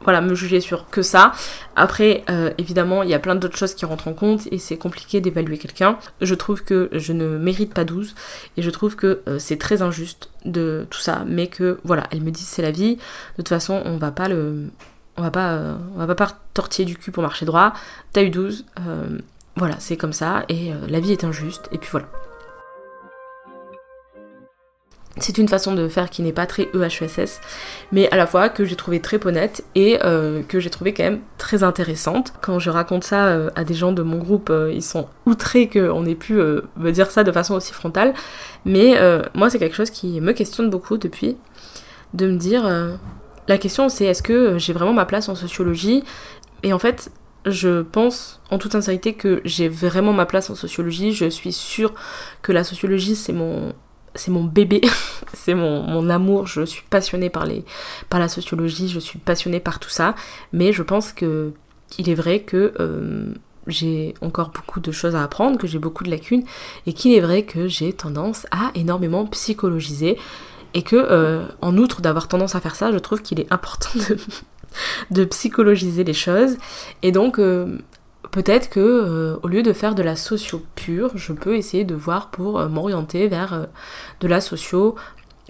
voilà, 0.00 0.20
me 0.20 0.34
juger 0.34 0.60
sur 0.60 0.88
que 0.88 1.02
ça. 1.02 1.32
Après, 1.74 2.24
évidemment, 2.58 3.02
il 3.02 3.10
y 3.10 3.14
a 3.14 3.18
plein 3.18 3.34
d'autres 3.34 3.56
choses 3.56 3.74
qui 3.74 3.84
rentrent 3.84 4.08
en 4.08 4.14
compte 4.14 4.46
et 4.50 4.58
c'est 4.58 4.76
compliqué 4.76 5.20
d'évaluer 5.20 5.58
quelqu'un. 5.58 5.98
Je 6.20 6.34
trouve 6.34 6.62
que 6.62 6.88
je 6.92 7.12
ne 7.12 7.38
mérite 7.38 7.74
pas 7.74 7.84
12 7.84 8.14
et 8.56 8.62
je 8.62 8.70
trouve 8.70 8.96
que 8.96 9.22
c'est 9.38 9.58
très 9.58 9.82
injuste 9.82 10.30
de 10.44 10.86
tout 10.90 11.00
ça, 11.00 11.24
mais 11.26 11.48
que 11.48 11.78
voilà, 11.84 12.04
elle 12.10 12.22
me 12.22 12.30
dit 12.30 12.44
c'est 12.44 12.62
la 12.62 12.70
vie, 12.70 12.96
de 12.96 13.02
toute 13.36 13.48
façon 13.48 13.82
on 13.84 13.96
va 13.96 14.10
pas 14.10 14.28
le 14.28 14.70
on 15.16 15.22
va 15.22 15.30
pas, 15.30 15.52
euh, 15.52 15.76
on 15.96 16.04
va 16.04 16.14
pas 16.14 16.28
tortiller 16.54 16.86
du 16.86 16.96
cul 16.96 17.10
pour 17.10 17.22
marcher 17.22 17.46
droit. 17.46 17.72
T'as 18.12 18.22
eu 18.22 18.30
12, 18.30 18.66
euh, 18.86 19.18
voilà, 19.56 19.76
c'est 19.78 19.96
comme 19.96 20.12
ça, 20.12 20.44
et 20.48 20.72
euh, 20.72 20.76
la 20.88 21.00
vie 21.00 21.12
est 21.12 21.24
injuste, 21.24 21.68
et 21.72 21.78
puis 21.78 21.88
voilà. 21.90 22.06
C'est 25.18 25.38
une 25.38 25.48
façon 25.48 25.72
de 25.72 25.88
faire 25.88 26.10
qui 26.10 26.20
n'est 26.20 26.34
pas 26.34 26.44
très 26.44 26.68
EHESS, 26.74 27.40
mais 27.90 28.10
à 28.10 28.16
la 28.16 28.26
fois 28.26 28.50
que 28.50 28.66
j'ai 28.66 28.76
trouvé 28.76 29.00
très 29.00 29.18
honnête 29.26 29.64
et 29.74 29.98
que 29.98 30.60
j'ai 30.60 30.68
trouvé 30.68 30.92
quand 30.92 31.04
même 31.04 31.20
très 31.38 31.62
intéressante. 31.62 32.34
Quand 32.42 32.58
je 32.58 32.68
raconte 32.68 33.02
ça 33.02 33.48
à 33.56 33.64
des 33.64 33.72
gens 33.72 33.92
de 33.92 34.02
mon 34.02 34.18
groupe, 34.18 34.52
ils 34.70 34.82
sont 34.82 35.08
outrés 35.24 35.70
qu'on 35.70 36.04
ait 36.04 36.14
pu 36.14 36.34
me 36.34 36.90
dire 36.90 37.10
ça 37.10 37.24
de 37.24 37.32
façon 37.32 37.54
aussi 37.54 37.72
frontale. 37.72 38.12
Mais 38.66 38.94
moi, 39.32 39.48
c'est 39.48 39.58
quelque 39.58 39.74
chose 39.74 39.88
qui 39.88 40.20
me 40.20 40.32
questionne 40.32 40.68
beaucoup 40.68 40.98
depuis, 40.98 41.38
de 42.12 42.26
me 42.26 42.36
dire 42.36 42.68
la 43.48 43.58
question 43.58 43.88
c'est 43.88 44.04
est-ce 44.04 44.22
que 44.22 44.32
euh, 44.32 44.58
j'ai 44.58 44.72
vraiment 44.72 44.92
ma 44.92 45.06
place 45.06 45.28
en 45.28 45.34
sociologie? 45.34 46.04
Et 46.62 46.72
en 46.72 46.78
fait, 46.78 47.10
je 47.44 47.82
pense 47.82 48.40
en 48.50 48.58
toute 48.58 48.72
sincérité 48.72 49.14
que 49.14 49.40
j'ai 49.44 49.68
vraiment 49.68 50.12
ma 50.12 50.26
place 50.26 50.50
en 50.50 50.54
sociologie. 50.54 51.12
Je 51.12 51.28
suis 51.30 51.52
sûre 51.52 51.94
que 52.42 52.52
la 52.52 52.64
sociologie 52.64 53.16
c'est 53.16 53.32
mon 53.32 53.72
c'est 54.14 54.30
mon 54.30 54.44
bébé, 54.44 54.80
c'est 55.34 55.54
mon, 55.54 56.08
amour, 56.08 56.46
je 56.46 56.64
suis 56.64 56.82
passionnée 56.88 57.30
par 57.30 57.46
la 57.46 58.28
sociologie, 58.28 58.88
je 58.88 58.98
suis 58.98 59.18
passionnée 59.18 59.60
par 59.60 59.78
tout 59.78 59.90
ça, 59.90 60.14
mais 60.52 60.72
je 60.72 60.82
pense 60.82 61.12
que 61.12 61.52
il 61.98 62.08
est 62.10 62.14
vrai 62.14 62.40
que 62.40 62.72
euh, 62.80 63.32
j'ai 63.66 64.14
encore 64.20 64.50
beaucoup 64.50 64.80
de 64.80 64.90
choses 64.92 65.14
à 65.14 65.22
apprendre, 65.22 65.58
que 65.58 65.66
j'ai 65.66 65.78
beaucoup 65.78 66.04
de 66.04 66.10
lacunes, 66.10 66.44
et 66.86 66.92
qu'il 66.92 67.14
est 67.14 67.20
vrai 67.20 67.42
que 67.42 67.68
j'ai 67.68 67.92
tendance 67.92 68.46
à 68.50 68.70
énormément 68.74 69.26
psychologiser 69.26 70.18
et 70.76 70.82
que, 70.82 70.94
euh, 70.94 71.42
en 71.62 71.78
outre 71.78 72.02
d'avoir 72.02 72.28
tendance 72.28 72.54
à 72.54 72.60
faire 72.60 72.76
ça, 72.76 72.92
je 72.92 72.98
trouve 72.98 73.22
qu'il 73.22 73.40
est 73.40 73.50
important 73.50 73.88
de, 75.10 75.24
psychologiser 75.24 76.04
les 76.04 76.12
choses. 76.12 76.58
Et 77.02 77.12
donc, 77.12 77.38
euh, 77.38 77.78
peut-être 78.30 78.68
que 78.68 78.80
euh, 78.80 79.36
au 79.42 79.48
lieu 79.48 79.62
de 79.62 79.72
faire 79.72 79.94
de 79.94 80.02
la 80.02 80.16
socio 80.16 80.62
pure, 80.74 81.12
je 81.14 81.32
peux 81.32 81.56
essayer 81.56 81.84
de 81.84 81.94
voir 81.94 82.30
pour 82.30 82.60
m'orienter 82.68 83.26
vers 83.26 83.68
de 84.20 84.28
la 84.28 84.42
socio 84.42 84.96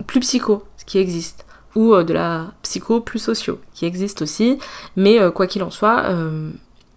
plus 0.07 0.21
psycho, 0.21 0.63
ce 0.77 0.85
qui 0.85 0.99
existe, 0.99 1.45
ou 1.75 2.01
de 2.01 2.15
la 2.15 2.53
psycho 2.63 3.01
plus 3.01 3.19
socio, 3.19 3.59
qui 3.75 3.85
existe 3.85 4.23
aussi. 4.23 4.61
Mais 4.95 5.19
quoi 5.33 5.49
qu'il 5.49 5.65
en 5.65 5.73
soit, 5.73 6.05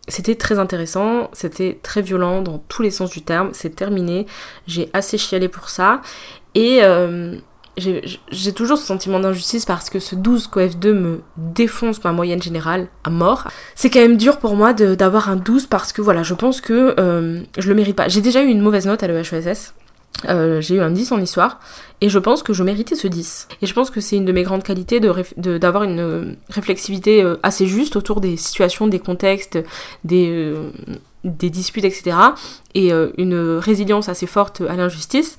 c'était 0.07 0.35
très 0.35 0.59
intéressant, 0.59 1.31
c'était 1.33 1.79
très 1.81 2.03
violent 2.03 2.43
dans 2.43 2.59
tous 2.67 2.83
les 2.83 2.91
sens 2.91 3.09
du 3.09 3.23
terme, 3.23 3.49
c'est 3.53 3.75
terminé, 3.75 4.27
j'ai 4.67 4.91
assez 4.93 5.17
chialé 5.17 5.47
pour 5.47 5.69
ça. 5.69 6.01
Et, 6.53 6.81
j'ai 7.79 8.53
toujours 8.53 8.77
ce 8.77 8.85
sentiment 8.85 9.19
d'injustice 9.19 9.65
parce 9.65 9.89
que 9.89 9.99
ce 9.99 10.15
12 10.15 10.47
coef 10.47 10.77
2 10.77 10.93
me 10.93 11.21
défonce 11.37 12.03
ma 12.03 12.11
moyenne 12.11 12.41
générale 12.41 12.87
à 13.03 13.09
mort. 13.09 13.47
C'est 13.75 13.89
quand 13.89 13.99
même 13.99 14.17
dur 14.17 14.37
pour 14.37 14.55
moi 14.55 14.73
d'avoir 14.73 15.29
un 15.29 15.35
12 15.35 15.67
parce 15.67 15.93
que 15.93 16.01
voilà, 16.01 16.23
je 16.23 16.33
pense 16.33 16.61
que 16.61 16.95
euh, 16.99 17.41
je 17.57 17.69
le 17.69 17.75
mérite 17.75 17.95
pas. 17.95 18.07
J'ai 18.07 18.21
déjà 18.21 18.43
eu 18.43 18.47
une 18.47 18.61
mauvaise 18.61 18.85
note 18.85 19.03
à 19.03 19.07
l'EHESS. 19.07 19.73
Euh, 20.27 20.59
j'ai 20.59 20.75
eu 20.75 20.81
un 20.81 20.91
10 20.91 21.13
en 21.13 21.21
histoire 21.21 21.59
et 22.01 22.09
je 22.09 22.19
pense 22.19 22.43
que 22.43 22.51
je 22.51 22.63
méritais 22.63 22.95
ce 22.95 23.07
10. 23.07 23.47
Et 23.61 23.65
je 23.65 23.73
pense 23.73 23.89
que 23.89 24.01
c'est 24.01 24.17
une 24.17 24.25
de 24.25 24.31
mes 24.31 24.43
grandes 24.43 24.63
qualités 24.63 24.99
d'avoir 24.99 25.83
une 25.83 25.99
euh, 25.99 26.35
réflexivité 26.49 27.25
assez 27.41 27.67
juste 27.67 27.95
autour 27.95 28.19
des 28.19 28.35
situations, 28.37 28.87
des 28.87 28.99
contextes, 28.99 29.57
des 30.03 30.53
disputes, 31.23 31.85
etc. 31.85 32.17
Et 32.75 32.91
une 33.17 33.57
résilience 33.57 34.09
assez 34.09 34.27
forte 34.27 34.61
à 34.67 34.75
l'injustice. 34.75 35.37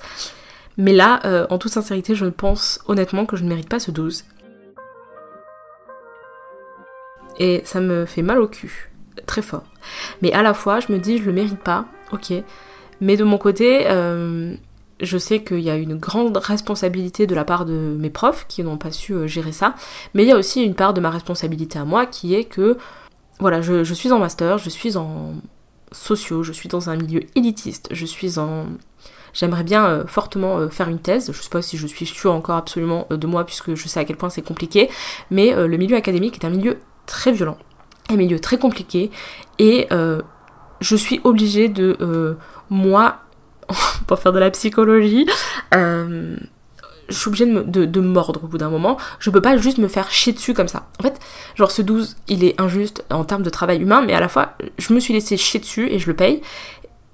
Mais 0.81 0.95
là, 0.95 1.21
euh, 1.27 1.47
en 1.51 1.59
toute 1.59 1.73
sincérité, 1.73 2.15
je 2.15 2.25
pense 2.25 2.81
honnêtement 2.87 3.27
que 3.27 3.37
je 3.37 3.45
ne 3.45 3.51
mérite 3.51 3.69
pas 3.69 3.79
ce 3.79 3.91
12. 3.91 4.25
Et 7.39 7.61
ça 7.67 7.83
me 7.83 8.07
fait 8.07 8.23
mal 8.23 8.41
au 8.41 8.49
cul, 8.49 8.91
très 9.27 9.43
fort. 9.43 9.65
Mais 10.23 10.33
à 10.33 10.43
la 10.43 10.55
fois, 10.55 10.81
je 10.81 10.91
me 10.91 10.99
dis, 10.99 11.19
je 11.19 11.25
le 11.25 11.35
mérite 11.35 11.59
pas, 11.59 11.85
ok. 12.13 12.33
Mais 13.03 13.19
de 13.19 13.25
mon 13.25 13.37
côté, 13.37 13.91
euh, 13.91 14.55
je 15.01 15.19
sais 15.19 15.45
qu'il 15.45 15.61
y 15.61 15.69
a 15.69 15.77
une 15.77 15.97
grande 15.97 16.39
responsabilité 16.39 17.27
de 17.27 17.35
la 17.35 17.45
part 17.45 17.67
de 17.67 17.97
mes 17.99 18.11
profs 18.11 18.47
qui 18.49 18.63
n'ont 18.65 18.79
pas 18.79 18.91
su 18.91 19.13
euh, 19.13 19.27
gérer 19.27 19.53
ça. 19.53 19.75
Mais 20.15 20.23
il 20.23 20.29
y 20.31 20.33
a 20.33 20.37
aussi 20.37 20.65
une 20.65 20.75
part 20.75 20.95
de 20.95 21.03
ma 21.03 21.11
responsabilité 21.11 21.79
à 21.79 21.85
moi 21.85 22.07
qui 22.07 22.35
est 22.35 22.45
que, 22.45 22.79
voilà, 23.39 23.61
je, 23.61 23.85
je 23.85 23.93
suis 23.93 24.13
en 24.13 24.19
master, 24.19 24.57
je 24.57 24.71
suis 24.71 24.97
en, 24.97 25.35
sociaux, 25.93 26.43
je 26.43 26.53
suis 26.53 26.69
dans 26.69 26.91
un 26.91 26.97
milieu 26.97 27.23
élitiste, 27.35 27.89
je 27.91 28.07
suis 28.07 28.39
en... 28.39 28.67
J'aimerais 29.33 29.63
bien 29.63 29.87
euh, 29.87 30.07
fortement 30.07 30.59
euh, 30.59 30.69
faire 30.69 30.89
une 30.89 30.99
thèse, 30.99 31.31
je 31.33 31.41
sais 31.41 31.51
pas 31.51 31.63
si 31.63 31.77
je 31.77 31.87
suis 31.87 32.07
sûre 32.07 32.33
encore 32.33 32.57
absolument 32.57 33.07
de 33.11 33.27
moi 33.27 33.45
puisque 33.45 33.75
je 33.75 33.89
sais 33.89 34.01
à 34.01 34.05
quel 34.05 34.17
point 34.17 34.29
c'est 34.29 34.43
compliqué, 34.43 34.91
mais 35.31 35.55
le 35.55 35.77
milieu 35.77 35.97
académique 35.97 36.37
est 36.37 36.47
un 36.47 36.51
milieu 36.51 36.79
très 37.07 37.33
violent, 37.33 37.59
un 38.09 38.17
milieu 38.17 38.41
très 38.41 38.59
compliqué, 38.59 39.11
et 39.59 39.89
je 40.81 40.97
suis 40.97 41.21
obligée 41.23 41.69
de, 41.69 42.37
moi, 42.71 43.19
pour 44.07 44.19
faire 44.19 44.33
de 44.33 44.41
la 44.41 44.51
psychologie, 44.51 45.27
je 47.11 47.17
suis 47.17 47.29
obligée 47.29 47.47
de, 47.47 47.85
de, 47.85 48.01
mordre 48.01 48.45
au 48.45 48.47
bout 48.47 48.59
d'un 48.59 48.71
moment. 48.71 48.97
Je 49.19 49.31
peux 49.31 49.41
pas 49.41 49.57
juste 49.57 49.79
me 49.79 49.89
faire 49.89 50.11
chier 50.11 50.33
dessus 50.33 50.55
comme 50.55 50.69
ça. 50.69 50.89
En 50.99 51.03
fait, 51.03 51.19
genre 51.57 51.71
ce 51.71 51.83
12, 51.83 52.17
il 52.29 52.45
est 52.45 52.61
injuste 52.61 53.05
en 53.11 53.25
termes 53.25 53.43
de 53.43 53.51
travail 53.51 53.83
humain, 53.83 54.03
mais 54.07 54.15
à 54.15 54.21
la 54.21 54.29
fois, 54.29 54.55
je 54.79 54.93
me 54.95 55.01
suis 55.01 55.13
laissé 55.13 55.37
chier 55.37 55.61
dessus 55.61 55.89
et 55.91 55.99
je 55.99 56.07
le 56.07 56.15
paye. 56.15 56.41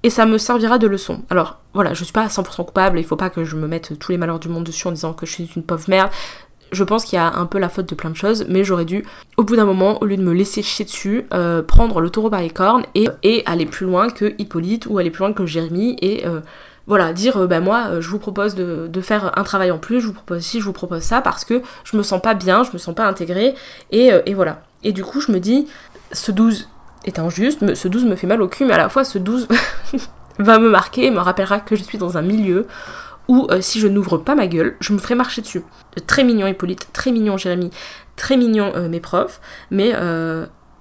Et 0.03 0.09
ça 0.09 0.25
me 0.25 0.37
servira 0.37 0.77
de 0.77 0.87
leçon. 0.87 1.23
Alors 1.29 1.59
voilà, 1.73 1.93
je 1.93 2.03
suis 2.03 2.13
pas 2.13 2.27
100% 2.27 2.65
coupable, 2.65 2.99
il 2.99 3.03
faut 3.03 3.15
pas 3.15 3.29
que 3.29 3.43
je 3.43 3.55
me 3.55 3.67
mette 3.67 3.97
tous 3.99 4.11
les 4.11 4.17
malheurs 4.17 4.39
du 4.39 4.47
monde 4.47 4.63
dessus 4.63 4.87
en 4.87 4.91
disant 4.91 5.13
que 5.13 5.25
je 5.25 5.31
suis 5.31 5.49
une 5.55 5.63
pauvre 5.63 5.85
merde. 5.89 6.11
Je 6.71 6.83
pense 6.83 7.05
qu'il 7.05 7.15
y 7.15 7.19
a 7.19 7.33
un 7.33 7.45
peu 7.45 7.59
la 7.59 7.69
faute 7.69 7.87
de 7.89 7.95
plein 7.95 8.09
de 8.09 8.15
choses, 8.15 8.45
mais 8.49 8.63
j'aurais 8.63 8.85
dû, 8.85 9.05
au 9.37 9.43
bout 9.43 9.55
d'un 9.55 9.65
moment, 9.65 10.01
au 10.01 10.05
lieu 10.05 10.17
de 10.17 10.21
me 10.21 10.33
laisser 10.33 10.61
chier 10.61 10.83
dessus, 10.85 11.25
euh, 11.33 11.63
prendre 11.63 12.01
le 12.01 12.09
taureau 12.09 12.29
par 12.29 12.41
les 12.41 12.49
cornes 12.49 12.83
et, 12.93 13.07
et, 13.23 13.41
aller 13.45 13.65
plus 13.65 13.85
loin 13.85 14.09
que 14.09 14.35
Hippolyte 14.37 14.85
ou 14.87 14.97
aller 14.97 15.09
plus 15.09 15.21
loin 15.21 15.33
que 15.33 15.45
Jérémy 15.45 15.95
et 16.01 16.27
euh, 16.27 16.41
voilà, 16.87 17.11
dire 17.11 17.47
ben 17.47 17.59
moi 17.59 17.87
euh, 17.89 18.01
je 18.01 18.09
vous 18.09 18.17
propose 18.17 18.55
de, 18.55 19.01
faire 19.01 19.37
un 19.37 19.43
travail 19.43 19.71
en 19.71 19.77
plus, 19.77 20.01
je 20.01 20.07
vous 20.07 20.13
propose 20.13 20.41
ci, 20.41 20.59
je 20.59 20.65
vous 20.65 20.73
propose 20.73 21.03
ça 21.03 21.21
parce 21.21 21.45
que 21.45 21.61
je 21.83 21.97
me 21.97 22.01
sens 22.01 22.21
pas 22.21 22.33
bien, 22.33 22.63
je 22.63 22.71
me 22.71 22.77
sens 22.77 22.95
pas 22.95 23.05
intégrée 23.05 23.53
et, 23.91 24.11
euh, 24.11 24.21
voilà. 24.33 24.63
Et 24.83 24.93
du 24.93 25.03
coup 25.03 25.19
je 25.21 25.31
me 25.31 25.39
dis 25.39 25.67
ce 26.11 26.31
12 26.31 26.69
est 27.05 27.19
injuste, 27.19 27.75
ce 27.75 27.87
12 27.87 28.05
me 28.05 28.15
fait 28.15 28.27
mal 28.27 28.41
au 28.41 28.47
cul, 28.47 28.65
mais 28.65 28.73
à 28.73 28.77
la 28.77 28.89
fois 28.89 29.03
ce 29.03 29.17
12 29.17 29.47
va 30.39 30.59
me 30.59 30.69
marquer 30.69 31.05
et 31.05 31.11
me 31.11 31.19
rappellera 31.19 31.59
que 31.59 31.75
je 31.75 31.83
suis 31.83 31.97
dans 31.97 32.17
un 32.17 32.21
milieu 32.21 32.65
où 33.27 33.49
si 33.59 33.81
je 33.81 33.89
n'ouvre 33.89 34.17
pas 34.17 34.35
ma 34.35 34.47
gueule, 34.47 34.77
je 34.79 34.93
me 34.93 34.99
ferai 34.99 35.13
marcher 35.13 35.41
dessus. 35.41 35.61
Très 36.07 36.23
mignon 36.23 36.47
Hippolyte, 36.47 36.87
très 36.93 37.11
mignon 37.11 37.35
Jérémy, 37.35 37.71
très 38.15 38.37
mignon 38.37 38.71
mes 38.87 39.01
profs, 39.01 39.41
mais 39.69 39.91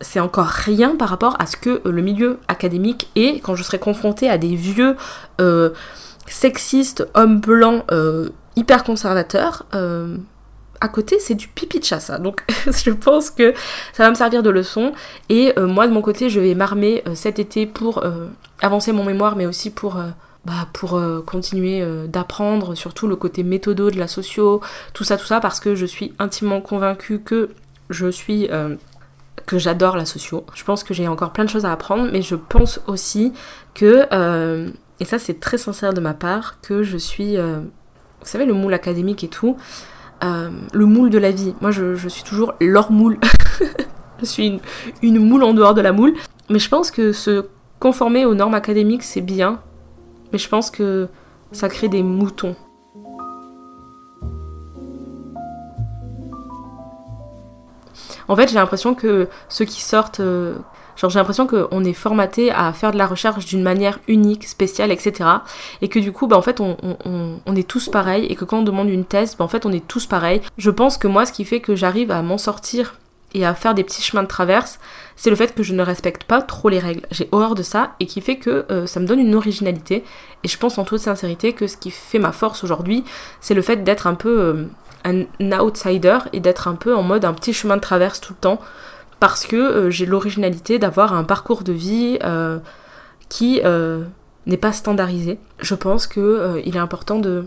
c'est 0.00 0.20
encore 0.20 0.46
rien 0.46 0.96
par 0.96 1.08
rapport 1.08 1.36
à 1.38 1.46
ce 1.46 1.56
que 1.56 1.82
euh, 1.86 1.90
le 1.90 2.02
milieu 2.02 2.38
académique 2.48 3.08
est 3.16 3.40
quand 3.40 3.54
je 3.54 3.62
serai 3.62 3.78
confrontée 3.78 4.28
à 4.28 4.38
des 4.38 4.54
vieux 4.54 4.96
euh, 5.40 5.70
sexistes 6.26 7.06
hommes 7.14 7.40
blancs 7.40 7.84
euh, 7.90 8.30
hyper 8.56 8.84
conservateurs. 8.84 9.66
à 10.80 10.88
côté, 10.88 11.18
c'est 11.18 11.34
du 11.34 11.48
pipi 11.48 11.78
de 11.80 11.84
chat, 11.84 12.00
ça. 12.00 12.18
Donc, 12.18 12.44
je 12.66 12.90
pense 12.90 13.30
que 13.30 13.54
ça 13.92 14.04
va 14.04 14.10
me 14.10 14.14
servir 14.14 14.42
de 14.42 14.50
leçon. 14.50 14.92
Et 15.28 15.52
moi, 15.58 15.86
de 15.86 15.92
mon 15.92 16.02
côté, 16.02 16.30
je 16.30 16.40
vais 16.40 16.54
m'armer 16.54 17.02
cet 17.14 17.38
été 17.38 17.66
pour 17.66 18.02
avancer 18.62 18.92
mon 18.92 19.04
mémoire, 19.04 19.36
mais 19.36 19.44
aussi 19.44 19.70
pour 19.70 19.98
bah, 20.46 20.68
pour 20.72 20.98
continuer 21.26 21.84
d'apprendre 22.08 22.74
surtout 22.74 23.06
le 23.08 23.16
côté 23.16 23.42
méthodo 23.42 23.90
de 23.90 23.98
la 23.98 24.08
socio, 24.08 24.62
tout 24.94 25.04
ça, 25.04 25.18
tout 25.18 25.26
ça, 25.26 25.40
parce 25.40 25.60
que 25.60 25.74
je 25.74 25.84
suis 25.84 26.14
intimement 26.18 26.62
convaincue 26.62 27.20
que 27.20 27.50
je 27.90 28.08
suis 28.08 28.48
que 29.46 29.58
j'adore 29.58 29.96
la 29.96 30.04
socio. 30.04 30.44
Je 30.54 30.64
pense 30.64 30.84
que 30.84 30.92
j'ai 30.92 31.08
encore 31.08 31.32
plein 31.32 31.44
de 31.44 31.50
choses 31.50 31.64
à 31.64 31.72
apprendre, 31.72 32.08
mais 32.12 32.20
je 32.20 32.34
pense 32.34 32.80
aussi 32.86 33.32
que, 33.74 34.06
euh, 34.12 34.70
et 35.00 35.04
ça 35.04 35.18
c'est 35.18 35.40
très 35.40 35.56
sincère 35.56 35.94
de 35.94 36.00
ma 36.00 36.14
part, 36.14 36.60
que 36.60 36.82
je 36.82 36.96
suis, 36.96 37.36
euh, 37.36 37.60
vous 38.20 38.26
savez, 38.26 38.44
le 38.44 38.54
moule 38.54 38.74
académique 38.74 39.22
et 39.24 39.28
tout, 39.28 39.56
euh, 40.24 40.50
le 40.72 40.86
moule 40.86 41.10
de 41.10 41.18
la 41.18 41.30
vie. 41.30 41.54
Moi 41.60 41.70
je, 41.70 42.08
suis 42.08 42.24
toujours 42.24 42.54
leur 42.60 42.90
moule. 42.90 43.18
je 44.20 44.24
suis 44.24 44.46
une, 44.46 44.60
une 45.02 45.18
moule 45.24 45.44
en 45.44 45.54
dehors 45.54 45.74
de 45.74 45.80
la 45.80 45.92
moule. 45.92 46.14
Mais 46.50 46.58
je 46.58 46.68
pense 46.68 46.90
que 46.90 47.12
se 47.12 47.46
conformer 47.80 48.24
aux 48.24 48.34
normes 48.34 48.54
académiques 48.54 49.02
c'est 49.02 49.20
bien, 49.20 49.60
mais 50.32 50.38
je 50.38 50.48
pense 50.48 50.70
que 50.70 51.08
ça 51.52 51.68
crée 51.68 51.88
des 51.88 52.02
moutons. 52.02 52.56
En 58.28 58.36
fait, 58.36 58.48
j'ai 58.48 58.54
l'impression 58.54 58.94
que 58.94 59.28
ceux 59.48 59.64
qui 59.64 59.80
sortent, 59.82 60.20
euh, 60.20 60.54
genre 60.96 61.10
j'ai 61.10 61.18
l'impression 61.18 61.46
qu'on 61.46 61.84
est 61.84 61.92
formaté 61.92 62.50
à 62.50 62.72
faire 62.72 62.92
de 62.92 62.98
la 62.98 63.06
recherche 63.06 63.44
d'une 63.46 63.62
manière 63.62 63.98
unique, 64.08 64.46
spéciale, 64.46 64.90
etc. 64.90 65.28
Et 65.82 65.88
que 65.88 65.98
du 65.98 66.12
coup, 66.12 66.26
bah, 66.26 66.36
en 66.36 66.42
fait, 66.42 66.60
on, 66.60 66.76
est 67.54 67.68
tous 67.68 67.88
pareils 67.88 68.26
et 68.26 68.34
que 68.34 68.44
quand 68.44 68.58
on 68.58 68.62
demande 68.62 68.88
une 68.88 69.04
thèse, 69.04 69.36
bah, 69.36 69.44
en 69.44 69.48
fait, 69.48 69.66
on 69.66 69.72
est 69.72 69.86
tous 69.86 70.06
pareils. 70.06 70.40
Je 70.58 70.70
pense 70.70 70.98
que 70.98 71.08
moi, 71.08 71.26
ce 71.26 71.32
qui 71.32 71.44
fait 71.44 71.60
que 71.60 71.76
j'arrive 71.76 72.10
à 72.10 72.22
m'en 72.22 72.38
sortir 72.38 72.94
et 73.34 73.44
à 73.44 73.54
faire 73.54 73.74
des 73.74 73.84
petits 73.84 74.02
chemins 74.02 74.22
de 74.22 74.28
traverse, 74.28 74.78
c'est 75.14 75.30
le 75.30 75.36
fait 75.36 75.54
que 75.54 75.62
je 75.62 75.74
ne 75.74 75.82
respecte 75.82 76.24
pas 76.24 76.40
trop 76.40 76.68
les 76.68 76.78
règles. 76.78 77.02
J'ai 77.10 77.28
horreur 77.32 77.54
de 77.54 77.62
ça 77.62 77.94
et 78.00 78.06
qui 78.06 78.20
fait 78.20 78.36
que 78.36 78.64
euh, 78.70 78.86
ça 78.86 78.98
me 78.98 79.06
donne 79.06 79.18
une 79.18 79.34
originalité. 79.34 80.04
Et 80.42 80.48
je 80.48 80.56
pense 80.58 80.78
en 80.78 80.84
toute 80.84 81.00
sincérité 81.00 81.52
que 81.52 81.66
ce 81.66 81.76
qui 81.76 81.90
fait 81.90 82.18
ma 82.18 82.32
force 82.32 82.64
aujourd'hui, 82.64 83.04
c'est 83.40 83.54
le 83.54 83.62
fait 83.62 83.84
d'être 83.84 84.06
un 84.06 84.14
peu 84.14 84.38
euh, 84.38 84.64
un 85.06 85.60
outsider 85.60 86.18
et 86.32 86.40
d'être 86.40 86.68
un 86.68 86.74
peu 86.74 86.94
en 86.94 87.02
mode 87.02 87.24
un 87.24 87.32
petit 87.32 87.52
chemin 87.52 87.76
de 87.76 87.80
traverse 87.80 88.20
tout 88.20 88.32
le 88.32 88.38
temps 88.40 88.60
parce 89.20 89.46
que 89.46 89.56
euh, 89.56 89.90
j'ai 89.90 90.06
l'originalité 90.06 90.78
d'avoir 90.78 91.14
un 91.14 91.24
parcours 91.24 91.62
de 91.62 91.72
vie 91.72 92.18
euh, 92.24 92.58
qui 93.28 93.60
euh, 93.64 94.04
n'est 94.46 94.56
pas 94.56 94.72
standardisé. 94.72 95.38
Je 95.60 95.74
pense 95.74 96.06
que 96.06 96.60
il 96.64 96.76
est 96.76 96.80
important 96.80 97.18
de 97.18 97.46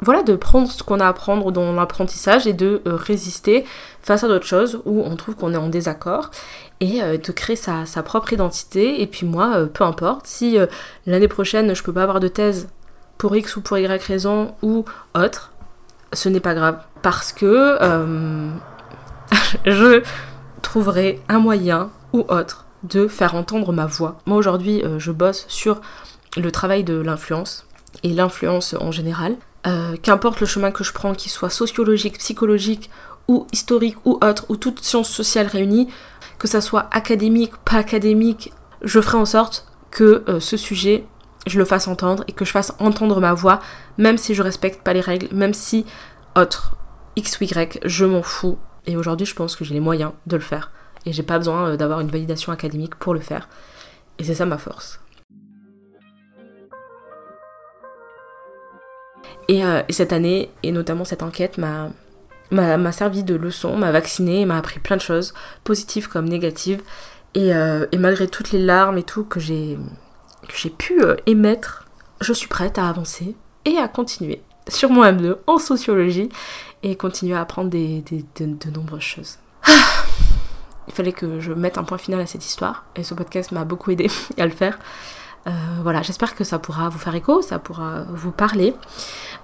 voilà 0.00 0.22
de 0.22 0.36
prendre 0.36 0.70
ce 0.70 0.82
qu'on 0.82 1.00
a 1.00 1.06
à 1.06 1.08
apprendre 1.08 1.52
dans 1.52 1.72
l'apprentissage 1.72 2.46
et 2.46 2.52
de 2.52 2.82
résister 2.84 3.64
face 4.02 4.24
à 4.24 4.28
d'autres 4.28 4.46
choses 4.46 4.82
où 4.84 5.02
on 5.02 5.16
trouve 5.16 5.36
qu'on 5.36 5.54
est 5.54 5.58
en 5.58 5.68
désaccord 5.70 6.30
et 6.80 7.00
de 7.00 7.32
créer 7.32 7.56
sa, 7.56 7.86
sa, 7.86 8.02
propre 8.02 8.34
identité 8.34 9.00
et 9.00 9.06
puis 9.06 9.24
moi 9.24 9.64
peu 9.72 9.84
importe 9.84 10.26
si 10.26 10.58
l'année 11.06 11.28
prochaine 11.28 11.74
je 11.74 11.82
peux 11.82 11.94
pas 11.94 12.02
avoir 12.02 12.20
de 12.20 12.28
thèse 12.28 12.68
pour 13.16 13.34
X 13.34 13.56
ou 13.56 13.62
pour 13.62 13.78
Y 13.78 14.02
raison 14.02 14.54
ou 14.60 14.84
autre 15.14 15.52
ce 16.12 16.28
n'est 16.28 16.40
pas 16.40 16.54
grave 16.54 16.78
parce 17.02 17.32
que 17.32 17.78
euh, 17.80 18.50
je 19.66 20.02
trouverai 20.62 21.20
un 21.28 21.38
moyen 21.38 21.90
ou 22.12 22.24
autre 22.28 22.66
de 22.82 23.08
faire 23.08 23.34
entendre 23.34 23.72
ma 23.72 23.86
voix. 23.86 24.18
Moi 24.26 24.36
aujourd'hui, 24.36 24.82
euh, 24.84 24.98
je 24.98 25.12
bosse 25.12 25.44
sur 25.48 25.80
le 26.36 26.50
travail 26.52 26.84
de 26.84 26.94
l'influence 26.94 27.66
et 28.02 28.10
l'influence 28.10 28.74
en 28.78 28.92
général. 28.92 29.36
Euh, 29.66 29.96
qu'importe 30.00 30.40
le 30.40 30.46
chemin 30.46 30.70
que 30.70 30.84
je 30.84 30.92
prends, 30.92 31.12
qu'il 31.12 31.30
soit 31.30 31.50
sociologique, 31.50 32.18
psychologique 32.18 32.90
ou 33.26 33.48
historique 33.52 33.96
ou 34.04 34.18
autre, 34.22 34.46
ou 34.48 34.56
toute 34.56 34.80
science 34.84 35.08
sociale 35.08 35.48
réunie, 35.48 35.88
que 36.38 36.46
ça 36.46 36.60
soit 36.60 36.88
académique, 36.92 37.56
pas 37.64 37.76
académique, 37.76 38.52
je 38.82 39.00
ferai 39.00 39.18
en 39.18 39.24
sorte 39.24 39.66
que 39.90 40.22
ce 40.38 40.56
sujet 40.56 41.06
je 41.46 41.58
le 41.58 41.64
fasse 41.64 41.88
entendre 41.88 42.24
et 42.28 42.32
que 42.32 42.44
je 42.44 42.50
fasse 42.50 42.72
entendre 42.78 43.20
ma 43.20 43.32
voix, 43.32 43.60
même 43.98 44.18
si 44.18 44.34
je 44.34 44.42
respecte 44.42 44.82
pas 44.82 44.92
les 44.92 45.00
règles, 45.00 45.28
même 45.34 45.54
si 45.54 45.86
autre, 46.36 46.76
X 47.16 47.40
ou 47.40 47.44
Y, 47.44 47.80
je 47.84 48.04
m'en 48.04 48.22
fous. 48.22 48.58
Et 48.86 48.96
aujourd'hui, 48.96 49.26
je 49.26 49.34
pense 49.34 49.56
que 49.56 49.64
j'ai 49.64 49.74
les 49.74 49.80
moyens 49.80 50.12
de 50.26 50.36
le 50.36 50.42
faire. 50.42 50.70
Et 51.06 51.12
j'ai 51.12 51.22
pas 51.22 51.38
besoin 51.38 51.70
euh, 51.70 51.76
d'avoir 51.76 52.00
une 52.00 52.08
validation 52.08 52.52
académique 52.52 52.96
pour 52.96 53.14
le 53.14 53.20
faire. 53.20 53.48
Et 54.18 54.24
c'est 54.24 54.34
ça 54.34 54.46
ma 54.46 54.58
force. 54.58 55.00
Et, 59.48 59.64
euh, 59.64 59.82
cette 59.90 60.12
année, 60.12 60.50
et 60.62 60.72
notamment 60.72 61.04
cette 61.04 61.22
enquête, 61.22 61.58
m'a 61.58 62.92
servi 62.92 63.22
de 63.22 63.34
leçon, 63.34 63.76
m'a 63.76 63.92
vacciné, 63.92 64.44
m'a 64.44 64.58
appris 64.58 64.80
plein 64.80 64.96
de 64.96 65.02
choses, 65.02 65.34
positives 65.62 66.08
comme 66.08 66.28
négatives. 66.28 66.82
Et, 67.34 67.54
euh, 67.54 67.86
et 67.92 67.98
malgré 67.98 68.26
toutes 68.26 68.50
les 68.50 68.64
larmes 68.64 68.98
et 68.98 69.02
tout 69.02 69.24
que 69.24 69.38
j'ai 69.38 69.78
que 70.48 70.56
j'ai 70.56 70.70
pu 70.70 71.02
euh, 71.02 71.16
émettre, 71.26 71.86
je 72.20 72.32
suis 72.32 72.48
prête 72.48 72.78
à 72.78 72.88
avancer 72.88 73.34
et 73.64 73.76
à 73.78 73.88
continuer 73.88 74.42
sur 74.68 74.90
mon 74.90 75.04
M2 75.04 75.36
en 75.46 75.58
sociologie 75.58 76.28
et 76.82 76.96
continuer 76.96 77.34
à 77.34 77.40
apprendre 77.40 77.70
des, 77.70 78.02
de, 78.38 78.70
nombreuses 78.70 79.02
choses. 79.02 79.38
Il 80.88 80.94
fallait 80.94 81.12
que 81.12 81.40
je 81.40 81.52
mette 81.52 81.78
un 81.78 81.84
point 81.84 81.98
final 81.98 82.20
à 82.20 82.26
cette 82.26 82.44
histoire 82.44 82.84
et 82.94 83.02
ce 83.02 83.14
podcast 83.14 83.50
m'a 83.52 83.64
beaucoup 83.64 83.90
aidé 83.90 84.08
à 84.38 84.44
le 84.44 84.52
faire. 84.52 84.78
Euh, 85.46 85.50
voilà, 85.82 86.02
j'espère 86.02 86.34
que 86.34 86.42
ça 86.42 86.58
pourra 86.58 86.88
vous 86.88 86.98
faire 86.98 87.14
écho, 87.14 87.40
ça 87.40 87.58
pourra 87.58 88.04
vous 88.08 88.32
parler. 88.32 88.74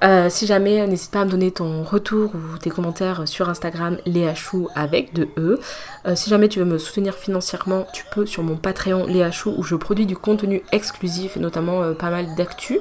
Euh, 0.02 0.28
si 0.28 0.46
jamais, 0.46 0.84
n'hésite 0.86 1.12
pas 1.12 1.20
à 1.20 1.24
me 1.24 1.30
donner 1.30 1.52
ton 1.52 1.84
retour 1.84 2.32
ou 2.34 2.58
tes 2.58 2.70
commentaires 2.70 3.28
sur 3.28 3.48
Instagram, 3.48 3.98
Léachou 4.04 4.68
avec 4.74 5.14
de 5.14 5.28
E. 5.38 5.60
Euh, 6.06 6.16
si 6.16 6.28
jamais 6.28 6.48
tu 6.48 6.58
veux 6.58 6.64
me 6.64 6.78
soutenir 6.78 7.14
financièrement, 7.14 7.86
tu 7.92 8.04
peux 8.12 8.26
sur 8.26 8.42
mon 8.42 8.56
Patreon 8.56 9.06
Léachou 9.06 9.54
où 9.56 9.62
je 9.62 9.76
produis 9.76 10.06
du 10.06 10.16
contenu 10.16 10.62
exclusif 10.72 11.36
notamment 11.36 11.94
pas 11.94 12.10
mal 12.10 12.34
d'actu. 12.34 12.80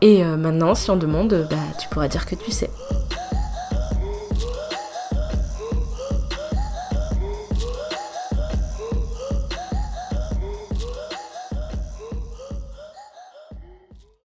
Et 0.00 0.24
maintenant, 0.24 0.74
si 0.74 0.90
on 0.90 0.96
demande, 0.96 1.46
bah, 1.50 1.56
tu 1.78 1.88
pourras 1.88 2.08
dire 2.08 2.24
que 2.24 2.34
tu 2.34 2.50
sais. 2.50 2.70